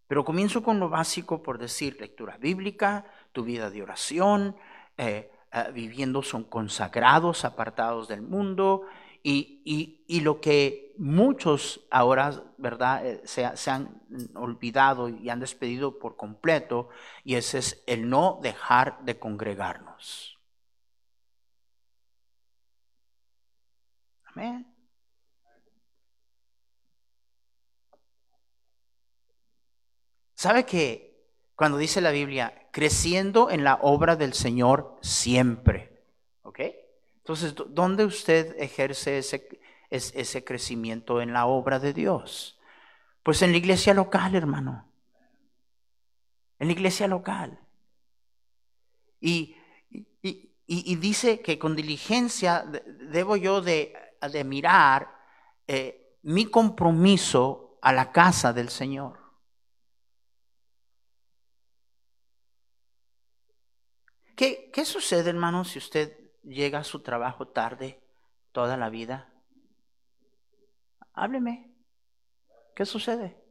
Pero 0.09 0.25
comienzo 0.25 0.63
con 0.63 0.79
lo 0.79 0.89
básico 0.89 1.43
por 1.43 1.59
decir 1.59 1.99
lectura 2.01 2.37
bíblica, 2.37 3.07
tu 3.33 3.45
vida 3.45 3.71
de 3.71 3.83
oración, 3.83 4.57
eh, 4.97 5.31
eh, 5.53 5.71
viviendo 5.73 6.23
son 6.23 6.45
consagrados, 6.45 7.45
apartados 7.45 8.09
del 8.09 8.23
mundo, 8.23 8.83
y, 9.29 10.21
lo 10.23 10.41
que 10.41 10.95
muchos 10.99 11.81
ahora, 11.91 12.45
¿verdad?, 12.59 13.05
eh, 13.05 13.23
se, 13.25 13.57
se, 13.57 13.71
han 13.71 14.01
olvidado 14.35 15.09
y 15.09 15.29
han 15.31 15.41
despedido 15.41 15.99
por 15.99 16.17
completo, 16.17 16.91
y 17.25 17.35
ese 17.35 17.59
es 17.59 17.83
el 17.87 18.09
no 18.09 18.39
dejar 18.43 19.05
de 19.05 19.19
congregarnos. 19.19 20.39
Amén. 24.25 24.76
¿Sabe 30.47 30.65
que 30.65 31.27
cuando 31.57 31.77
dice 31.77 32.01
la 32.01 32.13
Biblia, 32.13 32.69
creciendo 32.71 33.51
en 33.51 33.65
la 33.65 33.81
obra 33.83 34.15
del 34.15 34.33
Señor 34.33 34.97
siempre? 35.01 36.05
¿Ok? 36.43 36.61
Entonces, 37.17 37.53
¿dónde 37.71 38.05
usted 38.05 38.55
ejerce 38.57 39.19
ese, 39.19 39.49
ese 39.91 40.45
crecimiento 40.45 41.21
en 41.21 41.33
la 41.33 41.47
obra 41.47 41.81
de 41.81 41.93
Dios? 41.93 42.61
Pues 43.25 43.43
en 43.43 43.51
la 43.51 43.57
iglesia 43.57 43.93
local, 43.93 44.37
hermano. 44.37 44.89
En 46.61 46.69
la 46.69 46.75
iglesia 46.75 47.09
local. 47.09 47.59
Y, 49.21 49.57
y, 50.23 50.95
dice 50.95 51.41
que 51.41 51.59
con 51.59 51.75
diligencia 51.75 52.65
debo 53.11 53.35
yo 53.35 53.63
de, 53.63 53.95
de 54.31 54.45
mirar 54.45 55.11
eh, 55.67 56.19
mi 56.23 56.47
compromiso 56.47 57.81
a 57.83 57.93
la 57.93 58.13
casa 58.13 58.53
del 58.53 58.69
Señor. 58.69 59.26
¿Qué, 64.37 64.85
sucede, 64.85 65.31
hermano, 65.31 65.65
si 65.65 65.79
usted 65.79 66.15
llega 66.43 66.81
a 66.81 66.85
su 66.85 67.01
trabajo 67.01 67.49
tarde 67.49 67.99
toda 68.53 68.77
la 68.77 68.91
vida? 68.91 69.33
Hábleme. 71.15 71.75
¿Qué 72.75 72.85
sucede? 72.85 73.43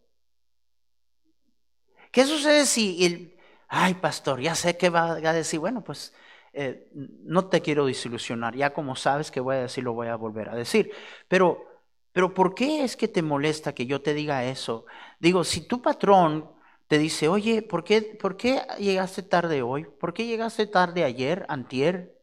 ¿Qué 2.12 2.24
sucede 2.26 2.68
si 2.68 3.04
el, 3.04 3.36
ay, 3.68 3.96
pastor, 3.96 4.40
ya 4.40 4.54
sé 4.54 4.78
que 4.78 4.90
va 4.90 5.14
a 5.14 5.34
decir, 5.34 5.60
bueno, 5.60 5.84
pues 5.84 6.14
eh, 6.54 6.88
no 6.94 7.50
te 7.50 7.62
quiero 7.62 7.88
desilusionar, 7.88 8.56
ya 8.56 8.72
como 8.72 8.96
sabes 8.96 9.32
que 9.32 9.40
voy 9.40 9.56
a 9.56 9.62
decir, 9.64 9.84
lo 9.84 9.94
voy 9.94 10.08
a 10.08 10.16
volver 10.16 10.50
a 10.50 10.56
decir, 10.56 10.92
pero, 11.28 11.66
pero 12.12 12.32
¿por 12.32 12.54
qué 12.54 12.84
es 12.84 12.96
que 12.96 13.08
te 13.08 13.24
molesta 13.24 13.74
que 13.74 13.88
yo 13.88 14.04
te 14.04 14.14
diga 14.14 14.46
eso? 14.46 14.86
Digo, 15.20 15.44
si 15.44 15.68
tu 15.68 15.82
patrón 15.82 16.55
te 16.88 16.98
dice, 16.98 17.28
oye, 17.28 17.62
¿por 17.62 17.84
qué, 17.84 18.02
¿por 18.02 18.38
qué 18.38 18.62
llegaste 18.80 19.24
tarde 19.24 19.62
hoy? 19.62 19.86
¿Por 19.86 20.14
qué 20.14 20.26
llegaste 20.28 20.68
tarde 20.68 21.04
ayer, 21.04 21.46
antier? 21.50 22.16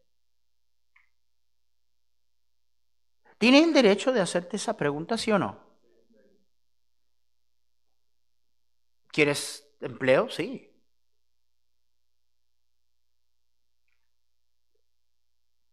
¿Tienen 3.36 3.74
derecho 3.74 4.10
de 4.10 4.22
hacerte 4.22 4.56
esa 4.56 4.74
pregunta, 4.78 5.18
sí 5.18 5.30
o 5.32 5.38
no? 5.38 5.58
¿Quieres 9.12 9.68
empleo? 9.80 10.28
Sí. 10.28 10.68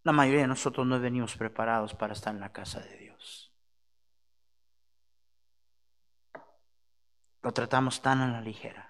La 0.04 0.12
mayoría 0.12 0.42
de 0.42 0.48
nosotros 0.48 0.86
no 0.86 1.00
venimos 1.00 1.38
preparados 1.38 1.94
para 1.96 2.12
estar 2.12 2.34
en 2.36 2.42
la 2.42 2.52
casa 2.52 2.82
de 2.82 2.98
Dios. 2.98 3.09
Lo 7.42 7.52
tratamos 7.54 8.02
tan 8.02 8.22
a 8.22 8.32
la 8.32 8.42
ligera. 8.42 8.90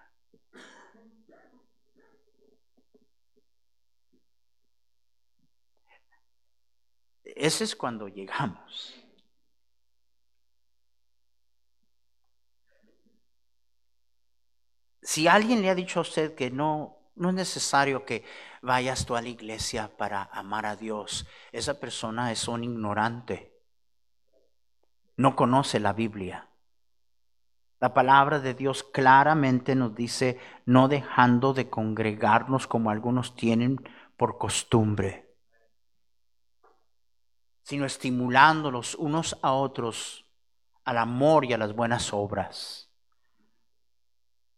Ese 7.23 7.63
es 7.63 7.75
cuando 7.75 8.07
llegamos. 8.07 8.95
Si 15.01 15.27
alguien 15.27 15.61
le 15.61 15.69
ha 15.69 15.75
dicho 15.75 15.99
a 15.99 16.01
usted 16.01 16.35
que 16.35 16.51
no, 16.51 16.97
no 17.15 17.29
es 17.29 17.35
necesario 17.35 18.05
que 18.05 18.25
vayas 18.61 19.05
tú 19.05 19.15
a 19.15 19.21
la 19.21 19.29
iglesia 19.29 19.95
para 19.95 20.23
amar 20.23 20.65
a 20.65 20.75
Dios, 20.75 21.25
esa 21.51 21.79
persona 21.79 22.31
es 22.31 22.47
un 22.47 22.63
ignorante. 22.63 23.57
No 25.15 25.35
conoce 25.35 25.79
la 25.79 25.93
Biblia. 25.93 26.48
La 27.79 27.93
palabra 27.93 28.39
de 28.39 28.53
Dios 28.53 28.83
claramente 28.83 29.73
nos 29.73 29.95
dice, 29.95 30.37
no 30.65 30.89
dejando 30.89 31.53
de 31.53 31.69
congregarnos 31.69 32.67
como 32.67 32.89
algunos 32.89 33.35
tienen 33.35 33.81
por 34.17 34.37
costumbre, 34.37 35.33
sino 37.63 37.85
estimulándolos 37.85 38.95
unos 38.95 39.37
a 39.41 39.53
otros 39.53 40.25
al 40.83 40.97
amor 40.97 41.45
y 41.45 41.53
a 41.53 41.57
las 41.57 41.73
buenas 41.73 42.11
obras. 42.11 42.91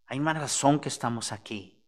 Hay 0.08 0.20
una 0.20 0.34
razón 0.34 0.80
que 0.80 0.90
estamos 0.90 1.32
aquí. 1.32 1.86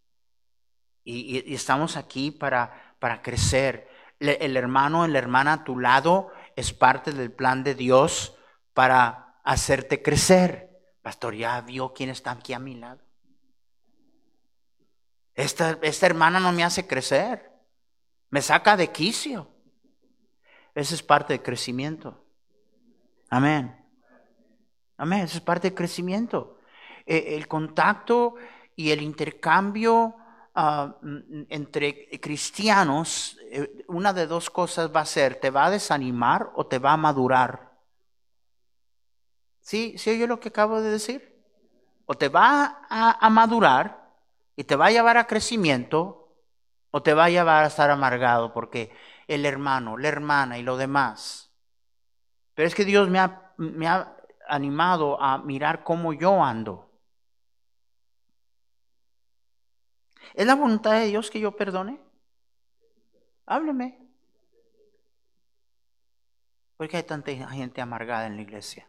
Y, 1.04 1.54
estamos 1.54 1.98
aquí 1.98 2.30
para, 2.30 2.96
para 3.00 3.22
crecer. 3.22 3.90
el 4.20 4.56
hermano, 4.56 5.08
la 5.08 5.18
hermana 5.18 5.54
a 5.54 5.64
tu 5.64 5.80
lado 5.80 6.32
es 6.56 6.74
parte 6.74 7.12
del 7.12 7.32
plan 7.32 7.64
de 7.64 7.74
Dios 7.74 8.38
para 8.74 9.40
hacerte 9.44 10.04
crecer. 10.04 10.73
Pastor, 11.04 11.36
ya 11.36 11.60
vio 11.62 11.93
quién 11.93 12.10
está 12.10 12.32
aquí 12.32 12.54
a 12.54 12.60
mi 12.60 12.76
lado. 12.76 13.01
Esta, 15.36 15.78
esta 15.82 16.06
hermana 16.06 16.39
no 16.39 16.54
me 16.54 16.64
hace 16.64 16.88
crecer. 16.88 17.51
Me 18.30 18.41
saca 18.41 18.78
de 18.78 18.91
quicio. 18.91 19.49
Esa 20.74 20.95
es 20.95 21.04
parte 21.04 21.34
del 21.34 21.43
crecimiento. 21.43 22.24
Amén. 23.30 23.76
Amén. 24.95 25.20
Eso 25.22 25.38
es 25.38 25.43
parte 25.43 25.70
del 25.70 25.76
crecimiento. 25.76 26.58
Eh, 27.06 27.36
el 27.36 27.49
contacto 27.49 28.36
y 28.76 28.91
el 28.91 29.01
intercambio 29.01 30.16
ah, 30.56 30.95
mm, 31.01 31.43
entre 31.49 32.10
cristianos, 32.22 33.38
eh, 33.51 33.84
una 33.88 34.14
de 34.14 34.26
dos 34.26 34.49
cosas 34.49 34.89
va 34.95 35.01
a 35.01 35.06
ser, 35.06 35.36
te 35.36 35.49
va 35.49 35.66
a 35.66 35.72
desanimar 35.72 36.51
o 36.56 36.66
te 36.66 36.80
va 36.80 36.93
a 36.93 36.97
madurar. 36.97 37.73
¿Sí? 39.64 39.97
¿Sí 39.97 40.11
oye 40.11 40.28
lo 40.28 40.39
que 40.39 40.49
acabo 40.49 40.82
de 40.82 40.91
decir? 40.91 41.41
O 42.05 42.16
te 42.16 42.28
va 42.28 42.86
a, 42.89 43.30
madurar 43.30 44.11
y 44.57 44.66
te 44.66 44.76
va 44.76 44.88
a 44.88 44.91
llevar 44.91 45.18
a 45.18 45.26
crecimiento 45.26 46.36
o 46.91 47.01
te 47.01 47.14
va 47.14 47.26
a 47.26 47.30
llevar 47.30 47.64
a 47.64 47.68
estar 47.68 47.89
amargado 47.89 48.53
porque 48.53 48.91
el 49.28 49.45
hermano, 49.45 49.97
la 49.97 50.09
hermana 50.09 50.57
y 50.59 50.64
lo 50.64 50.76
demás. 50.76 51.49
Pero 52.53 52.68
es 52.68 52.76
que 52.76 52.84
Dios 52.84 53.09
me 53.09 53.20
ha, 53.20 53.53
me 53.57 53.88
ha 53.88 54.18
animado 54.49 55.20
a 55.20 55.38
mirar 55.38 55.84
cómo 55.84 56.11
yo 56.11 56.43
ando. 56.43 56.91
¿Es 60.34 60.45
la 60.45 60.55
voluntad 60.55 60.91
de 60.99 61.05
Dios 61.05 61.32
que 61.32 61.39
yo 61.39 61.55
perdone? 61.55 62.01
Hábleme. 63.45 63.97
¿Por 66.76 66.89
qué 66.89 66.97
hay 66.97 67.03
tanta 67.03 67.32
gente 67.32 67.80
amargada 67.80 68.28
en 68.28 68.36
la 68.36 68.41
iglesia? 68.41 68.88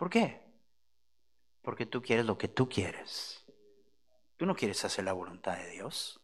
¿Por 0.00 0.08
qué? 0.08 0.40
Porque 1.60 1.84
tú 1.84 2.00
quieres 2.00 2.24
lo 2.24 2.38
que 2.38 2.48
tú 2.48 2.70
quieres. 2.70 3.44
Tú 4.38 4.46
no 4.46 4.56
quieres 4.56 4.82
hacer 4.82 5.04
la 5.04 5.12
voluntad 5.12 5.58
de 5.58 5.68
Dios. 5.68 6.22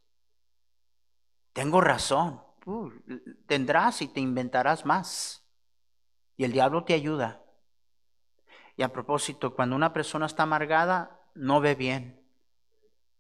Tengo 1.53 1.83
razón. 1.83 2.43
Tendrás 3.47 4.01
y 4.01 4.09
te 4.09 4.21
inventarás 4.21 4.87
más. 4.87 5.47
Y 6.39 6.45
el 6.45 6.53
diablo 6.53 6.85
te 6.85 6.95
ayuda. 6.95 7.43
Y 8.79 8.83
a 8.83 8.91
propósito, 8.95 9.55
cuando 9.55 9.77
una 9.77 9.93
persona 9.93 10.25
está 10.25 10.45
amargada, 10.45 11.21
no 11.35 11.61
ve 11.61 11.75
bien 11.75 12.19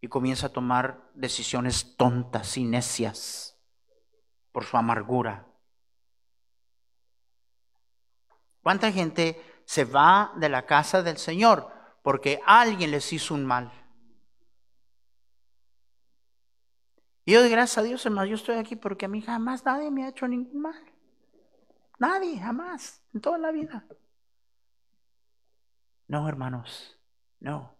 y 0.00 0.08
comienza 0.08 0.46
a 0.46 0.52
tomar 0.54 1.10
decisiones 1.12 1.98
tontas 1.98 2.56
y 2.56 2.64
necias 2.64 3.58
por 4.52 4.64
su 4.64 4.78
amargura. 4.78 5.46
¿Cuánta 8.62 8.90
gente 8.90 9.55
se 9.66 9.84
va 9.84 10.32
de 10.36 10.48
la 10.48 10.64
casa 10.64 11.02
del 11.02 11.18
Señor 11.18 11.70
porque 12.02 12.40
alguien 12.46 12.92
les 12.92 13.12
hizo 13.12 13.34
un 13.34 13.44
mal? 13.44 13.70
Y 17.26 17.32
yo 17.32 17.42
gracias 17.50 17.78
a 17.78 17.82
Dios, 17.82 18.06
hermano, 18.06 18.28
yo 18.28 18.36
estoy 18.36 18.56
aquí 18.56 18.76
porque 18.76 19.06
a 19.06 19.08
mí 19.08 19.20
jamás 19.20 19.64
nadie 19.64 19.90
me 19.90 20.04
ha 20.04 20.08
hecho 20.08 20.28
ningún 20.28 20.62
mal. 20.62 20.80
Nadie, 21.98 22.38
jamás, 22.38 23.02
en 23.12 23.20
toda 23.20 23.36
la 23.38 23.50
vida. 23.50 23.84
No, 26.06 26.28
hermanos, 26.28 26.96
no. 27.40 27.76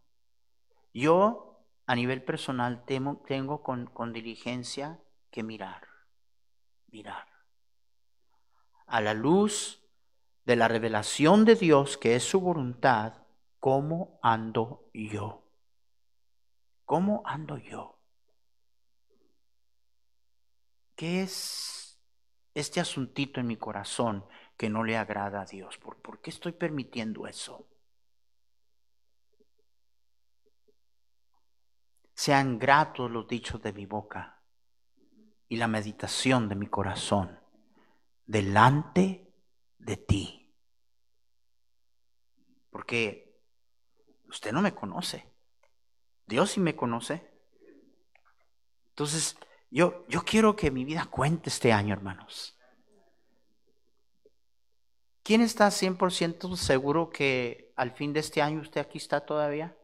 Yo, 0.93 1.65
a 1.87 1.95
nivel 1.95 2.25
personal, 2.25 2.85
tengo 2.85 3.63
con, 3.63 3.87
con 3.87 4.13
diligencia 4.13 4.99
que 5.31 5.45
mirar, 5.45 5.87
mirar. 6.89 7.29
A 8.87 9.01
la 9.01 9.15
luz 9.15 9.86
de 10.47 10.55
la 10.55 10.69
revelación 10.69 11.45
de 11.45 11.57
Dios, 11.57 11.99
que 11.99 12.15
es 12.15 12.23
su 12.23 12.41
voluntad, 12.41 13.15
¿cómo 13.59 14.21
ando 14.23 14.89
yo? 14.95 15.43
¿Cómo 16.85 17.23
ando 17.27 17.59
yo? 17.59 17.99
¿Qué 20.95 21.23
es 21.23 22.01
este 22.55 22.79
asuntito 22.79 23.41
en 23.41 23.49
mi 23.49 23.57
corazón 23.57 24.25
que 24.57 24.71
no 24.71 24.85
le 24.85 24.97
agrada 24.97 25.43
a 25.43 25.45
Dios? 25.45 25.79
¿Por, 25.79 25.97
por 25.97 26.21
qué 26.21 26.31
estoy 26.31 26.53
permitiendo 26.53 27.27
eso? 27.27 27.67
Sean 32.15 32.57
gratos 32.59 33.11
los 33.11 33.27
dichos 33.27 33.61
de 33.61 33.73
mi 33.73 33.85
boca 33.85 34.41
y 35.49 35.57
la 35.57 35.67
meditación 35.67 36.49
de 36.49 36.55
mi 36.55 36.69
corazón 36.69 37.41
delante 38.27 39.26
de 39.87 39.97
ti. 39.97 40.53
Porque 42.71 43.41
usted 44.29 44.53
no 44.53 44.61
me 44.61 44.75
conoce. 44.75 45.33
Dios 46.27 46.51
sí 46.51 46.61
me 46.61 46.75
conoce. 46.75 47.31
Entonces, 48.89 49.39
yo, 49.71 50.05
yo 50.09 50.25
quiero 50.25 50.57
que 50.57 50.71
mi 50.71 50.85
vida 50.85 51.07
cuente 51.07 51.49
este 51.49 51.73
año, 51.73 51.95
hermanos. 51.95 52.59
¿Quién 55.23 55.41
está 55.41 55.71
100% 55.71 56.57
seguro 56.57 57.11
que 57.11 57.73
al 57.77 57.93
fin 57.93 58.13
de 58.13 58.21
este 58.21 58.43
año 58.43 58.61
usted 58.61 58.81
aquí 58.81 58.99
está 58.99 59.25
todavía? 59.25 59.77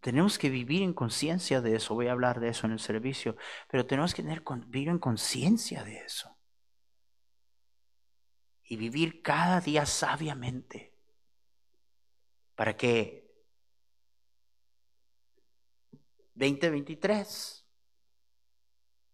Tenemos 0.00 0.38
que 0.38 0.50
vivir 0.50 0.82
en 0.82 0.92
conciencia 0.92 1.60
de 1.60 1.76
eso. 1.76 1.94
Voy 1.94 2.08
a 2.08 2.12
hablar 2.12 2.38
de 2.40 2.48
eso 2.48 2.66
en 2.66 2.72
el 2.72 2.80
servicio. 2.80 3.36
Pero 3.70 3.86
tenemos 3.86 4.12
que 4.12 4.22
tener, 4.22 4.42
vivir 4.66 4.88
en 4.88 4.98
conciencia 4.98 5.82
de 5.82 5.98
eso. 5.98 6.33
Y 8.64 8.76
vivir 8.76 9.22
cada 9.22 9.60
día 9.60 9.86
sabiamente. 9.86 10.92
Para 12.54 12.76
que 12.76 13.24
2023 16.34 17.64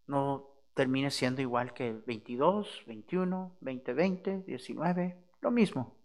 no 0.07 0.51
termine 0.73 1.11
siendo 1.11 1.41
igual 1.41 1.73
que 1.73 1.93
22, 1.93 2.83
21, 2.85 3.57
2020, 3.61 4.43
19, 4.45 5.17
lo 5.41 5.51
mismo. 5.51 5.95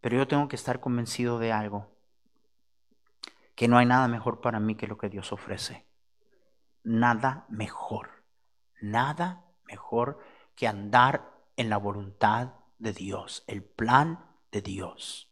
Pero 0.00 0.16
yo 0.16 0.26
tengo 0.26 0.48
que 0.48 0.56
estar 0.56 0.80
convencido 0.80 1.38
de 1.38 1.52
algo, 1.52 1.88
que 3.54 3.68
no 3.68 3.78
hay 3.78 3.86
nada 3.86 4.08
mejor 4.08 4.40
para 4.40 4.58
mí 4.58 4.74
que 4.74 4.88
lo 4.88 4.98
que 4.98 5.08
Dios 5.08 5.32
ofrece. 5.32 5.86
Nada 6.82 7.46
mejor, 7.48 8.21
nada 8.82 9.44
mejor 9.64 10.18
que 10.54 10.68
andar 10.68 11.30
en 11.56 11.70
la 11.70 11.76
voluntad 11.78 12.54
de 12.78 12.92
Dios, 12.92 13.44
el 13.46 13.62
plan 13.62 14.24
de 14.50 14.60
Dios. 14.60 15.30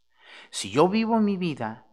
Si 0.50 0.70
yo 0.70 0.88
vivo 0.88 1.20
mi 1.20 1.36
vida 1.36 1.86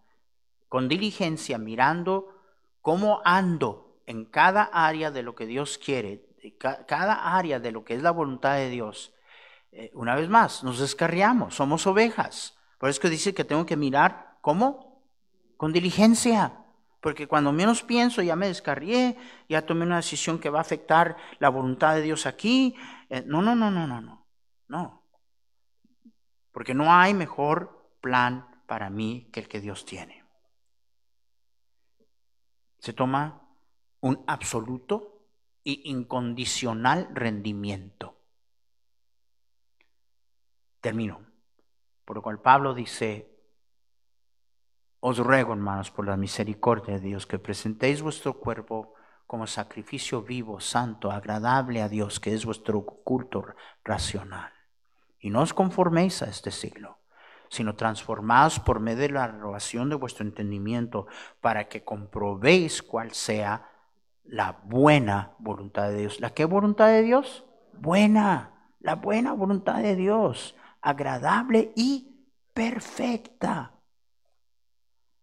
con 0.70 0.88
diligencia, 0.88 1.58
mirando 1.58 2.36
cómo 2.82 3.22
ando 3.26 4.00
en 4.06 4.26
cada 4.26 4.64
área 4.64 5.12
de 5.12 5.24
lo 5.24 5.36
que 5.36 5.46
Dios 5.46 5.78
quiere, 5.78 6.26
cada 6.60 7.36
área 7.36 7.60
de 7.60 7.72
lo 7.72 7.84
que 7.84 7.96
es 7.96 8.02
la 8.02 8.12
voluntad 8.12 8.56
de 8.56 8.70
Dios, 8.70 9.14
eh, 9.72 9.92
una 9.94 10.16
vez 10.16 10.30
más, 10.30 10.64
nos 10.64 10.80
descarriamos, 10.80 11.56
somos 11.56 11.86
ovejas. 11.88 12.58
Por 12.78 12.90
eso 12.90 13.02
que 13.02 13.10
dice 13.10 13.34
que 13.34 13.44
tengo 13.44 13.66
que 13.66 13.76
mirar, 13.76 14.38
¿cómo? 14.42 15.04
Con 15.58 15.74
diligencia. 15.74 16.67
Porque 17.00 17.28
cuando 17.28 17.52
menos 17.52 17.84
pienso, 17.84 18.22
ya 18.22 18.36
me 18.36 18.48
descarrié, 18.48 19.18
ya 19.48 19.66
tomé 19.66 19.86
una 19.86 19.98
decisión 19.98 20.40
que 20.40 20.50
va 20.50 20.60
a 20.60 20.62
afectar 20.62 21.16
la 21.40 21.50
voluntad 21.50 21.96
de 21.96 22.02
Dios 22.02 22.26
aquí. 22.26 22.76
no, 23.26 23.42
no, 23.42 23.56
no, 23.56 23.72
no, 23.72 23.88
no, 23.88 24.02
no. 24.02 24.28
No. 24.68 25.04
Porque 26.52 26.74
no 26.74 26.94
hay 26.94 27.14
mejor 27.14 27.94
plan 28.02 28.64
para 28.66 28.90
mí 28.90 29.30
que 29.32 29.42
el 29.42 29.48
que 29.48 29.62
Dios 29.62 29.86
tiene. 29.86 30.26
Se 32.80 32.94
toma 32.94 33.48
un 34.02 34.24
absoluto 34.28 35.28
y 35.64 35.90
incondicional 35.90 37.10
rendimiento. 37.14 38.18
Termino. 40.82 41.26
Por 42.06 42.18
lo 42.18 42.22
cual 42.22 42.42
Pablo 42.42 42.74
dice, 42.74 43.37
os 45.00 45.18
ruego, 45.18 45.54
hermanos, 45.54 45.92
por 45.92 46.08
la 46.08 46.18
misericordia 46.18 46.96
de 46.96 47.02
Dios, 47.02 47.28
que 47.28 47.40
presentéis 47.40 48.02
vuestro 48.02 48.40
cuerpo 48.40 48.94
como 49.26 49.46
sacrificio 49.46 50.22
vivo, 50.22 50.60
santo, 50.60 51.12
agradable 51.12 51.82
a 51.82 51.90
Dios, 51.90 52.20
que 52.20 52.34
es 52.34 52.46
vuestro 52.46 52.84
culto 52.84 53.46
racional. 53.84 54.52
Y 55.20 55.30
no 55.30 55.42
os 55.42 55.54
conforméis 55.54 56.22
a 56.22 56.30
este 56.30 56.52
siglo, 56.52 56.98
sino 57.50 57.76
transformaos 57.76 58.60
por 58.60 58.80
medio 58.80 59.04
de 59.04 59.10
la 59.10 59.28
renovación 59.28 59.90
de 59.90 59.96
vuestro 59.96 60.26
entendimiento, 60.26 61.08
para 61.42 61.68
que 61.68 61.84
comprobéis 61.84 62.82
cuál 62.82 63.12
sea 63.12 63.70
la 64.24 64.60
buena 64.64 65.34
voluntad 65.40 65.90
de 65.90 65.98
Dios. 65.98 66.20
¿La 66.20 66.32
qué 66.32 66.46
voluntad 66.46 66.88
de 66.88 67.04
Dios? 67.04 67.46
Buena, 67.74 68.72
la 68.80 68.96
buena 68.96 69.34
voluntad 69.34 69.82
de 69.82 69.96
Dios 69.96 70.56
agradable 70.82 71.74
y 71.76 72.26
perfecta. 72.54 73.77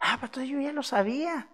Ah, 0.07 0.18
pero 0.20 0.44
yo 0.44 0.61
ya 0.61 0.74
lo 0.74 0.82
sabía. 0.82 1.48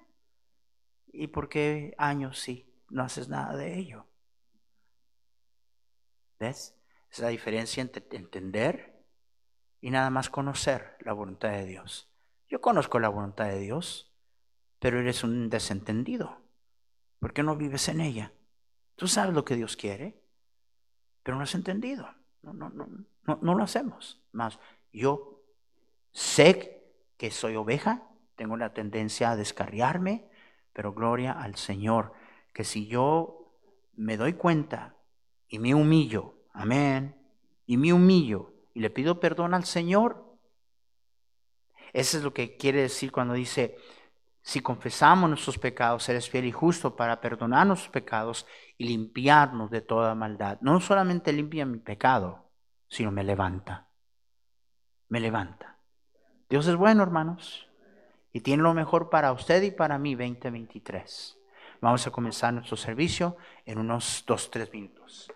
¿Y 1.12 1.28
por 1.28 1.48
qué 1.48 1.94
años 1.98 2.40
sí? 2.40 2.68
No 2.88 3.04
haces 3.04 3.28
nada 3.28 3.56
de 3.56 3.78
ello. 3.78 4.06
¿Ves? 6.40 6.74
Es 7.12 7.20
la 7.20 7.28
diferencia 7.28 7.80
entre 7.80 8.04
entender 8.10 9.06
y 9.80 9.90
nada 9.90 10.10
más 10.10 10.30
conocer 10.30 10.96
la 10.98 11.12
voluntad 11.12 11.50
de 11.50 11.64
Dios. 11.64 12.10
Yo 12.48 12.60
conozco 12.60 12.98
la 12.98 13.08
voluntad 13.08 13.46
de 13.46 13.60
Dios, 13.60 14.12
pero 14.80 14.98
eres 14.98 15.22
un 15.22 15.48
desentendido. 15.48 16.40
¿Por 17.20 17.32
qué 17.32 17.44
no 17.44 17.54
vives 17.54 17.88
en 17.88 18.00
ella? 18.00 18.32
Tú 18.96 19.06
sabes 19.06 19.32
lo 19.32 19.44
que 19.44 19.54
Dios 19.54 19.76
quiere, 19.76 20.20
pero 21.22 21.36
no 21.36 21.44
has 21.44 21.54
entendido. 21.54 22.12
No, 22.42 22.52
no, 22.52 22.68
no, 22.70 22.88
no, 23.22 23.38
no 23.40 23.54
lo 23.54 23.62
hacemos. 23.62 24.20
Más, 24.32 24.58
yo 24.92 25.40
sé 26.10 26.82
que 27.16 27.30
soy 27.30 27.54
oveja, 27.54 28.09
tengo 28.40 28.56
la 28.56 28.72
tendencia 28.72 29.32
a 29.32 29.36
descarriarme, 29.36 30.24
pero 30.72 30.94
gloria 30.94 31.32
al 31.32 31.56
Señor, 31.56 32.14
que 32.54 32.64
si 32.64 32.86
yo 32.86 33.52
me 33.96 34.16
doy 34.16 34.32
cuenta 34.32 34.96
y 35.46 35.58
me 35.58 35.74
humillo, 35.74 36.36
amén, 36.54 37.14
y 37.66 37.76
me 37.76 37.92
humillo 37.92 38.54
y 38.72 38.80
le 38.80 38.88
pido 38.88 39.20
perdón 39.20 39.52
al 39.52 39.66
Señor, 39.66 40.38
eso 41.92 42.16
es 42.16 42.24
lo 42.24 42.32
que 42.32 42.56
quiere 42.56 42.80
decir 42.80 43.12
cuando 43.12 43.34
dice, 43.34 43.76
si 44.40 44.60
confesamos 44.60 45.28
nuestros 45.28 45.58
pecados, 45.58 46.08
eres 46.08 46.30
fiel 46.30 46.46
y 46.46 46.50
justo 46.50 46.96
para 46.96 47.20
perdonar 47.20 47.66
nuestros 47.66 47.90
pecados 47.90 48.46
y 48.78 48.86
limpiarnos 48.86 49.70
de 49.70 49.82
toda 49.82 50.14
maldad. 50.14 50.56
No 50.62 50.80
solamente 50.80 51.30
limpia 51.34 51.66
mi 51.66 51.76
pecado, 51.76 52.50
sino 52.88 53.12
me 53.12 53.22
levanta. 53.22 53.90
Me 55.08 55.20
levanta. 55.20 55.76
Dios 56.48 56.66
es 56.68 56.76
bueno, 56.76 57.02
hermanos, 57.02 57.69
y 58.32 58.40
tiene 58.40 58.62
lo 58.62 58.74
mejor 58.74 59.10
para 59.10 59.32
usted 59.32 59.62
y 59.62 59.70
para 59.70 59.98
mí 59.98 60.14
2023. 60.14 61.38
Vamos 61.80 62.06
a 62.06 62.10
comenzar 62.10 62.52
nuestro 62.52 62.76
servicio 62.76 63.36
en 63.64 63.78
unos 63.78 64.24
dos, 64.26 64.50
tres 64.50 64.72
minutos. 64.72 65.32